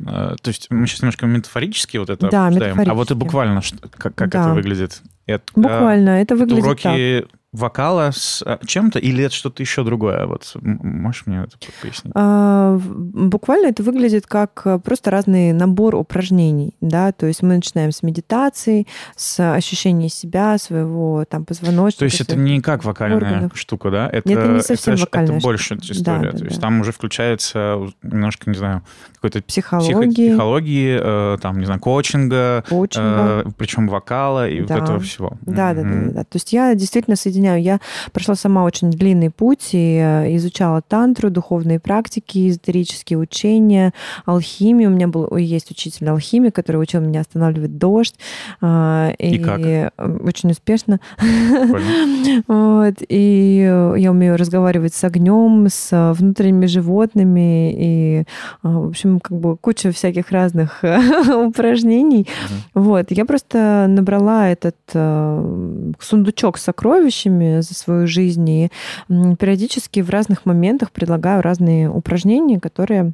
Э, 0.00 0.36
то 0.40 0.48
есть 0.48 0.68
мы 0.70 0.86
сейчас 0.86 1.02
немножко 1.02 1.26
метафорически 1.26 1.96
вот 1.96 2.10
это 2.10 2.28
да, 2.28 2.46
обсуждаем, 2.46 2.90
а 2.90 2.94
вот 2.94 3.10
и 3.10 3.14
буквально 3.14 3.62
как, 3.90 4.14
как 4.14 4.30
да. 4.30 4.42
это 4.42 4.54
выглядит? 4.54 5.02
Это, 5.26 5.44
буквально 5.54 6.10
это 6.20 6.36
выглядит 6.36 6.64
уроки 6.64 6.82
так 6.82 7.30
вокала 7.56 8.10
с 8.12 8.42
а, 8.44 8.58
чем-то 8.64 8.98
или 8.98 9.24
это 9.24 9.34
что-то 9.34 9.62
еще 9.62 9.82
другое? 9.82 10.26
Вот 10.26 10.52
можешь 10.62 11.26
мне 11.26 11.44
это 11.44 11.56
пояснить? 11.80 12.12
А, 12.14 12.78
буквально 12.78 13.68
это 13.68 13.82
выглядит 13.82 14.26
как 14.26 14.62
э, 14.64 14.78
просто 14.78 15.10
разный 15.10 15.52
набор 15.52 15.94
упражнений, 15.96 16.74
да, 16.80 17.12
то 17.12 17.26
есть 17.26 17.42
мы 17.42 17.56
начинаем 17.56 17.92
с 17.92 18.02
медитации, 18.02 18.86
с 19.16 19.54
ощущения 19.54 20.08
себя, 20.08 20.58
своего 20.58 21.24
там 21.28 21.44
позвоночника. 21.44 22.00
То 22.00 22.04
есть 22.04 22.20
это 22.20 22.36
не 22.36 22.60
как 22.60 22.84
вокальная 22.84 23.16
органов. 23.16 23.58
штука, 23.58 23.90
да? 23.90 24.08
Это, 24.08 24.30
это 24.30 24.48
не 24.48 24.60
совсем 24.60 24.94
это, 24.94 25.02
вокальная 25.02 25.36
это 25.36 25.42
больше 25.42 25.76
штука. 25.76 25.92
история. 25.92 26.20
Да, 26.20 26.30
то 26.30 26.38
да, 26.38 26.44
есть 26.44 26.56
да. 26.56 26.62
там 26.62 26.80
уже 26.80 26.92
включается 26.92 27.78
немножко, 28.02 28.50
не 28.50 28.56
знаю, 28.56 28.82
какой-то 29.14 29.42
психологии, 29.42 30.30
психологии 30.30 30.98
э, 31.00 31.38
там, 31.40 31.58
не 31.58 31.64
знаю, 31.64 31.80
коучинга, 31.80 32.64
коучинга. 32.68 33.44
Э, 33.46 33.50
причем 33.56 33.88
вокала 33.88 34.48
и 34.48 34.62
да. 34.62 34.74
вот 34.74 34.82
этого 34.82 35.00
всего. 35.00 35.38
Да, 35.42 35.74
да, 35.74 35.82
да, 35.82 36.10
да. 36.12 36.24
То 36.24 36.36
есть 36.36 36.52
я 36.52 36.74
действительно 36.74 37.16
соединяю 37.16 37.45
объясняю. 37.46 37.62
Я 37.62 37.80
прошла 38.12 38.34
сама 38.34 38.64
очень 38.64 38.90
длинный 38.90 39.30
путь 39.30 39.70
и 39.72 39.98
э, 40.02 40.36
изучала 40.36 40.82
тантру, 40.82 41.30
духовные 41.30 41.80
практики, 41.80 42.48
эзотерические 42.48 43.18
учения, 43.18 43.92
алхимию. 44.24 44.90
У 44.90 44.92
меня 44.92 45.08
был, 45.08 45.36
есть 45.36 45.70
учитель 45.70 46.08
алхимии, 46.08 46.50
который 46.50 46.76
учил 46.76 47.00
меня 47.00 47.20
останавливать 47.20 47.78
дождь. 47.78 48.16
А, 48.60 49.12
и, 49.18 49.36
и 49.36 49.38
как? 49.38 49.92
очень 50.24 50.50
успешно. 50.50 51.00
вот. 52.48 52.94
И 53.08 53.92
я 53.96 54.10
умею 54.10 54.36
разговаривать 54.36 54.94
с 54.94 55.04
огнем, 55.04 55.66
с 55.68 56.12
внутренними 56.14 56.66
животными 56.66 57.72
и, 57.72 58.24
в 58.62 58.88
общем, 58.88 59.20
как 59.20 59.38
бы 59.38 59.56
куча 59.56 59.92
всяких 59.92 60.30
разных 60.30 60.84
упражнений. 61.46 62.26
Вот. 62.74 63.06
Я 63.10 63.24
просто 63.24 63.86
набрала 63.88 64.48
этот 64.48 64.76
э, 64.94 65.92
сундучок 66.00 66.58
с 66.58 66.62
сокровищами, 66.62 67.35
упражнениями 67.36 67.62
за 67.62 67.74
свою 67.74 68.06
жизнь. 68.06 68.48
И 68.48 68.70
периодически 69.08 70.00
в 70.00 70.10
разных 70.10 70.46
моментах 70.46 70.90
предлагаю 70.90 71.42
разные 71.42 71.90
упражнения, 71.90 72.60
которые 72.60 73.12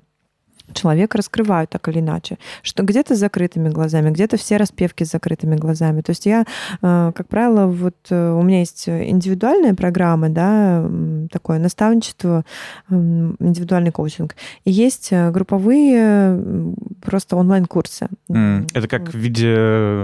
человека 0.72 1.18
раскрывают 1.18 1.70
так 1.70 1.88
или 1.88 2.00
иначе. 2.00 2.38
Что 2.62 2.82
где-то 2.82 3.14
с 3.14 3.18
закрытыми 3.18 3.68
глазами, 3.68 4.10
где-то 4.10 4.36
все 4.36 4.56
распевки 4.56 5.04
с 5.04 5.10
закрытыми 5.10 5.56
глазами. 5.56 6.00
То 6.00 6.10
есть 6.10 6.26
я, 6.26 6.44
э, 6.82 7.12
как 7.14 7.28
правило, 7.28 7.66
вот 7.66 7.96
э, 8.10 8.32
у 8.32 8.42
меня 8.42 8.60
есть 8.60 8.88
индивидуальные 8.88 9.74
программы, 9.74 10.28
да, 10.28 10.84
такое 11.30 11.58
наставничество, 11.58 12.44
индивидуальный 12.90 13.92
коучинг. 13.92 14.36
И 14.64 14.70
есть 14.70 15.08
э, 15.10 15.30
групповые 15.30 16.74
просто 17.04 17.36
онлайн-курсы. 17.36 18.08
Mm. 18.30 18.68
Это 18.74 18.88
как 18.88 19.12
в 19.12 19.16
виде, 19.16 19.46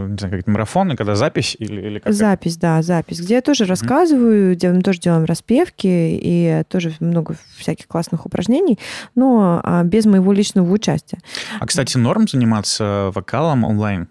не 0.09 0.19
знаю, 0.19 0.37
как 0.37 0.47
марафона, 0.47 0.97
когда 0.97 1.15
запись 1.15 1.57
или, 1.59 1.81
или 1.81 1.99
как 1.99 2.13
Запись, 2.13 2.53
это? 2.53 2.61
да, 2.63 2.83
запись, 2.83 3.21
где 3.21 3.35
я 3.35 3.43
тоже 3.43 3.65
mm-hmm. 3.65 3.69
рассказываю, 3.69 4.55
где 4.55 4.71
мы 4.71 4.83
тоже 4.83 5.01
делаем 5.01 5.25
распевки 5.25 5.87
и 5.87 6.63
тоже 6.69 6.93
много 7.01 7.37
всяких 7.57 7.87
классных 7.87 8.27
упражнений, 8.27 8.79
но 9.15 9.61
а, 9.63 9.85
без 9.85 10.07
моего 10.07 10.33
личного 10.33 10.48
личного 10.49 10.73
участия. 10.73 11.19
А, 11.61 11.67
кстати, 11.67 11.97
норм 11.99 12.27
заниматься 12.29 13.11
вокалом 13.15 13.65
онлайн? 13.65 14.09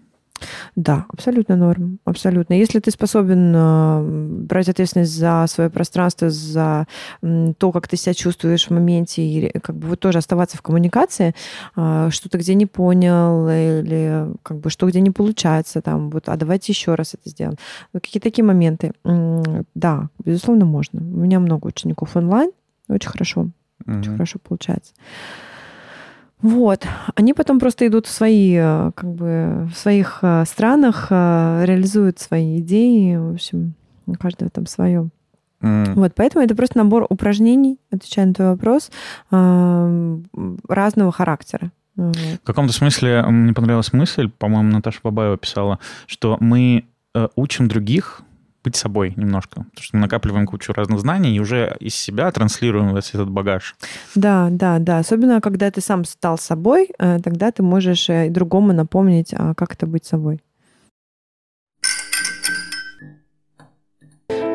Да, 0.76 1.06
абсолютно 1.08 1.56
норм, 1.56 1.98
абсолютно. 2.04 2.54
Если 2.54 2.78
ты 2.78 2.92
способен 2.92 3.52
э, 3.54 4.42
брать 4.44 4.68
ответственность 4.68 5.12
за 5.12 5.46
свое 5.48 5.68
пространство, 5.68 6.30
за 6.30 6.86
то, 7.20 7.72
как 7.72 7.88
ты 7.88 7.96
себя 7.96 8.14
чувствуешь 8.14 8.68
в 8.68 8.70
моменте, 8.70 9.22
и 9.22 9.58
как 9.58 9.76
бы 9.76 9.88
вот 9.88 10.00
тоже 10.00 10.18
оставаться 10.18 10.56
в 10.56 10.62
коммуникации, 10.62 11.34
э, 11.76 12.08
что-то 12.12 12.38
где 12.38 12.54
не 12.54 12.66
понял, 12.66 13.48
или 13.48 14.28
как 14.44 14.58
бы 14.58 14.70
что 14.70 14.86
где 14.86 15.00
не 15.00 15.10
получается, 15.10 15.82
там, 15.82 16.10
вот, 16.10 16.28
а 16.28 16.36
давайте 16.36 16.72
еще 16.72 16.94
раз 16.94 17.14
это 17.14 17.28
сделаем. 17.28 17.56
Какие 17.92 18.20
такие 18.20 18.44
моменты. 18.44 18.92
Да, 19.74 20.08
безусловно, 20.24 20.64
можно. 20.64 21.00
У 21.00 21.18
меня 21.18 21.40
много 21.40 21.66
учеников 21.66 22.16
онлайн, 22.16 22.52
очень 22.88 23.10
хорошо, 23.10 23.48
mm-hmm. 23.84 24.00
очень 24.00 24.12
хорошо 24.12 24.38
получается. 24.38 24.92
Вот. 26.40 26.86
Они 27.14 27.34
потом 27.34 27.58
просто 27.58 27.86
идут 27.86 28.06
в 28.06 28.10
свои, 28.10 28.54
э, 28.56 28.92
как 28.94 29.12
бы, 29.12 29.68
в 29.72 29.76
своих 29.76 30.20
э, 30.22 30.44
странах, 30.46 31.08
э, 31.10 31.64
реализуют 31.64 32.20
свои 32.20 32.60
идеи. 32.60 33.16
В 33.16 33.34
общем, 33.34 33.74
у 34.06 34.14
каждого 34.14 34.50
там 34.50 34.66
свое. 34.66 35.08
Mm. 35.60 35.94
Вот, 35.94 36.12
поэтому 36.14 36.44
это 36.44 36.54
просто 36.54 36.78
набор 36.78 37.06
упражнений, 37.10 37.80
отвечая 37.90 38.26
на 38.26 38.34
твой 38.34 38.48
вопрос, 38.50 38.92
разного 39.30 41.10
характера. 41.10 41.72
В 41.96 42.38
каком-то 42.44 42.72
смысле 42.72 43.22
мне 43.22 43.52
понравилась 43.52 43.92
мысль, 43.92 44.30
по-моему, 44.30 44.70
Наташа 44.70 45.00
Бабаева 45.02 45.36
писала, 45.36 45.80
что 46.06 46.36
мы 46.38 46.84
учим 47.34 47.66
других 47.66 48.22
быть 48.68 48.76
собой 48.76 49.14
немножко. 49.16 49.64
Потому 49.70 49.82
что 49.82 49.96
мы 49.96 50.02
накапливаем 50.02 50.46
кучу 50.46 50.72
разных 50.74 51.00
знаний 51.00 51.34
и 51.34 51.40
уже 51.40 51.74
из 51.80 51.94
себя 51.94 52.30
транслируем 52.30 52.94
весь 52.94 53.14
этот 53.14 53.30
багаж. 53.30 53.76
Да, 54.14 54.48
да, 54.50 54.78
да. 54.78 54.98
Особенно, 54.98 55.40
когда 55.40 55.70
ты 55.70 55.80
сам 55.80 56.04
стал 56.04 56.36
собой, 56.36 56.90
э, 56.98 57.18
тогда 57.24 57.50
ты 57.50 57.62
можешь 57.62 58.10
э, 58.10 58.26
и 58.26 58.30
другому 58.30 58.74
напомнить, 58.74 59.32
а 59.32 59.54
как 59.54 59.72
это 59.72 59.86
быть 59.86 60.04
собой. 60.04 60.40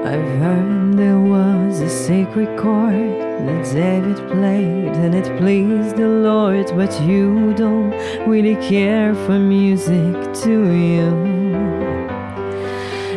I've 0.05 0.30
heard 0.39 0.93
there 0.95 1.20
was 1.20 1.82
a 1.82 1.89
sacred 1.89 2.55
chord 2.59 3.20
that 3.47 3.64
David 3.74 4.18
played 4.30 4.93
and 5.03 5.16
it 5.16 5.26
pleased 5.39 5.95
the 5.95 6.07
Lord, 6.07 6.68
but 6.76 6.91
you 7.01 7.53
don't 7.55 7.93
really 8.28 8.57
care 8.70 9.16
for 9.26 9.39
music, 9.39 10.14
do 10.43 10.72
you? 10.72 11.42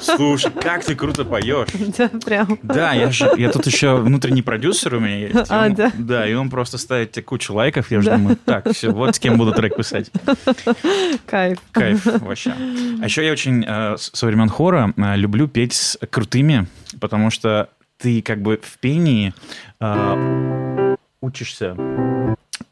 Слушай, 0.00 0.50
как 0.52 0.84
ты 0.84 0.94
круто 0.94 1.24
поешь. 1.24 1.68
Да, 1.98 2.08
прям. 2.24 2.58
Да, 2.62 2.92
я, 2.92 3.10
же, 3.10 3.30
я 3.36 3.50
тут 3.50 3.66
еще 3.66 3.96
внутренний 3.96 4.42
продюсер 4.42 4.94
у 4.94 5.00
меня 5.00 5.18
есть. 5.18 5.34
А, 5.50 5.66
он, 5.66 5.74
да? 5.74 5.92
Да, 5.96 6.28
и 6.28 6.34
он 6.34 6.50
просто 6.50 6.78
ставит 6.78 7.12
тебе 7.12 7.22
кучу 7.22 7.54
лайков. 7.54 7.90
Я 7.90 7.98
уже 7.98 8.10
думаю, 8.10 8.36
так, 8.44 8.70
все, 8.72 8.90
вот 8.90 9.16
с 9.16 9.18
кем 9.18 9.36
буду 9.36 9.52
трек 9.52 9.76
писать. 9.76 10.10
Кайф. 11.26 11.58
Кайф 11.72 12.04
вообще. 12.04 12.52
А 13.00 13.04
еще 13.04 13.24
я 13.24 13.32
очень 13.32 13.64
э, 13.66 13.96
со 13.96 14.26
времен 14.26 14.48
хора 14.48 14.92
э, 14.96 15.16
люблю 15.16 15.48
петь 15.48 15.72
с 15.72 15.98
крутыми, 16.10 16.66
потому 17.00 17.30
что 17.30 17.70
ты 17.96 18.22
как 18.22 18.42
бы 18.42 18.60
в 18.62 18.78
пении 18.78 19.34
э, 19.80 20.96
учишься, 21.20 21.76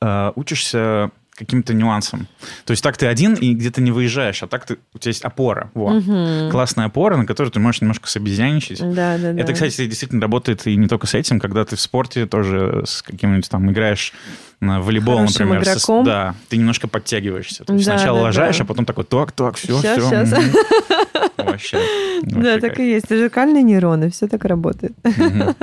э, 0.00 0.32
учишься 0.34 1.10
каким-то 1.36 1.74
нюансом. 1.74 2.26
То 2.64 2.72
есть 2.72 2.82
так 2.82 2.96
ты 2.96 3.06
один 3.06 3.34
и 3.34 3.54
где-то 3.54 3.80
не 3.80 3.90
выезжаешь, 3.92 4.42
а 4.42 4.46
так 4.46 4.64
ты, 4.66 4.78
у 4.94 4.98
тебя 4.98 5.10
есть 5.10 5.22
опора. 5.22 5.70
Во. 5.74 5.90
Мгм. 5.90 6.50
Классная 6.50 6.86
опора, 6.86 7.16
на 7.16 7.26
которую 7.26 7.52
ты 7.52 7.60
можешь 7.60 7.80
немножко 7.82 8.08
собезьяничать. 8.08 8.80
Да, 8.80 9.18
да, 9.18 9.32
да. 9.32 9.40
Это, 9.40 9.52
кстати, 9.52 9.86
действительно 9.86 10.22
работает 10.22 10.66
и 10.66 10.74
не 10.76 10.88
только 10.88 11.06
с 11.06 11.14
этим, 11.14 11.38
когда 11.38 11.64
ты 11.64 11.76
в 11.76 11.80
спорте 11.80 12.26
тоже 12.26 12.82
с 12.86 13.02
каким-нибудь 13.02 13.48
там 13.50 13.70
играешь 13.70 14.12
на 14.60 14.80
волейбол, 14.80 15.18
Хорошим 15.18 15.48
например. 15.50 15.64
со- 15.66 15.72
игроком. 15.78 16.04
да, 16.04 16.34
ты 16.48 16.56
немножко 16.56 16.88
подтягиваешься. 16.88 17.64
То 17.64 17.74
есть 17.74 17.84
Да, 17.86 17.96
сначала 17.98 18.18
да, 18.18 18.24
лажаешь, 18.24 18.56
да. 18.56 18.64
а 18.64 18.66
потом 18.66 18.84
такой, 18.86 19.04
так, 19.04 19.32
так, 19.32 19.56
все, 19.56 19.80
Щас, 19.82 19.98
все. 19.98 20.10
щас. 20.10 20.34
Вообще. 21.36 21.78
Да, 22.22 22.58
так 22.58 22.80
и 22.80 22.88
есть. 22.88 23.08
Зеркальные 23.10 23.62
нейроны, 23.62 24.10
все 24.10 24.26
так 24.28 24.44
работает. 24.46 24.92
Мгм. 25.04 25.54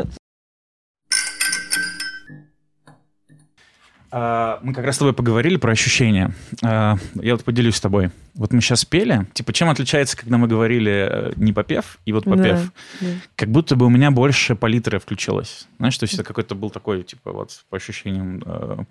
Мы 4.14 4.74
как 4.74 4.86
раз 4.86 4.96
с 4.96 5.00
тобой 5.00 5.14
поговорили 5.14 5.58
про 5.58 5.72
ощущения. 5.72 6.34
А, 6.64 6.98
Я 7.16 7.34
вот 7.34 7.44
поделюсь 7.44 7.76
с 7.76 7.82
тобой. 7.82 8.12
Вот 8.36 8.52
мы 8.52 8.62
сейчас 8.62 8.86
пели. 8.86 9.26
Типа, 9.34 9.54
чем 9.54 9.70
отличается, 9.70 10.18
когда 10.18 10.38
мы 10.38 10.48
говорили 10.48 11.08
э, 11.10 11.34
не 11.36 11.54
попев 11.54 12.00
и 12.06 12.14
вот 12.14 12.26
попев? 12.26 12.72
Да, 13.02 13.08
да. 13.08 13.08
Как 13.36 13.50
будто 13.50 13.76
бы 13.76 13.86
у 13.86 13.90
меня 13.90 14.10
больше 14.12 14.56
палитры 14.56 15.00
включилась. 15.00 15.68
Знаешь, 15.78 15.98
то 15.98 16.04
есть 16.06 16.16
это 16.16 16.24
какой-то 16.24 16.56
был 16.56 16.70
такой, 16.70 17.04
типа, 17.04 17.32
вот 17.32 17.64
по 17.70 17.78
ощущениям 17.78 18.42
э, 18.46 18.84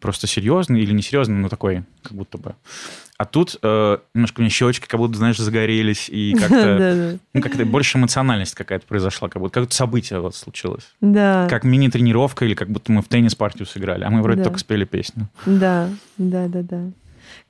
просто 0.00 0.26
серьезный 0.26 0.80
или 0.80 0.92
несерьезный, 0.92 1.36
но 1.36 1.48
такой, 1.48 1.84
как 2.02 2.12
будто 2.12 2.36
бы. 2.38 2.54
А 3.16 3.26
тут 3.26 3.58
э, 3.62 3.98
немножко 4.14 4.40
у 4.40 4.42
меня 4.42 4.50
щечки 4.50 4.86
как 4.86 4.98
будто, 4.98 5.18
знаешь, 5.18 5.36
загорелись, 5.36 6.08
и 6.08 6.34
как-то, 6.38 7.18
ну, 7.34 7.42
как-то 7.42 7.66
больше 7.66 7.98
эмоциональность 7.98 8.54
какая-то 8.54 8.86
произошла, 8.86 9.28
как 9.28 9.42
будто 9.42 9.66
событие 9.70 10.20
вот 10.20 10.34
случилось. 10.34 10.94
Да, 11.02 11.46
Как 11.50 11.64
мини-тренировка 11.64 12.46
или 12.46 12.54
как 12.54 12.70
будто 12.70 12.92
мы 12.92 13.02
в 13.02 13.08
теннис-партию 13.08 13.66
сыграли, 13.66 14.04
а 14.04 14.10
мы 14.10 14.22
вроде 14.22 14.42
только 14.42 14.58
спели 14.70 14.84
песню. 14.84 15.26
да, 15.46 15.88
да, 16.16 16.46
да, 16.46 16.62
да. 16.62 16.80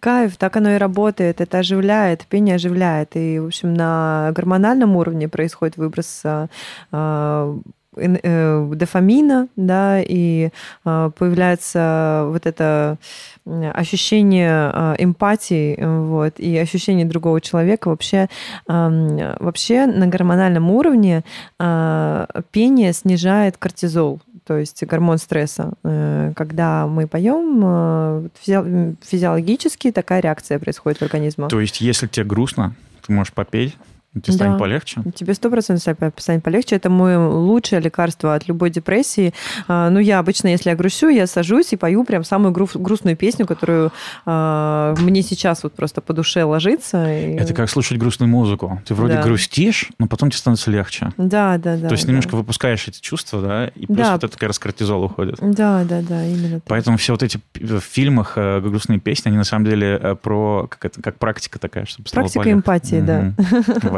Кайф, 0.01 0.37
так 0.37 0.57
оно 0.57 0.71
и 0.71 0.79
работает, 0.79 1.41
это 1.41 1.59
оживляет, 1.59 2.27
пение 2.27 2.55
оживляет. 2.55 3.17
И, 3.17 3.39
в 3.39 3.47
общем, 3.47 3.75
на 3.75 4.33
гормональном 4.35 4.97
уровне 4.97 5.29
происходит 5.29 5.77
выброс 5.77 6.23
а, 6.25 6.49
а, 6.93 7.59
э, 7.97 8.73
дофамина, 8.75 9.49
да, 9.57 10.01
и 10.01 10.51
а, 10.85 11.11
появляется 11.11 12.25
вот 12.29 12.47
это 12.47 12.97
ощущение 13.45 14.71
эмпатии, 14.99 15.79
вот, 15.83 16.39
и 16.39 16.57
ощущение 16.57 17.05
другого 17.05 17.41
человека. 17.41 17.89
Вообще, 17.89 18.29
вообще 18.67 19.87
на 19.87 20.07
гормональном 20.07 20.71
уровне 20.71 21.25
пение 21.59 22.93
снижает 22.93 23.57
кортизол, 23.57 24.21
то 24.51 24.59
есть 24.59 24.83
гормон 24.85 25.19
стресса. 25.19 25.75
Э, 25.85 26.33
Когда 26.35 26.89
мы 26.89 27.07
поем, 27.07 27.61
э, 27.63 28.29
физи- 28.45 28.97
физиологически 29.01 29.93
такая 29.93 30.21
реакция 30.21 30.59
происходит 30.59 30.99
в 30.99 31.03
организме. 31.03 31.47
То 31.47 31.61
есть, 31.61 31.81
если 31.81 32.09
тебе 32.09 32.27
грустно, 32.27 32.75
ты 33.07 33.13
можешь 33.13 33.33
попеть, 33.33 33.77
тебе 34.15 34.33
станет 34.35 34.55
Да. 34.55 34.59
полегче. 34.59 35.03
Тебе 35.15 35.35
сто 35.35 35.51
процентов 35.51 35.97
станет 36.19 36.43
полегче. 36.43 36.77
Это 36.77 36.91
мое 36.91 37.19
лучшее 37.19 37.81
лекарство 37.81 38.35
от 38.35 38.49
любой 38.49 38.71
депрессии. 38.71 39.33
А, 39.69 39.89
Ну, 39.91 39.99
я 40.01 40.19
обычно, 40.19 40.49
если 40.49 40.71
я 40.71 40.77
грущу, 40.77 41.09
я 41.09 41.27
сажусь 41.27 41.73
и 41.73 41.77
пою 41.77 42.05
прям 42.05 42.25
самую 42.25 42.53
гру- 42.53 42.69
грустную 42.75 43.17
песню, 43.17 43.47
которую 43.47 43.93
а, 44.27 44.95
мне 45.01 45.23
сейчас 45.23 45.63
вот 45.63 45.75
просто 45.75 46.01
по 46.01 46.13
душе 46.13 46.45
ложится. 46.45 47.13
и- 47.13 47.35
Это 47.37 47.55
как 47.55 47.71
слушать 47.71 47.99
грустную 47.99 48.29
музыку. 48.31 48.81
Ты 48.85 48.95
вроде 48.95 49.15
Да. 49.15 49.23
грустишь, 49.23 49.91
но 49.99 50.07
потом 50.07 50.31
тебе 50.31 50.39
становится 50.39 50.71
легче. 50.71 51.11
Да, 51.17 51.57
да, 51.59 51.77
да. 51.77 51.89
То 51.89 51.95
есть 51.95 52.05
да. 52.07 52.11
немножко 52.13 52.35
выпускаешь 52.37 52.87
эти 52.89 53.01
чувства, 53.01 53.41
да, 53.43 53.69
и 53.69 53.87
плюс 53.87 53.99
Да. 53.99 54.13
вот 54.13 54.25
это 54.25 54.37
как 54.39 54.49
раз 54.49 54.59
кортизол 54.59 55.05
уходит. 55.05 55.37
Да, 55.41 55.85
да, 55.85 56.03
да, 56.03 56.27
именно 56.27 56.55
так. 56.61 56.65
Поэтому 56.67 56.97
все 56.97 57.13
вот 57.13 57.23
эти 57.23 57.39
в 57.55 57.81
фильмах 57.81 58.33
э, 58.37 58.61
грустные 58.61 58.99
песни, 58.99 59.29
они 59.29 59.39
на 59.39 59.45
самом 59.45 59.65
деле 59.67 59.99
э, 60.03 60.15
про 60.17 60.67
как 60.69 60.85
это 60.85 61.03
как 61.03 61.17
практика 61.19 61.59
такая, 61.59 61.85
чтобы 61.87 62.09
Практика 62.11 62.41
полегче. 62.41 62.53
эмпатии, 62.57 63.01
да. 63.01 63.33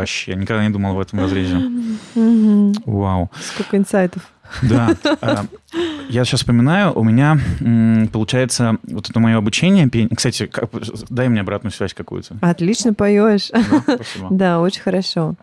Вообще, 0.02 0.34
никогда 0.34 0.64
не 0.64 0.70
думал 0.70 0.96
в 0.96 1.00
этом 1.00 1.20
разрезе. 1.20 1.62
Вау. 2.86 3.30
Сколько 3.40 3.76
инсайтов. 3.76 4.22
Да. 4.62 4.96
Я 6.08 6.24
сейчас 6.24 6.40
вспоминаю, 6.40 6.92
у 6.92 7.02
меня 7.02 7.38
получается 8.12 8.76
вот 8.82 9.08
это 9.08 9.18
мое 9.20 9.38
обучение. 9.38 9.88
Кстати, 10.14 10.46
как- 10.46 10.68
дай 11.08 11.28
мне 11.28 11.40
обратную 11.40 11.72
связь 11.72 11.94
какую-то. 11.94 12.36
Отлично 12.42 12.92
поешь. 12.94 13.50
Да. 13.50 13.98
Да, 14.42 14.60
очень 14.60 14.82
хорошо. 14.82 15.34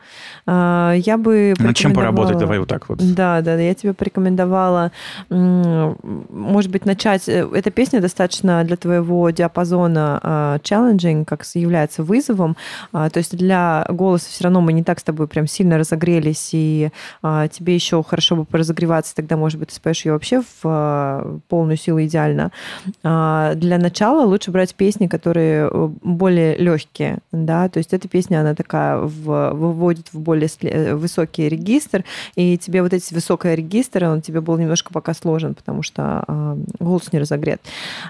А, 0.46 0.94
Я 0.94 1.18
бы 1.18 1.54
Над 1.58 1.76
чем 1.76 1.94
поработать? 1.94 2.38
Давай 2.38 2.60
вот 2.60 2.68
так 2.68 2.90
вот. 2.90 3.00
Да, 3.00 3.42
да, 3.42 3.56
да, 3.56 3.62
я 3.62 3.74
тебе 3.74 3.94
порекомендовала, 3.94 4.92
может 5.30 6.72
быть, 6.72 6.86
начать. 6.86 7.28
э, 7.30 7.48
Эта 7.54 7.72
песня 7.72 8.02
достаточно 8.02 8.64
для 8.64 8.78
твоего 8.78 9.30
диапазона 9.30 10.20
а, 10.22 10.58
challenging, 10.60 11.26
как 11.26 11.44
является 11.54 12.04
вызовом. 12.04 12.56
А, 12.94 13.10
То 13.10 13.18
есть 13.20 13.36
для 13.36 13.86
голоса 13.90 14.28
все 14.30 14.44
равно 14.44 14.62
мы 14.62 14.74
не 14.74 14.84
так 14.84 15.00
с 15.00 15.04
тобой 15.04 15.28
прям 15.28 15.48
сильно 15.48 15.78
разогрелись, 15.78 16.50
и 16.54 16.90
тебе 17.52 17.76
еще 17.76 18.04
хорошо 18.04 18.36
бы 18.36 18.46
поразогреваться, 18.46 19.16
тогда, 19.16 19.38
может 19.38 19.60
быть, 19.60 19.70
ты 19.70 19.76
споешь 19.76 20.06
ее 20.06 20.19
вообще 20.20 20.42
в 20.62 21.40
полную 21.48 21.78
силу 21.78 22.02
идеально. 22.04 22.52
А, 23.04 23.56
для 23.56 23.78
начала 23.78 24.26
лучше 24.26 24.52
брать 24.52 24.76
песни, 24.76 25.08
которые 25.08 25.70
более 26.04 26.58
легкие, 26.58 27.20
да, 27.32 27.70
то 27.70 27.78
есть 27.78 27.94
эта 27.94 28.08
песня, 28.08 28.42
она 28.42 28.54
такая 28.54 28.98
в, 28.98 29.52
выводит 29.54 30.08
в 30.12 30.20
более 30.20 30.50
высокий 30.96 31.48
регистр, 31.48 32.04
и 32.36 32.58
тебе 32.58 32.84
вот 32.84 32.94
эти 32.94 33.14
высокие 33.14 33.56
регистры, 33.56 34.10
он 34.10 34.22
тебе 34.22 34.42
был 34.42 34.58
немножко 34.58 34.92
пока 34.92 35.14
сложен, 35.14 35.56
потому 35.56 35.84
что 35.84 36.58
голос 36.80 37.12
не 37.14 37.20
разогрет. 37.20 37.62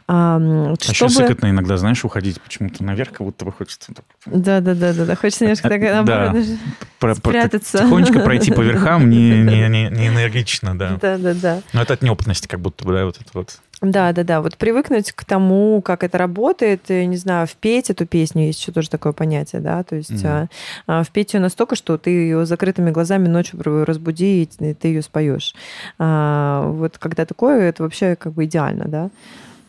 А, 0.08 0.38
а 0.38 0.76
чтобы... 0.82 0.92
еще 0.92 1.10
сыкотно 1.10 1.52
иногда, 1.52 1.78
знаешь, 1.78 2.04
уходить 2.04 2.42
почему-то 2.42 2.84
наверх, 2.84 3.12
как 3.12 3.22
будто 3.22 3.46
бы 3.46 3.52
хочется... 3.52 3.92
Да-да-да, 4.26 5.16
хочется 5.16 5.46
немножко 5.46 5.70
так, 5.70 5.82
наоборот, 5.82 6.46
спрятаться. 7.18 7.78
Тихонечко 7.80 8.20
пройти 8.20 8.52
по 8.52 8.62
верхам, 8.62 9.10
не, 9.10 9.30
не, 9.44 9.68
не, 9.70 9.90
не 9.90 10.08
энергично, 10.08 10.78
да. 10.78 10.98
Да-да-да. 11.00 11.62
Но 11.74 11.82
это 11.82 11.98
от 12.00 12.04
неопытности 12.04 12.48
как 12.48 12.60
будто 12.60 12.86
бы, 12.86 12.94
да, 12.94 13.06
вот 13.06 13.18
это 13.18 13.30
вот. 13.34 13.60
Да, 13.82 14.12
да, 14.12 14.24
да. 14.24 14.42
Вот 14.42 14.58
привыкнуть 14.58 15.12
к 15.12 15.24
тому, 15.24 15.82
как 15.82 16.04
это 16.04 16.18
работает, 16.18 16.90
и, 16.90 17.06
не 17.06 17.18
знаю, 17.18 17.48
впеть 17.48 17.90
эту 17.90 18.06
песню, 18.06 18.48
есть 18.48 18.60
еще 18.62 18.72
тоже 18.72 18.90
такое 18.90 19.14
понятие, 19.14 19.62
да, 19.62 19.84
то 19.84 19.96
есть 19.96 20.12
mm-hmm. 20.12 20.50
а, 20.88 21.04
впеть 21.04 21.34
ее 21.34 21.40
настолько, 21.40 21.76
что 21.76 21.98
ты 21.98 22.10
ее 22.10 22.46
закрытыми 22.46 22.92
глазами 22.92 23.28
ночью 23.28 23.62
разбуди, 23.86 24.44
и 24.44 24.74
ты 24.74 24.88
ее 24.88 25.02
споешь. 25.02 25.54
А, 25.98 26.68
вот 26.68 26.98
когда 26.98 27.26
такое, 27.26 27.70
это 27.70 27.84
вообще 27.84 28.16
как 28.16 28.34
бы 28.34 28.46
идеально, 28.46 28.86
да. 28.86 29.10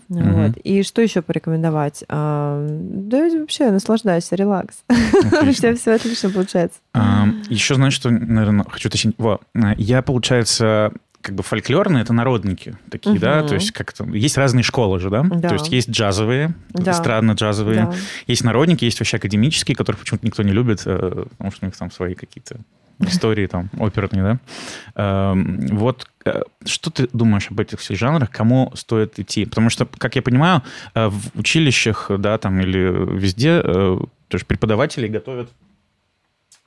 Угу. 0.09 0.23
Вот. 0.23 0.57
И 0.65 0.83
что 0.83 1.03
еще 1.03 1.23
порекомендовать? 1.23 2.03
А, 2.09 2.67
да 2.69 3.29
вообще 3.31 3.71
наслаждайся, 3.71 4.35
релакс. 4.35 4.83
У 4.89 5.53
тебя 5.53 5.77
все 5.77 5.93
отлично 5.93 6.31
получается. 6.31 6.81
А, 6.95 7.29
еще, 7.49 7.77
знаешь, 7.77 7.95
что, 7.95 8.11
наверное, 8.11 8.67
хочу 8.69 8.89
уточнить. 8.89 9.15
Во, 9.19 9.41
я, 9.77 10.03
получается, 10.03 10.93
как 11.23 11.35
бы 11.35 11.43
фольклорные 11.43 12.03
это 12.03 12.13
народники 12.13 12.77
такие, 12.91 13.13
угу. 13.13 13.21
да, 13.21 13.43
то 13.43 13.55
есть 13.55 13.73
как 13.73 13.93
то 13.93 14.05
есть 14.05 14.39
разные 14.39 14.63
школы 14.63 14.99
же, 14.99 15.11
да? 15.11 15.23
да, 15.23 15.49
то 15.49 15.55
есть 15.55 15.69
есть 15.69 15.91
джазовые, 15.91 16.55
да. 16.71 16.93
эстрадно-джазовые, 16.93 17.91
да. 17.91 17.95
есть 18.27 18.43
народники, 18.43 18.85
есть 18.85 18.99
вообще 19.01 19.19
академические, 19.19 19.77
которых 19.77 20.01
почему-то 20.01 20.27
никто 20.27 20.43
не 20.43 20.53
любит, 20.53 20.83
э, 20.87 21.27
потому 21.31 21.51
что 21.51 21.65
у 21.65 21.67
них 21.67 21.77
там 21.77 21.91
свои 21.91 22.15
какие-то 22.15 22.57
истории 23.01 23.47
там 23.47 23.71
оперные, 23.79 24.23
да. 24.23 25.33
Эм, 25.33 25.67
вот 25.69 26.07
э, 26.25 26.43
что 26.65 26.91
ты 26.91 27.09
думаешь 27.13 27.51
об 27.51 27.61
этих 27.61 27.81
всех 27.81 27.99
жанрах, 27.99 28.31
кому 28.31 28.73
стоит 28.75 29.19
идти? 29.19 29.45
Потому 29.45 29.69
что, 29.69 29.87
как 29.87 30.17
я 30.17 30.23
понимаю, 30.23 30.63
э, 30.95 31.09
в 31.09 31.39
училищах, 31.39 32.11
да, 32.19 32.39
там 32.39 32.61
или 32.61 33.19
везде, 33.19 33.61
то 33.63 34.09
есть 34.33 34.47
преподаватели 34.47 35.07
готовят, 35.07 35.51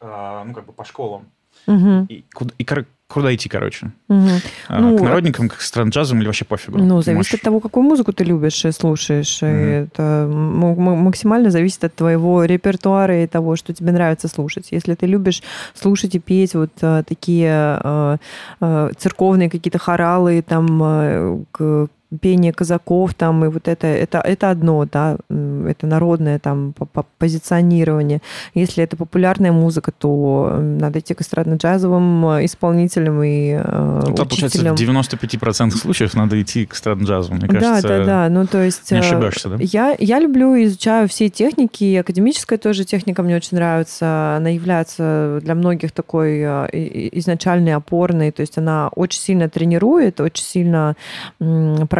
ну, 0.01 0.53
как 0.53 0.65
бы 0.65 0.73
по 0.73 0.83
школам. 0.83 1.27
Угу. 1.65 2.07
И, 2.09 2.23
и, 2.57 2.63
Куда 3.13 3.33
идти, 3.35 3.47
короче? 3.47 3.91
Угу. 4.09 4.29
А, 4.69 4.79
ну, 4.79 4.97
к 4.97 5.01
народникам, 5.01 5.47
к 5.47 5.61
странджазам 5.61 6.17
или 6.17 6.25
вообще 6.25 6.45
пофигу? 6.45 6.79
Ну, 6.79 7.03
зависит 7.03 7.15
можешь... 7.15 7.33
от 7.35 7.41
того, 7.41 7.59
какую 7.59 7.83
музыку 7.83 8.11
ты 8.11 8.23
любишь 8.23 8.65
и 8.65 8.71
слушаешь. 8.71 9.43
Угу. 9.43 9.51
И 9.51 9.65
это 9.83 10.27
максимально 10.27 11.51
зависит 11.51 11.83
от 11.83 11.93
твоего 11.93 12.43
репертуара 12.43 13.23
и 13.23 13.27
того, 13.27 13.55
что 13.55 13.71
тебе 13.71 13.91
нравится 13.91 14.27
слушать. 14.27 14.69
Если 14.71 14.95
ты 14.95 15.05
любишь 15.05 15.43
слушать 15.75 16.15
и 16.15 16.19
петь 16.19 16.55
вот 16.55 16.71
а, 16.81 17.03
такие 17.03 17.51
а, 17.51 18.17
а, 18.59 18.89
церковные 18.97 19.51
какие-то 19.51 19.77
хоралы, 19.77 20.41
там, 20.41 20.81
а, 20.81 21.39
пение 22.21 22.53
казаков 22.53 23.13
там 23.13 23.45
и 23.45 23.47
вот 23.47 23.67
это 23.67 23.87
это 23.87 24.19
это 24.19 24.49
одно 24.49 24.85
да 24.85 25.17
это 25.29 25.87
народное 25.87 26.39
там 26.39 26.73
позиционирование. 27.17 28.21
Если 28.53 28.83
это 28.83 28.97
популярная 28.97 29.51
музыка 29.51 29.91
то 29.91 30.59
надо 30.61 30.99
идти 30.99 31.13
к 31.13 31.21
эстрадно-джазовым 31.21 32.39
э, 32.39 32.45
исполнителям 32.45 33.23
и 33.23 33.59
э, 33.59 34.01
ну, 34.05 34.15
то, 34.15 34.25
получается 34.25 34.59
в 34.59 34.79
95% 34.79 35.71
случаев 35.71 36.13
надо 36.13 36.41
идти 36.41 36.65
к 36.65 36.73
эстрадно-джазовым 36.73 37.35
мне 37.35 37.47
кажется 37.47 37.87
да 37.87 37.99
да. 37.99 38.05
Да 38.05 38.29
ну 38.29 38.45
то 38.45 38.63
есть 38.63 38.91
не 38.91 38.97
э, 38.97 38.99
ошибаешься 38.99 39.49
да? 39.49 39.57
я 39.59 39.95
я 39.99 40.19
люблю 40.19 40.55
изучаю 40.63 41.07
все 41.07 41.29
техники 41.29 41.83
и 41.83 41.95
академическая 41.95 42.57
тоже 42.57 42.85
техника 42.85 43.23
мне 43.23 43.35
очень 43.35 43.57
нравится. 43.57 44.35
Она 44.37 44.49
является 44.49 45.39
для 45.41 45.55
многих 45.55 45.91
такой 45.91 46.41
изначальной 46.41 47.75
опорной. 47.75 48.31
То 48.31 48.41
есть 48.41 48.57
она 48.57 48.89
очень 48.89 49.19
сильно 49.19 49.49
тренирует 49.49 50.19
очень 50.19 50.43
сильно 50.43 50.95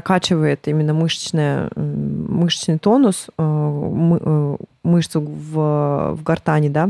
прокачивает 0.03 0.67
именно 0.67 0.93
мышечное, 0.93 1.69
мышечный 1.75 2.77
тонус, 2.77 3.27
э, 3.37 3.41
э, 3.41 4.57
мышцу 4.83 5.21
в, 5.21 6.15
в 6.15 6.23
гортани, 6.23 6.69
да, 6.69 6.89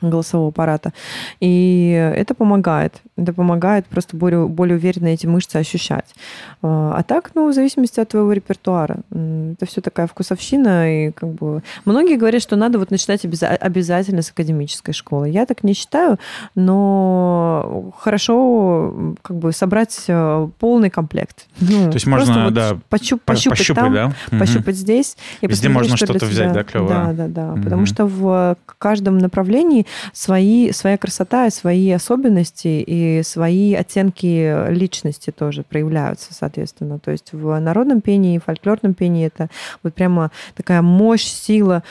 голосового 0.00 0.48
аппарата. 0.48 0.92
И 1.40 1.90
это 2.16 2.34
помогает. 2.34 3.00
Это 3.16 3.32
помогает 3.32 3.86
просто 3.86 4.16
более, 4.16 4.46
более 4.46 4.76
уверенно 4.76 5.08
эти 5.08 5.26
мышцы 5.26 5.56
ощущать. 5.56 6.14
А, 6.62 6.96
а 6.98 7.02
так, 7.02 7.30
ну, 7.34 7.48
в 7.48 7.54
зависимости 7.54 8.00
от 8.00 8.10
твоего 8.10 8.32
репертуара. 8.32 8.98
Это 9.10 9.66
все 9.66 9.80
такая 9.80 10.06
вкусовщина. 10.06 11.06
И 11.06 11.10
как 11.12 11.30
бы... 11.30 11.62
Многие 11.84 12.16
говорят, 12.16 12.42
что 12.42 12.56
надо 12.56 12.78
вот 12.78 12.90
начинать 12.90 13.24
обязательно 13.24 14.22
с 14.22 14.30
академической 14.30 14.92
школы. 14.92 15.30
Я 15.30 15.46
так 15.46 15.64
не 15.64 15.72
считаю, 15.72 16.18
но 16.54 17.92
хорошо 17.98 19.14
как 19.22 19.36
бы 19.36 19.52
собрать 19.52 20.04
э, 20.08 20.48
полный 20.58 20.90
комплект. 20.90 21.46
Ну, 21.60 21.88
То 21.90 21.94
есть 21.94 22.06
можно, 22.06 22.44
вот 22.44 22.54
да, 22.54 22.76
пощуп, 22.88 23.22
пощупать, 23.22 23.58
пощупать 23.58 23.84
там, 23.84 23.94
да? 23.94 24.38
пощупать 24.38 24.74
угу. 24.74 24.82
здесь. 24.82 25.16
И 25.40 25.46
Везде 25.46 25.68
можно 25.68 25.96
что-то 25.96 26.26
взять, 26.26 26.52
да, 26.52 26.64
клево. 26.64 26.88
Да, 26.88 27.12
да, 27.12 27.28
да. 27.28 27.52
Угу. 27.52 27.62
Потому 27.62 27.86
что 27.86 28.06
в 28.06 28.56
каждом 28.78 29.18
направлении 29.18 29.85
свои, 30.12 30.72
своя 30.72 30.98
красота 30.98 31.50
свои 31.50 31.90
особенности 31.90 32.84
и 32.86 33.22
свои 33.22 33.74
оттенки 33.74 34.70
личности 34.70 35.30
тоже 35.30 35.62
проявляются, 35.62 36.34
соответственно. 36.34 36.98
То 36.98 37.10
есть 37.10 37.32
в 37.32 37.58
народном 37.58 38.00
пении 38.00 38.36
и 38.36 38.38
фольклорном 38.38 38.94
пении 38.94 39.26
это 39.26 39.48
вот 39.82 39.94
прямо 39.94 40.30
такая 40.54 40.82
мощь, 40.82 41.24
сила 41.24 41.82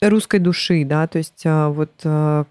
русской 0.00 0.40
души, 0.40 0.84
да, 0.84 1.06
то 1.06 1.18
есть 1.18 1.42
а, 1.44 1.68
вот 1.70 1.92
а, 2.04 2.44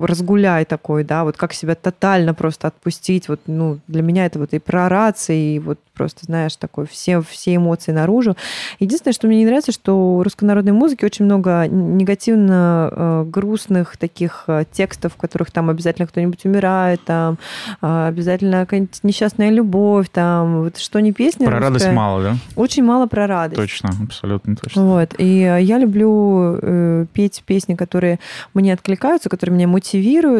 разгуляй 0.00 0.64
такой, 0.64 1.04
да, 1.04 1.24
вот 1.24 1.36
как 1.36 1.52
себя 1.52 1.74
тотально 1.74 2.34
просто 2.34 2.68
отпустить, 2.68 3.28
вот, 3.28 3.40
ну, 3.46 3.78
для 3.88 4.02
меня 4.02 4.26
это 4.26 4.38
вот 4.38 4.52
и 4.52 4.58
про 4.58 4.88
рации, 4.88 5.54
и 5.54 5.58
вот 5.58 5.78
просто, 5.96 6.26
знаешь, 6.26 6.54
такой 6.56 6.86
все, 6.86 7.22
все 7.22 7.56
эмоции 7.56 7.90
наружу. 7.90 8.36
Единственное, 8.78 9.14
что 9.14 9.26
мне 9.26 9.38
не 9.38 9.46
нравится, 9.46 9.72
что 9.72 10.16
у 10.16 10.22
русской 10.22 10.44
народной 10.44 10.72
музыки 10.72 11.04
очень 11.04 11.24
много 11.24 11.66
негативно 11.66 12.90
э, 12.92 13.24
грустных 13.26 13.96
таких 13.96 14.44
э, 14.46 14.64
текстов, 14.70 15.14
в 15.14 15.16
которых 15.16 15.50
там 15.50 15.70
обязательно 15.70 16.06
кто-нибудь 16.06 16.44
умирает, 16.44 17.00
там 17.04 17.38
э, 17.80 18.08
обязательно 18.08 18.60
какая-нибудь 18.60 19.00
несчастная 19.02 19.50
любовь, 19.50 20.08
там 20.10 20.64
вот 20.64 20.76
что 20.76 21.00
не 21.00 21.12
песня. 21.12 21.46
Про 21.46 21.56
русская, 21.56 21.68
радость 21.68 21.92
мало, 21.92 22.22
да? 22.22 22.36
Очень 22.56 22.84
мало 22.84 23.06
про 23.06 23.26
радость. 23.26 23.56
Точно, 23.56 23.90
абсолютно 24.02 24.56
точно. 24.56 24.84
Вот, 24.84 25.14
и 25.18 25.38
я 25.38 25.78
люблю 25.78 26.58
э, 26.60 27.06
петь 27.12 27.42
песни, 27.46 27.74
которые 27.74 28.18
мне 28.52 28.74
откликаются, 28.74 29.30
которые 29.30 29.54
меня 29.54 29.66
мотивируют, 29.66 29.85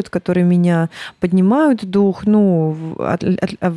которые 0.09 0.43
меня 0.43 0.89
поднимают 1.19 1.85
дух, 1.85 2.25
ну, 2.25 2.95
от, 2.99 3.23
от, 3.23 3.53
от, 3.59 3.73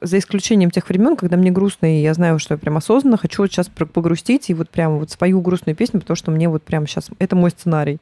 за 0.00 0.18
исключением 0.18 0.70
тех 0.70 0.88
времен, 0.88 1.16
когда 1.16 1.36
мне 1.36 1.50
грустно, 1.50 1.86
и 1.86 2.02
я 2.02 2.14
знаю, 2.14 2.38
что 2.38 2.54
я 2.54 2.58
прям 2.58 2.76
осознанно 2.76 3.16
хочу 3.16 3.42
вот 3.42 3.50
сейчас 3.50 3.68
погрустить, 3.68 4.50
и 4.50 4.54
вот 4.54 4.70
прям 4.70 4.98
вот 4.98 5.10
спою 5.10 5.40
грустную 5.40 5.76
песню, 5.76 6.00
потому 6.00 6.16
что 6.16 6.30
мне 6.30 6.48
вот 6.48 6.62
прям 6.62 6.86
сейчас, 6.86 7.10
это 7.18 7.36
мой 7.36 7.50
сценарий. 7.50 7.98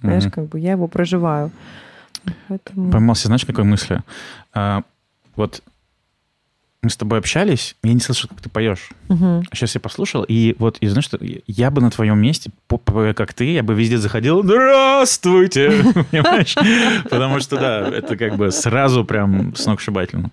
Знаешь, 0.00 0.24
mm 0.24 0.30
как 0.30 0.46
бы 0.46 0.60
я 0.60 0.72
его 0.72 0.86
проживаю. 0.86 1.50
Поэтому... 2.48 2.90
Поймался, 2.90 3.26
знаешь, 3.26 3.44
какой 3.44 3.64
мысли? 3.64 4.02
А, 4.52 4.82
вот 5.36 5.62
мы 6.82 6.88
с 6.88 6.96
тобой 6.96 7.18
общались, 7.18 7.76
я 7.82 7.92
не 7.92 8.00
слышал, 8.00 8.28
как 8.28 8.40
ты 8.40 8.48
поешь. 8.48 8.88
Угу. 9.08 9.44
Сейчас 9.52 9.74
я 9.74 9.80
послушал, 9.80 10.24
и 10.26 10.56
вот, 10.58 10.78
и 10.78 10.88
знаешь, 10.88 11.04
что 11.04 11.18
я 11.46 11.70
бы 11.70 11.82
на 11.82 11.90
твоем 11.90 12.18
месте, 12.18 12.50
как 13.14 13.34
ты, 13.34 13.52
я 13.52 13.62
бы 13.62 13.74
везде 13.74 13.98
заходил, 13.98 14.42
здравствуйте, 14.42 15.70
понимаешь? 16.10 16.54
Потому 17.04 17.40
что, 17.40 17.56
да, 17.56 17.88
это 17.88 18.16
как 18.16 18.36
бы 18.36 18.50
сразу 18.50 19.04
прям 19.04 19.54
сногсшибательно. 19.54 20.30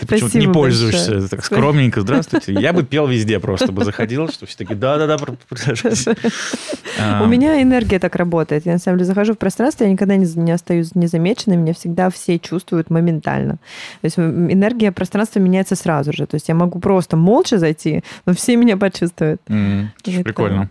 Ты 0.00 0.06
почему-то 0.06 0.38
не 0.38 0.48
пользуешься 0.48 1.10
большое. 1.10 1.28
так 1.28 1.44
скромненько. 1.44 2.00
Здравствуйте. 2.00 2.54
Я 2.54 2.72
бы 2.72 2.84
пел 2.84 3.06
везде 3.06 3.38
просто 3.38 3.70
бы 3.70 3.84
заходил, 3.84 4.28
что 4.28 4.46
все 4.46 4.56
таки 4.56 4.74
да-да-да, 4.74 5.18
У 7.22 7.26
меня 7.26 7.62
энергия 7.62 7.98
так 7.98 8.16
работает. 8.16 8.64
Я 8.64 8.72
на 8.72 8.78
самом 8.78 8.98
деле 8.98 9.06
захожу 9.06 9.34
в 9.34 9.38
пространство, 9.38 9.84
я 9.84 9.90
никогда 9.90 10.16
не 10.16 10.52
остаюсь 10.52 10.94
незамеченной, 10.94 11.56
меня 11.56 11.74
всегда 11.74 12.08
все 12.08 12.38
чувствуют 12.38 12.88
моментально. 12.88 13.54
То 14.00 14.04
есть 14.04 14.18
энергия 14.18 14.90
пространства 14.90 15.38
меняется 15.38 15.76
сразу 15.76 16.14
же. 16.14 16.26
То 16.26 16.36
есть 16.36 16.48
я 16.48 16.54
могу 16.54 16.80
просто 16.80 17.18
молча 17.18 17.58
зайти, 17.58 18.02
но 18.24 18.32
все 18.32 18.56
меня 18.56 18.78
почувствуют. 18.78 19.42
Прикольно. 19.44 20.70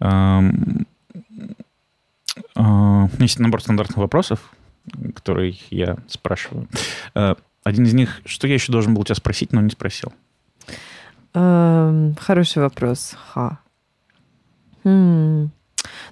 А, 0.00 0.42
у 2.56 2.62
меня 2.62 3.08
есть 3.20 3.38
набор 3.38 3.62
стандартных 3.62 3.98
вопросов, 3.98 4.52
которые 5.14 5.56
я 5.70 5.98
спрашиваю. 6.08 6.66
Один 7.64 7.84
из 7.84 7.94
них, 7.94 8.20
что 8.24 8.48
я 8.48 8.54
еще 8.54 8.72
должен 8.72 8.94
был 8.94 9.04
тебя 9.04 9.14
спросить, 9.14 9.52
но 9.52 9.60
не 9.60 9.70
спросил? 9.70 10.12
Эм, 11.34 12.14
хороший 12.18 12.62
вопрос. 12.62 13.14
Ха. 13.32 13.60
Хм. 14.84 15.50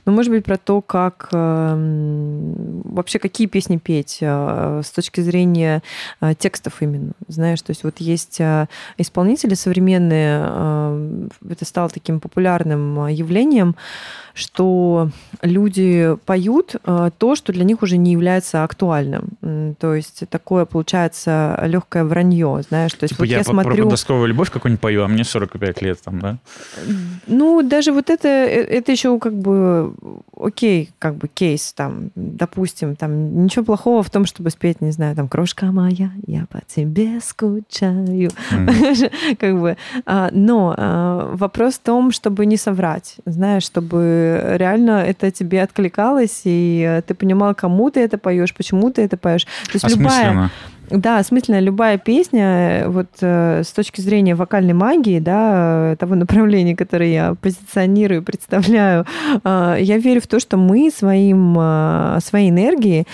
Ну, 0.04 0.12
может 0.12 0.32
быть, 0.32 0.44
про 0.44 0.56
то, 0.56 0.80
как, 0.80 1.28
эм, 1.32 2.82
вообще 2.84 3.18
какие 3.18 3.46
песни 3.46 3.76
петь 3.76 4.18
э, 4.20 4.82
с 4.84 4.90
точки 4.90 5.20
зрения 5.20 5.82
э, 6.20 6.34
текстов 6.38 6.80
именно, 6.80 7.12
знаешь, 7.28 7.62
то 7.62 7.70
есть 7.70 7.84
вот 7.84 7.98
есть 7.98 8.40
исполнители 8.98 9.54
современные, 9.54 11.28
это 11.48 11.64
стало 11.64 11.88
таким 11.88 12.20
популярным 12.20 13.06
явлением, 13.08 13.76
что 14.34 15.10
люди 15.42 16.16
поют 16.24 16.76
то, 17.18 17.34
что 17.34 17.52
для 17.52 17.64
них 17.64 17.82
уже 17.82 17.96
не 17.96 18.12
является 18.12 18.64
актуальным. 18.64 19.28
То 19.78 19.94
есть 19.94 20.22
такое 20.30 20.64
получается 20.64 21.60
легкое 21.64 22.04
вранье, 22.04 22.62
знаешь. 22.68 22.92
То 22.92 23.04
есть 23.04 23.14
типа 23.14 23.22
вот 23.22 23.28
я, 23.28 23.38
я 23.38 23.44
смотрю... 23.44 23.74
про 23.74 23.82
подростковую 23.82 24.28
любовь 24.28 24.50
какую-нибудь 24.50 24.80
пою, 24.80 25.04
а 25.04 25.08
мне 25.08 25.24
45 25.24 25.82
лет 25.82 26.00
там, 26.02 26.20
да? 26.20 26.38
Ну, 27.26 27.62
даже 27.62 27.92
вот 27.92 28.10
это, 28.10 28.28
это 28.28 28.92
еще 28.92 29.18
как 29.18 29.34
бы 29.60 29.94
окей, 30.36 30.90
как 30.98 31.16
бы 31.16 31.28
кейс 31.28 31.72
там, 31.72 32.10
допустим, 32.14 32.96
там 32.96 33.44
ничего 33.44 33.64
плохого 33.64 34.02
в 34.02 34.10
том, 34.10 34.24
чтобы 34.24 34.50
спеть, 34.50 34.80
не 34.80 34.90
знаю, 34.90 35.14
там 35.16 35.28
«Крошка 35.28 35.66
моя, 35.66 36.10
я 36.26 36.46
по 36.50 36.60
тебе 36.66 37.20
скучаю». 37.20 38.30
Mm. 38.50 39.36
как 39.38 39.60
бы. 39.60 39.76
А, 40.06 40.30
но 40.32 40.74
а, 40.76 41.30
вопрос 41.34 41.74
в 41.74 41.80
том, 41.80 42.12
чтобы 42.12 42.46
не 42.46 42.56
соврать, 42.56 43.16
знаешь, 43.26 43.64
чтобы 43.64 44.56
реально 44.56 45.02
это 45.02 45.30
тебе 45.30 45.62
откликалось, 45.62 46.42
и 46.44 47.02
ты 47.06 47.14
понимал, 47.14 47.54
кому 47.54 47.90
ты 47.90 48.00
это 48.00 48.18
поешь, 48.18 48.54
почему 48.54 48.90
ты 48.90 49.02
это 49.02 49.16
поешь. 49.16 49.44
То 49.44 49.72
есть 49.74 49.88
любая, 49.88 50.50
да, 50.90 51.18
осмысленно 51.18 51.60
любая 51.60 51.98
песня, 51.98 52.84
вот 52.88 53.08
э, 53.20 53.62
с 53.64 53.72
точки 53.72 54.00
зрения 54.00 54.34
вокальной 54.34 54.74
магии, 54.74 55.20
да, 55.20 55.96
того 55.98 56.14
направления, 56.14 56.76
которое 56.76 57.12
я 57.12 57.34
позиционирую, 57.40 58.22
представляю, 58.22 59.06
э, 59.44 59.76
я 59.80 59.98
верю 59.98 60.20
в 60.20 60.26
то, 60.26 60.40
что 60.40 60.56
мы 60.56 60.90
своим, 60.90 61.56
э, 61.58 62.18
своей 62.20 62.50
энергией 62.50 63.06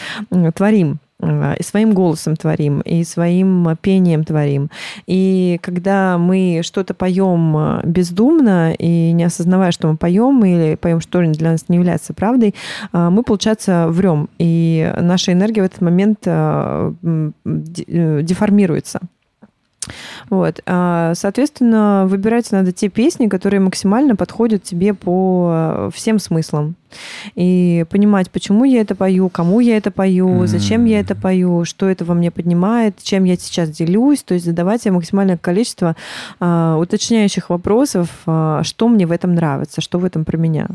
творим 0.54 0.98
и 1.22 1.62
своим 1.62 1.94
голосом 1.94 2.36
творим, 2.36 2.80
и 2.80 3.02
своим 3.04 3.76
пением 3.80 4.24
творим. 4.24 4.70
И 5.06 5.58
когда 5.62 6.18
мы 6.18 6.60
что-то 6.62 6.92
поем 6.94 7.80
бездумно 7.84 8.74
и 8.74 9.12
не 9.12 9.24
осознавая, 9.24 9.72
что 9.72 9.88
мы 9.88 9.96
поем, 9.96 10.44
или 10.44 10.74
поем, 10.74 11.00
что 11.00 11.20
для 11.22 11.52
нас 11.52 11.68
не 11.68 11.76
является 11.76 12.12
правдой, 12.12 12.54
мы, 12.92 13.22
получается, 13.22 13.86
врем. 13.88 14.28
И 14.38 14.92
наша 15.00 15.32
энергия 15.32 15.62
в 15.62 15.66
этот 15.66 15.80
момент 15.80 16.18
э, 16.26 16.92
деформируется. 17.44 19.00
Вот. 20.30 20.60
А, 20.66 21.14
соответственно, 21.14 22.04
выбирать 22.06 22.50
надо 22.52 22.72
те 22.72 22.88
песни, 22.88 23.28
которые 23.28 23.60
максимально 23.60 24.16
подходят 24.16 24.62
тебе 24.62 24.94
по 24.94 25.90
всем 25.94 26.18
смыслам 26.18 26.76
и 27.34 27.84
понимать, 27.90 28.30
почему 28.30 28.64
я 28.64 28.80
это 28.80 28.94
пою, 28.94 29.28
кому 29.28 29.60
я 29.60 29.76
это 29.76 29.90
пою, 29.90 30.28
mm-hmm. 30.28 30.46
зачем 30.46 30.84
я 30.84 31.00
это 31.00 31.14
пою, 31.14 31.64
что 31.64 31.88
это 31.88 32.04
во 32.04 32.14
мне 32.14 32.30
поднимает, 32.30 33.02
чем 33.02 33.24
я 33.24 33.36
сейчас 33.36 33.70
делюсь, 33.70 34.22
то 34.22 34.34
есть 34.34 34.46
задавать 34.46 34.82
себе 34.82 34.92
максимальное 34.92 35.36
количество 35.36 35.96
а, 36.40 36.76
уточняющих 36.78 37.50
вопросов, 37.50 38.08
а, 38.26 38.62
что 38.62 38.88
мне 38.88 39.06
в 39.06 39.12
этом 39.12 39.34
нравится, 39.34 39.80
что 39.80 39.98
в 39.98 40.04
этом 40.04 40.24
про 40.24 40.36
меня. 40.36 40.68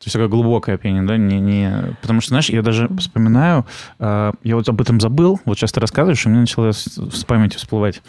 То 0.00 0.06
есть 0.06 0.14
такое 0.14 0.28
глубокое 0.28 0.78
пение, 0.78 1.02
да? 1.02 1.18
Не, 1.18 1.40
не... 1.40 1.94
Потому 2.00 2.22
что, 2.22 2.30
знаешь, 2.30 2.48
я 2.48 2.62
даже 2.62 2.88
вспоминаю, 2.98 3.66
э, 3.98 4.32
я 4.42 4.56
вот 4.56 4.66
об 4.66 4.80
этом 4.80 4.98
забыл, 4.98 5.38
вот 5.44 5.58
сейчас 5.58 5.72
ты 5.72 5.80
рассказываешь, 5.80 6.24
и 6.24 6.28
мне 6.30 6.40
начало 6.40 6.72
с 6.72 7.24
памяти 7.26 7.58
всплывать, 7.58 8.00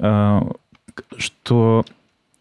э, 0.00 0.40
что 1.16 1.86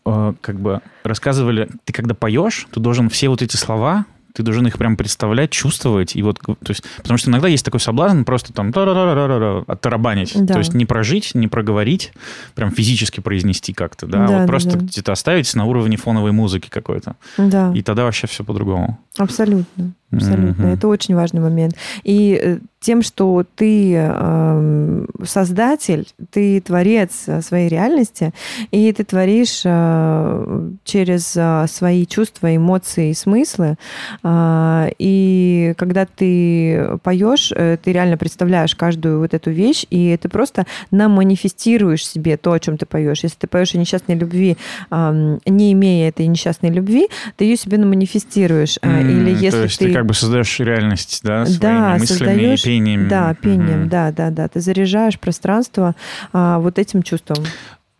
э, 0.05 0.33
как 0.41 0.59
бы 0.59 0.81
рассказывали, 1.05 1.69
ты 1.85 1.93
когда 1.93 2.13
поешь, 2.13 2.67
ты 2.73 2.81
должен 2.81 3.07
все 3.07 3.29
вот 3.29 3.41
эти 3.41 3.55
слова 3.55 4.05
ты 4.39 4.43
должен 4.43 4.65
их 4.67 4.77
прям 4.77 4.95
представлять, 4.95 5.49
чувствовать. 5.49 6.15
И 6.15 6.23
вот, 6.23 6.39
то 6.39 6.55
есть, 6.69 6.81
потому 6.95 7.17
что 7.17 7.29
иногда 7.29 7.49
есть 7.49 7.65
такой 7.65 7.81
соблазн 7.81 8.23
просто 8.23 8.53
там 8.53 8.69
оттарабанить. 8.69 10.31
Да. 10.33 10.53
То 10.53 10.59
есть 10.59 10.73
не 10.73 10.85
прожить, 10.85 11.35
не 11.35 11.49
проговорить, 11.49 12.13
прям 12.55 12.71
физически 12.71 13.19
произнести 13.19 13.73
как-то, 13.73 14.07
да, 14.07 14.19
да 14.19 14.27
вот 14.27 14.39
да, 14.39 14.47
просто 14.47 14.77
да. 14.77 14.85
где-то 14.85 15.11
оставить 15.11 15.53
на 15.55 15.65
уровне 15.65 15.97
фоновой 15.97 16.31
музыки 16.31 16.69
какой-то. 16.69 17.17
Да. 17.37 17.73
И 17.75 17.81
тогда 17.81 18.05
вообще 18.05 18.27
все 18.27 18.45
по-другому. 18.45 18.97
Абсолютно. 19.17 19.91
Абсолютно. 20.11 20.63
Mm-hmm. 20.63 20.73
Это 20.73 20.87
очень 20.87 21.15
важный 21.15 21.39
момент. 21.39 21.75
И 22.03 22.39
э, 22.41 22.57
тем, 22.79 23.03
что 23.03 23.45
ты 23.55 23.93
э, 23.95 25.05
создатель, 25.23 26.07
ты 26.31 26.59
творец 26.61 27.27
своей 27.41 27.69
реальности, 27.69 28.33
и 28.71 28.91
ты 28.91 29.03
творишь 29.03 29.61
э, 29.65 30.71
через 30.83 31.37
э, 31.37 31.67
свои 31.69 32.07
чувства, 32.07 32.55
эмоции 32.55 33.11
и 33.11 33.13
смыслы. 33.13 33.75
Э, 34.23 34.28
и 34.97 35.73
когда 35.77 36.05
ты 36.05 36.97
поешь, 37.03 37.51
э, 37.55 37.77
ты 37.81 37.91
реально 37.91 38.17
представляешь 38.17 38.75
каждую 38.75 39.19
вот 39.19 39.33
эту 39.33 39.51
вещь, 39.51 39.85
и 39.89 40.17
ты 40.17 40.29
просто 40.29 40.65
наманифестируешь 40.91 42.05
себе 42.05 42.37
то, 42.37 42.51
о 42.51 42.59
чем 42.59 42.77
ты 42.77 42.85
поешь. 42.85 43.23
Если 43.23 43.37
ты 43.37 43.47
поешь 43.47 43.73
о 43.75 43.77
несчастной 43.77 44.15
любви, 44.15 44.57
не 44.91 45.73
имея 45.73 46.09
этой 46.09 46.27
несчастной 46.27 46.69
любви, 46.69 47.07
ты 47.37 47.45
ее 47.45 47.57
себе 47.57 47.77
наманифестируешь. 47.77 48.77
Mm-hmm. 48.81 49.11
Или 49.11 49.31
если 49.31 49.49
то 49.51 49.63
есть 49.63 49.79
ты... 49.79 49.87
ты 49.87 49.93
как 49.93 50.05
бы 50.05 50.13
создаешь 50.13 50.59
реальность, 50.59 51.21
да, 51.23 51.45
своими 51.45 51.61
да, 51.61 51.97
мыслями 51.97 52.17
создаешь, 52.17 52.61
и 52.61 52.65
пением. 52.65 53.07
Да, 53.07 53.33
пением, 53.33 53.81
угу. 53.81 53.89
да, 53.89 54.11
да, 54.11 54.29
да. 54.29 54.47
Ты 54.47 54.59
заряжаешь 54.59 55.19
пространство 55.19 55.95
а, 56.33 56.59
вот 56.59 56.79
этим 56.79 57.03
чувством. 57.03 57.43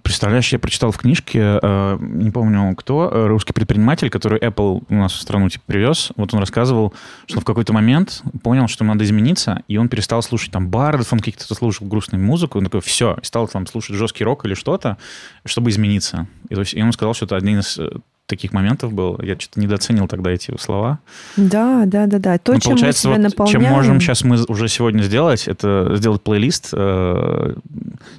Представляешь, 0.10 0.52
я 0.52 0.58
прочитал 0.58 0.90
в 0.90 0.98
книжке, 0.98 1.60
э, 1.62 1.98
не 2.02 2.32
помню 2.32 2.76
кто, 2.76 3.12
э, 3.14 3.28
русский 3.28 3.54
предприниматель, 3.54 4.10
который 4.10 4.40
Apple 4.40 4.84
у 4.90 4.96
нас 4.96 5.14
в 5.14 5.22
страну 5.22 5.48
типа 5.50 5.66
привез. 5.68 6.12
Вот 6.16 6.34
он 6.34 6.40
рассказывал, 6.40 6.96
что 7.28 7.42
в 7.42 7.46
какой-то 7.46 7.74
момент 7.74 8.24
понял, 8.42 8.68
что 8.68 8.84
надо 8.84 9.04
измениться, 9.04 9.62
и 9.68 9.78
он 9.78 9.88
перестал 9.88 10.24
слушать 10.24 10.52
там 10.52 10.68
бардов, 10.68 11.14
он 11.14 11.20
каких-то 11.20 11.54
слушал 11.54 11.86
грустную 11.86 12.26
музыку, 12.26 12.58
он 12.58 12.64
такой, 12.64 12.82
все, 12.82 13.20
стал 13.22 13.48
там 13.48 13.68
слушать 13.68 13.98
жесткий 13.98 14.24
рок 14.24 14.48
или 14.48 14.56
что-то, 14.56 14.98
чтобы 15.46 15.70
измениться. 15.70 16.26
И, 16.50 16.56
то 16.56 16.62
есть, 16.62 16.74
и 16.74 16.82
он 16.82 16.92
сказал, 16.92 17.14
что 17.14 17.26
это 17.26 17.36
один 17.36 17.60
из 17.60 17.78
э, 17.78 17.92
таких 18.30 18.54
моментов 18.54 18.94
был. 18.94 19.20
Я 19.22 19.38
что-то 19.38 19.60
недооценил 19.60 20.08
тогда 20.08 20.30
эти 20.30 20.56
слова. 20.60 21.00
Да, 21.36 21.84
да, 21.86 22.06
да, 22.06 22.20
да. 22.20 22.38
То, 22.38 22.54
Но 22.54 22.60
чем 22.60 22.72
получается, 22.72 23.10
мы 23.10 23.16
себя 23.16 23.24
вот, 23.24 23.32
наполняем... 23.32 23.62
чем 23.62 23.72
можем 23.72 24.02
сейчас 24.02 24.24
мы 24.24 24.44
уже 24.48 24.68
сегодня 24.70 25.02
сделать, 25.02 25.48
это 25.48 25.94
сделать 25.96 26.22
плейлист 26.22 26.70
э, 26.74 27.56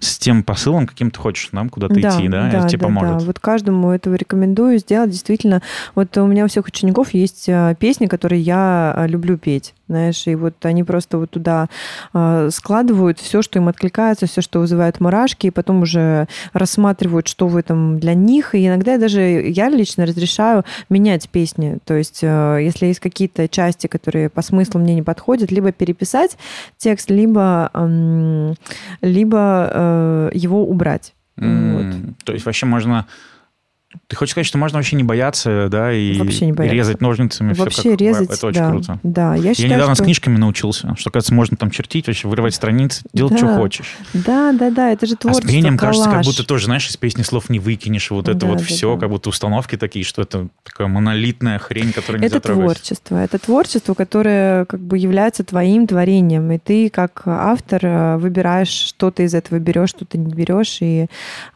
с 0.01 0.19
тем 0.19 0.43
посылом, 0.43 0.87
каким 0.87 1.11
ты 1.11 1.19
хочешь 1.19 1.51
нам 1.53 1.71
куда-то 1.71 1.95
да, 1.95 2.01
идти, 2.01 2.29
да, 2.29 2.51
да 2.51 2.69
тебе 2.69 2.79
да, 2.79 2.87
поможет. 2.87 3.19
Да. 3.19 3.25
Вот 3.25 3.39
каждому 3.39 3.91
этого 3.91 4.17
рекомендую 4.17 4.79
сделать. 4.79 5.11
Действительно, 5.11 5.63
вот 5.95 6.17
у 6.19 6.27
меня 6.27 6.45
у 6.45 6.49
всех 6.49 6.67
учеников 6.67 7.15
есть 7.15 7.49
э, 7.49 7.77
песни, 7.79 8.07
которые 8.07 8.43
я 8.43 8.95
э, 8.97 9.07
люблю 9.07 9.39
петь 9.39 9.75
знаешь, 9.91 10.27
и 10.27 10.37
вот 10.37 10.55
они 10.65 10.85
просто 10.85 11.19
вот 11.19 11.31
туда 11.31 11.69
э, 12.15 12.49
складывают 12.53 13.19
все, 13.19 13.43
что 13.43 13.59
им 13.59 13.69
откликается, 13.69 14.27
все, 14.27 14.41
что 14.41 14.61
вызывает 14.61 15.01
мурашки, 15.01 15.49
и 15.49 15.51
потом 15.51 15.83
уже 15.83 16.29
рассматривают, 16.53 17.27
что 17.27 17.49
в 17.49 17.57
этом 17.57 17.99
для 17.99 18.15
них. 18.15 18.55
И 18.55 18.67
иногда 18.67 18.99
даже 18.99 19.21
я 19.21 19.69
лично 19.69 20.00
разрешаю 20.07 20.65
менять 20.89 21.29
песни. 21.29 21.79
То 21.85 21.95
есть, 21.95 22.21
э, 22.23 22.59
если 22.63 22.87
есть 22.87 23.01
какие-то 23.01 23.49
части, 23.49 23.87
которые 23.87 24.29
по 24.29 24.43
смыслу 24.43 24.81
мне 24.81 24.95
не 24.95 25.03
подходят, 25.03 25.51
либо 25.51 25.73
переписать 25.73 26.37
текст, 26.77 27.11
либо, 27.11 27.71
либо 29.01 29.71
э, 29.73 30.31
его 30.35 30.65
убрать. 30.65 31.15
Mm, 31.37 31.73
вот. 31.73 32.25
То 32.25 32.33
есть 32.33 32.45
вообще 32.45 32.67
можно 32.67 33.07
ты 34.07 34.17
хочешь 34.17 34.33
сказать, 34.33 34.47
что 34.47 34.59
можно 34.59 34.79
вообще 34.79 34.95
не 34.97 35.03
бояться, 35.03 35.69
да, 35.71 35.93
и, 35.93 36.17
вообще 36.19 36.47
не 36.47 36.53
бояться. 36.53 36.75
резать 36.75 37.01
ножницами? 37.01 37.55
Вообще 37.55 37.81
все 37.81 37.91
как 37.91 38.01
резать, 38.01 38.31
Это 38.31 38.47
очень 38.47 38.61
да, 38.61 38.71
круто. 38.71 39.01
Да, 39.03 39.35
я, 39.35 39.53
считаю, 39.53 39.71
я 39.71 39.77
недавно 39.77 39.95
что... 39.95 40.05
с 40.05 40.07
книжками 40.07 40.37
научился, 40.37 40.95
что, 40.97 41.11
кажется, 41.11 41.35
можно 41.35 41.57
там 41.57 41.71
чертить, 41.71 42.07
вообще 42.07 42.29
вырывать 42.29 42.55
страницы, 42.55 43.03
делать, 43.13 43.33
да. 43.33 43.39
что 43.39 43.57
хочешь. 43.57 43.97
Да, 44.13 44.53
да, 44.53 44.71
да, 44.71 44.93
это 44.93 45.07
же 45.07 45.17
творчество, 45.17 45.49
А 45.49 45.51
с 45.51 45.53
пением 45.53 45.77
коллаж. 45.77 45.97
кажется, 45.97 46.11
как 46.17 46.25
будто 46.25 46.47
тоже, 46.47 46.67
знаешь, 46.67 46.89
из 46.89 46.97
песни 46.97 47.23
слов 47.23 47.51
не 47.51 47.59
выкинешь, 47.59 48.11
вот 48.11 48.29
это 48.29 48.39
да, 48.39 48.47
вот 48.47 48.59
да, 48.59 48.65
все, 48.65 48.95
да. 48.95 49.01
как 49.01 49.11
будто 49.11 49.29
установки 49.29 49.77
такие, 49.77 50.05
что 50.05 50.23
это 50.23 50.49
такая 50.63 50.87
монолитная 50.87 51.59
хрень, 51.59 51.93
которая 51.93 52.23
нельзя 52.23 52.37
Это 52.37 52.47
трогать. 52.47 52.65
творчество, 52.65 53.17
это 53.17 53.39
творчество, 53.39 53.95
которое 53.95 54.67
как 54.67 54.81
бы 54.81 54.99
является 54.99 55.43
твоим 55.43 55.87
творением, 55.89 56.51
и 56.53 56.59
ты 56.59 56.91
как 56.91 57.23
автор 57.27 57.81
э, 57.85 58.17
выбираешь, 58.19 58.69
что 58.69 59.11
ты 59.11 59.25
из 59.25 59.35
этого 59.35 59.59
берешь, 59.59 59.91
что 59.91 60.05
ты 60.05 60.17
не 60.17 60.33
берешь, 60.33 60.79
и, 60.81 61.07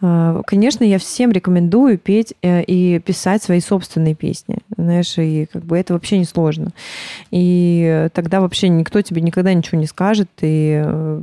э, 0.03 0.43
конечно, 0.47 0.85
я 0.85 0.99
всем 0.99 1.31
рекомендую 1.31 1.99
петь 1.99 2.24
э, 2.43 2.63
и 2.63 2.99
писать 2.99 3.43
свои 3.43 3.61
собственные 3.61 4.15
песни, 4.15 4.59
знаешь, 4.77 5.19
и 5.19 5.47
как 5.53 5.65
бы 5.65 5.79
это 5.79 5.93
вообще 5.93 6.19
не 6.19 6.25
сложно. 6.25 6.73
И 7.31 8.09
тогда 8.15 8.41
вообще 8.41 8.69
никто 8.69 9.03
тебе 9.03 9.21
никогда 9.21 9.53
ничего 9.53 9.79
не 9.79 9.87
скажет, 9.87 10.29
и 10.41 11.23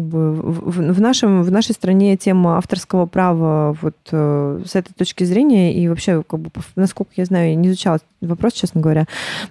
как 0.00 0.08
бы 0.08 0.32
в, 0.32 0.92
в, 0.92 1.00
нашем, 1.00 1.42
в 1.42 1.50
нашей 1.50 1.72
стране 1.72 2.16
тема 2.16 2.56
авторского 2.56 3.04
права 3.06 3.76
вот 3.82 3.96
э, 4.10 4.62
с 4.64 4.74
этой 4.74 4.94
точки 4.94 5.24
зрения 5.24 5.74
и 5.74 5.88
вообще, 5.88 6.22
как 6.22 6.40
бы, 6.40 6.50
насколько 6.74 7.12
я 7.16 7.26
знаю, 7.26 7.50
я 7.50 7.54
не 7.54 7.68
изучала 7.68 7.98
вопрос, 8.20 8.52
честно 8.52 8.80
говоря, 8.80 9.06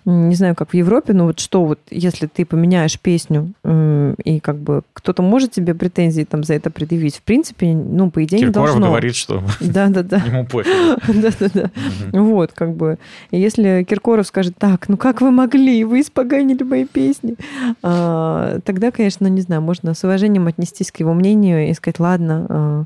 не 0.06 0.36
знаю, 0.36 0.56
как 0.56 0.72
в 0.72 0.74
Европе, 0.74 1.14
но 1.14 1.26
вот 1.26 1.40
что 1.40 1.66
вот, 1.66 1.80
если 1.90 2.28
ты 2.28 2.46
поменяешь 2.46 3.00
песню 3.00 3.54
э, 3.64 4.16
и 4.24 4.40
как 4.40 4.58
бы 4.58 4.84
кто-то 4.94 5.22
может 5.22 5.52
тебе 5.52 5.74
претензии 5.74 6.24
там 6.24 6.44
за 6.44 6.56
это 6.56 6.70
предъявить, 6.70 7.18
в 7.18 7.22
принципе, 7.22 7.74
ну, 7.74 8.10
по 8.12 8.24
идее, 8.24 8.40
Киркоров 8.40 8.70
не 8.70 8.74
должно. 8.74 8.88
говорит, 8.88 9.16
что 9.16 9.44
да-да-да. 9.60 10.18
ему 10.26 10.46
пофиг. 10.46 10.72
Да-да-да. 11.08 11.72
Вот, 12.12 12.52
как 12.54 12.76
бы. 12.76 12.98
Если 13.32 13.86
Киркоров 13.88 14.28
скажет, 14.28 14.56
так, 14.58 14.88
ну 14.90 14.98
как 14.98 15.22
вы 15.22 15.32
могли, 15.32 15.84
вы 15.84 16.02
испоганили 16.02 16.64
мои 16.64 16.86
песни, 16.86 17.36
а, 17.82 18.60
тогда, 18.66 18.92
конечно, 18.92 19.28
не 19.28 19.42
знаю, 19.42 19.62
можно 19.62 19.94
с 19.94 20.04
уважением 20.04 20.39
отнестись 20.48 20.92
к 20.92 21.00
его 21.00 21.14
мнению 21.14 21.70
и 21.70 21.74
сказать, 21.74 22.00
ладно, 22.00 22.46
а, 22.50 22.84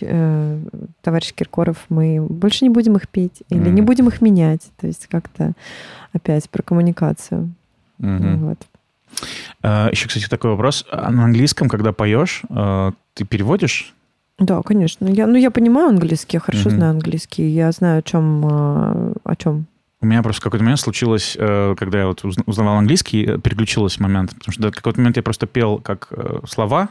э, 0.00 0.60
товарищ 1.02 1.32
Киркоров, 1.32 1.84
мы 1.88 2.20
больше 2.20 2.64
не 2.64 2.70
будем 2.70 2.96
их 2.96 3.08
петь 3.08 3.42
или 3.48 3.68
не 3.68 3.82
будем 3.82 4.08
их 4.08 4.20
менять. 4.20 4.62
То 4.78 4.86
есть 4.86 5.06
как-то 5.06 5.52
опять 6.12 6.48
про 6.50 6.62
коммуникацию. 6.62 7.52
Вот. 7.98 8.58
А, 9.62 9.88
Еще, 9.90 10.08
кстати, 10.08 10.28
такой 10.28 10.50
вопрос. 10.50 10.86
А 10.90 11.10
на 11.10 11.24
английском, 11.24 11.68
когда 11.68 11.92
поешь, 11.92 12.42
ты 13.14 13.24
переводишь 13.24 13.92
да, 14.38 14.60
конечно. 14.60 15.08
Я, 15.08 15.26
ну, 15.26 15.36
я 15.36 15.50
понимаю 15.50 15.88
английский, 15.88 16.36
я 16.36 16.40
хорошо 16.40 16.68
mm-hmm. 16.68 16.74
знаю 16.74 16.90
английский. 16.90 17.48
Я 17.48 17.72
знаю, 17.72 18.00
о 18.00 18.02
чем, 18.02 18.44
о 18.44 19.34
чем 19.38 19.64
у 20.00 20.06
меня 20.06 20.22
просто 20.22 20.42
какой-то 20.42 20.62
момент 20.64 20.80
случилось, 20.80 21.36
э, 21.38 21.74
когда 21.78 22.00
я 22.00 22.06
вот 22.06 22.22
узнавал 22.24 22.76
английский, 22.76 23.24
э, 23.24 23.38
переключилось 23.38 23.98
момент, 23.98 24.34
потому 24.34 24.52
что 24.52 24.68
в 24.68 24.74
какой-то 24.74 25.00
момент 25.00 25.16
я 25.16 25.22
просто 25.22 25.46
пел 25.46 25.78
как 25.78 26.08
э, 26.10 26.40
слова, 26.46 26.90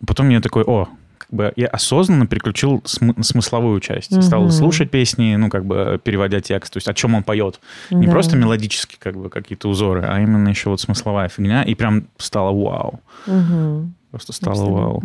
а 0.00 0.06
потом 0.06 0.30
я 0.30 0.40
такой, 0.40 0.64
о, 0.64 0.88
как 1.18 1.30
бы 1.30 1.52
я 1.56 1.66
осознанно 1.66 2.26
переключил 2.26 2.82
см- 2.86 3.22
смысловую 3.22 3.80
часть. 3.80 4.12
Угу. 4.12 4.22
Стал 4.22 4.50
слушать 4.50 4.90
песни, 4.90 5.36
ну, 5.36 5.50
как 5.50 5.66
бы 5.66 6.00
переводя 6.02 6.40
текст, 6.40 6.72
то 6.72 6.78
есть 6.78 6.88
о 6.88 6.94
чем 6.94 7.14
он 7.14 7.22
поет. 7.22 7.60
Не 7.90 8.06
да. 8.06 8.12
просто 8.12 8.36
мелодически 8.36 8.96
как 8.98 9.16
бы 9.16 9.28
какие-то 9.28 9.68
узоры, 9.68 10.04
а 10.08 10.18
именно 10.20 10.48
еще 10.48 10.70
вот 10.70 10.80
смысловая 10.80 11.28
фигня. 11.28 11.64
И 11.64 11.74
прям 11.74 12.04
стало 12.16 12.52
вау. 12.52 13.00
Угу. 13.26 13.90
Просто 14.10 14.32
стало 14.32 14.52
Абсолютно. 14.52 14.80
вау. 14.80 15.02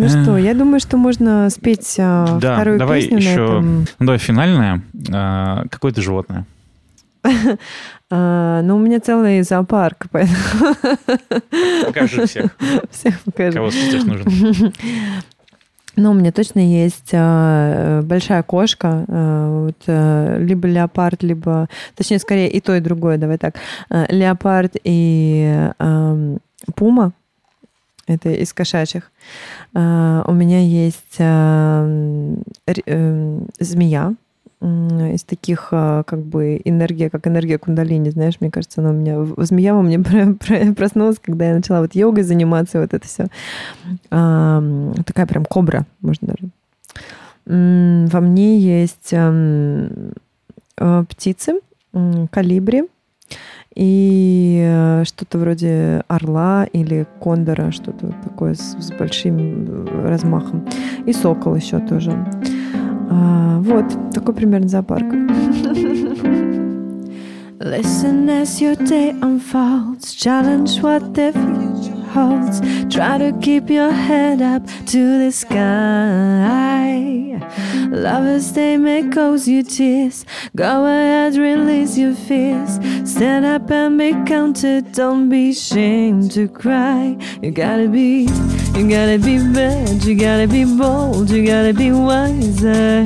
Ну 0.00 0.08
что, 0.08 0.38
я 0.38 0.54
думаю, 0.54 0.80
что 0.80 0.96
можно 0.96 1.50
спеть 1.50 1.96
а, 1.98 2.38
да, 2.40 2.54
вторую 2.54 2.78
давай 2.78 3.02
песню 3.02 3.18
еще, 3.18 3.28
на 3.28 3.44
этом. 3.44 3.78
Ну, 3.80 4.06
давай 4.06 4.18
финальная. 4.18 4.82
А, 5.12 5.64
какое 5.70 5.92
то 5.92 6.00
животное? 6.00 6.46
А, 8.12 8.60
ну, 8.62 8.74
у 8.74 8.78
меня 8.80 8.98
целый 8.98 9.40
зоопарк, 9.42 10.06
поэтому... 10.10 10.74
Покажи 11.86 12.26
всех. 12.26 12.56
Всех 12.90 13.20
покажи. 13.20 13.52
Кого 13.52 13.70
сейчас 13.70 14.02
нужен? 14.02 14.72
Ну, 15.94 16.10
у 16.10 16.14
меня 16.14 16.32
точно 16.32 16.58
есть 16.58 17.10
а, 17.12 18.02
большая 18.02 18.42
кошка, 18.42 19.04
а, 19.06 19.64
вот, 19.64 19.76
а, 19.86 20.38
либо 20.38 20.66
леопард, 20.66 21.22
либо, 21.22 21.68
точнее, 21.94 22.18
скорее 22.18 22.50
и 22.50 22.60
то, 22.60 22.74
и 22.74 22.80
другое, 22.80 23.16
давай 23.16 23.38
так, 23.38 23.54
а, 23.90 24.06
леопард 24.08 24.76
и 24.82 25.68
а, 25.78 26.36
пума, 26.74 27.12
это 28.10 28.30
из 28.30 28.52
кошачьих. 28.52 29.10
Uh, 29.72 30.24
у 30.26 30.32
меня 30.32 30.60
есть 30.60 31.18
uh, 31.18 32.42
uh, 32.66 33.50
змея 33.58 34.14
из 34.62 35.22
таких 35.22 35.68
как 35.70 36.18
бы 36.22 36.60
энергия, 36.66 37.08
как 37.08 37.26
энергия 37.26 37.56
кундалини, 37.56 38.10
знаешь, 38.10 38.34
мне 38.40 38.50
кажется, 38.50 38.82
она 38.82 38.90
у 38.90 38.92
меня 38.92 39.26
змея 39.38 39.72
во 39.72 39.80
мне 39.80 39.98
проснулась, 40.76 41.16
когда 41.18 41.48
я 41.48 41.54
начала 41.54 41.80
вот 41.80 41.94
йогой 41.94 42.24
заниматься, 42.24 42.78
вот 42.78 42.92
это 42.92 43.06
все. 43.06 43.28
Такая 44.10 45.26
прям 45.26 45.46
кобра, 45.46 45.86
можно 46.02 46.28
даже. 46.28 46.50
Во 48.12 48.20
мне 48.20 48.58
есть 48.58 49.14
птицы, 51.08 51.60
калибри, 52.30 52.84
и 53.74 54.62
э, 54.64 55.04
что-то 55.04 55.38
вроде 55.38 56.02
орла 56.08 56.64
или 56.72 57.06
кондора, 57.20 57.70
что-то 57.70 58.12
такое 58.24 58.54
с, 58.54 58.76
с 58.78 58.90
большим 58.92 59.86
э, 59.86 60.08
размахом. 60.08 60.66
И 61.06 61.12
сокол 61.12 61.54
еще 61.54 61.78
тоже. 61.78 62.12
А, 63.10 63.60
вот, 63.60 63.84
такой 64.12 64.34
примерно 64.34 64.68
зоопарк. 64.68 65.06
Listen 67.60 68.28
as 68.30 68.58
your 68.58 68.74
day 68.74 69.10
unfolds, 69.20 70.14
challenge 70.14 70.80
what 70.80 71.12
the 71.12 71.30
future 71.32 71.69
holds. 72.12 72.60
Try 72.94 73.18
to 73.18 73.32
keep 73.40 73.70
your 73.70 73.92
head 73.92 74.42
up 74.42 74.66
to 74.92 75.18
the 75.24 75.30
sky. 75.32 76.40
Lovers, 77.90 78.52
they 78.52 78.76
may 78.76 79.08
cause 79.08 79.48
you 79.48 79.62
tears. 79.62 80.24
Go 80.54 80.86
ahead, 80.86 81.36
release 81.36 81.96
your 81.96 82.14
fears. 82.14 82.78
Stand 83.04 83.44
up 83.44 83.70
and 83.70 83.98
be 83.98 84.12
counted. 84.26 84.92
Don't 84.92 85.28
be 85.28 85.50
ashamed 85.50 86.32
to 86.32 86.48
cry. 86.48 87.16
You 87.42 87.50
gotta 87.50 87.88
be, 87.88 88.28
you 88.76 88.88
gotta 88.88 89.18
be 89.18 89.38
bad. 89.54 90.04
You 90.04 90.14
gotta 90.14 90.46
be 90.46 90.64
bold. 90.64 91.30
You 91.30 91.46
gotta 91.46 91.72
be 91.72 91.90
wiser. 91.92 93.04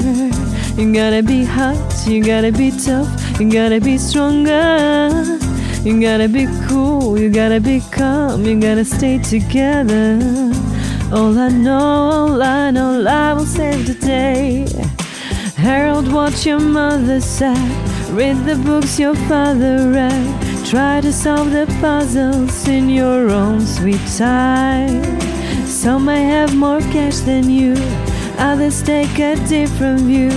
You 0.77 0.93
gotta 0.93 1.23
be 1.23 1.45
hot, 1.45 2.05
you 2.05 2.21
gotta 2.25 2.51
be 2.51 2.73
tough, 2.73 3.09
you 3.39 3.49
gotta 3.49 3.81
be 3.81 3.97
stronger. 3.97 5.39
You 5.85 6.01
gotta 6.01 6.29
be 6.29 6.47
cool, 6.67 7.19
you 7.19 7.29
gotta 7.31 7.61
be 7.61 7.81
calm, 7.93 8.45
you 8.45 8.59
gotta 8.59 8.85
stay 8.85 9.19
together. 9.19 10.19
All 11.13 11.39
I 11.39 11.49
know, 11.49 11.79
all 11.79 12.43
I 12.43 12.71
know, 12.71 12.99
love 12.99 13.39
will 13.39 13.47
save 13.47 13.87
the 13.87 13.95
day. 13.95 14.67
Harold, 15.57 16.11
what 16.11 16.47
your 16.47 16.59
mother 16.59 17.21
said. 17.21 17.59
Read 18.11 18.47
the 18.47 18.57
books 18.65 18.99
your 18.99 19.15
father 19.29 19.91
read. 19.91 20.67
Try 20.67 21.03
to 21.03 21.13
solve 21.13 21.51
the 21.51 21.67
puzzles 21.83 22.67
in 22.67 22.89
your 22.89 23.31
own 23.31 23.61
sweet 23.61 24.07
time. 24.17 25.05
Some 25.67 26.07
may 26.07 26.25
have 26.25 26.57
more 26.57 26.81
cash 26.81 27.19
than 27.19 27.51
you, 27.51 27.75
others 28.39 28.83
take 28.83 29.19
a 29.19 29.37
different 29.47 30.01
view 30.01 30.31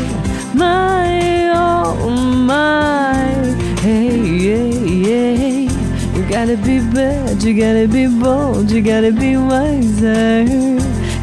my, 0.58 1.52
oh 1.54 2.10
my. 2.10 3.37
Hey, 3.80 4.10
hey, 4.10 5.04
hey. 5.04 5.68
You 6.16 6.28
gotta 6.28 6.58
be 6.58 6.80
bad, 6.80 7.44
you 7.44 7.54
gotta 7.54 7.88
be 7.88 8.08
bold, 8.08 8.72
you 8.72 8.82
gotta 8.82 9.12
be 9.12 9.38
wiser. 9.38 10.44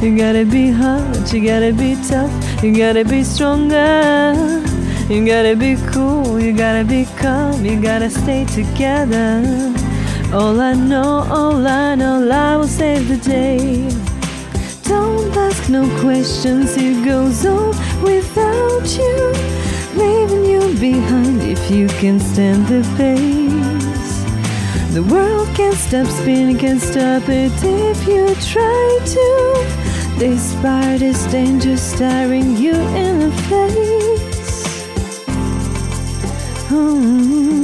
You 0.00 0.16
gotta 0.16 0.44
be 0.44 0.70
hot, 0.70 1.32
you 1.32 1.44
gotta 1.44 1.72
be 1.72 1.96
tough, 2.08 2.32
you 2.62 2.76
gotta 2.76 3.04
be 3.04 3.24
stronger. 3.24 4.62
You 5.08 5.26
gotta 5.26 5.56
be 5.56 5.76
cool, 5.92 6.40
you 6.40 6.56
gotta 6.56 6.84
be 6.84 7.06
calm, 7.16 7.64
you 7.64 7.80
gotta 7.82 8.08
stay 8.08 8.44
together. 8.44 9.42
All 10.32 10.60
I 10.60 10.74
know, 10.74 11.26
all 11.30 11.66
I 11.66 11.94
know, 11.96 12.28
I 12.30 12.56
will 12.56 12.68
save 12.68 13.08
the 13.08 13.16
day. 13.16 13.88
Don't 14.84 15.36
ask 15.36 15.68
no 15.68 15.88
questions, 16.00 16.76
it 16.76 17.04
goes 17.04 17.44
on 17.44 17.70
without 18.02 18.86
you, 18.96 19.32
leaving 19.96 20.44
you 20.44 20.60
behind 20.78 21.42
if 21.42 21.70
you 21.70 21.88
can 21.88 22.18
stand 22.20 22.66
the 22.66 22.82
pace. 22.96 24.24
The 24.94 25.02
world 25.02 25.48
can't 25.56 25.76
stop 25.76 26.06
spinning, 26.06 26.58
can't 26.58 26.80
stop 26.80 27.28
it 27.28 27.52
if 27.62 28.06
you 28.06 28.34
try 28.52 28.98
to. 29.14 29.84
Despite 30.18 31.02
its 31.02 31.26
danger 31.32 31.76
staring 31.76 32.56
you 32.56 32.74
in 32.74 33.18
the 33.18 33.32
face. 33.48 34.84
Hmm. 36.68 37.54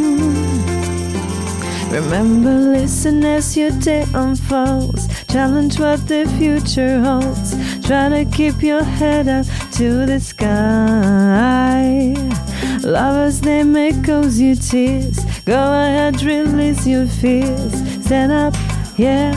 Remember, 1.93 2.51
listen 2.51 3.25
as 3.25 3.57
your 3.57 3.71
day 3.71 4.05
unfolds. 4.15 5.09
Challenge 5.27 5.79
what 5.79 6.09
the 6.09 6.27
future 6.39 7.01
holds. 7.01 7.55
Try 7.87 8.09
to 8.09 8.25
keep 8.25 8.63
your 8.63 8.83
head 8.83 9.29
up 9.29 9.47
to 9.81 10.05
the 10.05 10.21
sky. 10.21 12.13
Lovers, 12.83 13.41
they 13.41 13.63
may 13.63 13.93
cause 14.03 14.39
you 14.39 14.55
tears. 14.55 15.25
Go 15.47 15.57
ahead, 15.57 16.21
release 16.21 16.87
your 16.87 17.07
fears. 17.07 17.73
Stand 18.05 18.31
up, 18.31 18.55
yeah, 18.99 19.33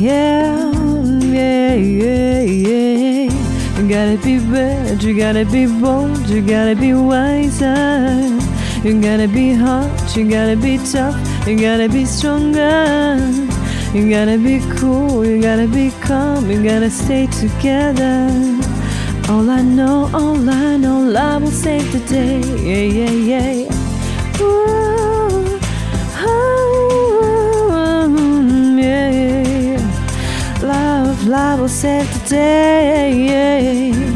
yeah, 0.00 0.72
yeah, 1.20 1.74
yeah, 1.74 2.40
yeah. 2.40 3.30
You 3.76 3.84
gotta 3.86 4.18
be 4.24 4.38
bad, 4.38 5.02
you 5.02 5.14
gotta 5.14 5.44
be 5.44 5.66
bold, 5.66 6.26
you 6.26 6.40
gotta 6.40 6.74
be 6.74 6.94
wiser. 6.94 8.16
You 8.82 8.98
gotta 8.98 9.28
be 9.28 9.52
hot, 9.52 10.16
you 10.16 10.24
gotta 10.26 10.56
be 10.56 10.78
tough, 10.90 11.18
you 11.46 11.60
gotta 11.60 11.90
be 11.90 12.06
stronger. 12.06 13.18
You 13.92 14.08
gotta 14.08 14.38
be 14.38 14.58
cool, 14.78 15.22
you 15.22 15.42
gotta 15.42 15.68
be 15.68 15.90
calm, 16.00 16.50
you 16.50 16.64
gotta 16.64 16.88
stay 16.88 17.26
together. 17.26 18.71
All 19.32 19.48
I 19.48 19.62
know, 19.62 20.10
all 20.12 20.46
I 20.50 20.76
know, 20.76 21.00
love 21.00 21.44
will 21.44 21.50
save 21.50 21.90
the 21.90 22.00
day. 22.00 22.38
Yeah, 22.68 22.84
yeah, 22.98 23.10
yeah. 23.30 24.42
Ooh, 24.42 25.58
oh, 26.28 27.16
yeah, 28.76 29.10
yeah. 29.70 29.80
love 31.24 31.60
will 31.60 31.68
save 31.68 32.12
the 32.12 32.28
day. 32.28 34.11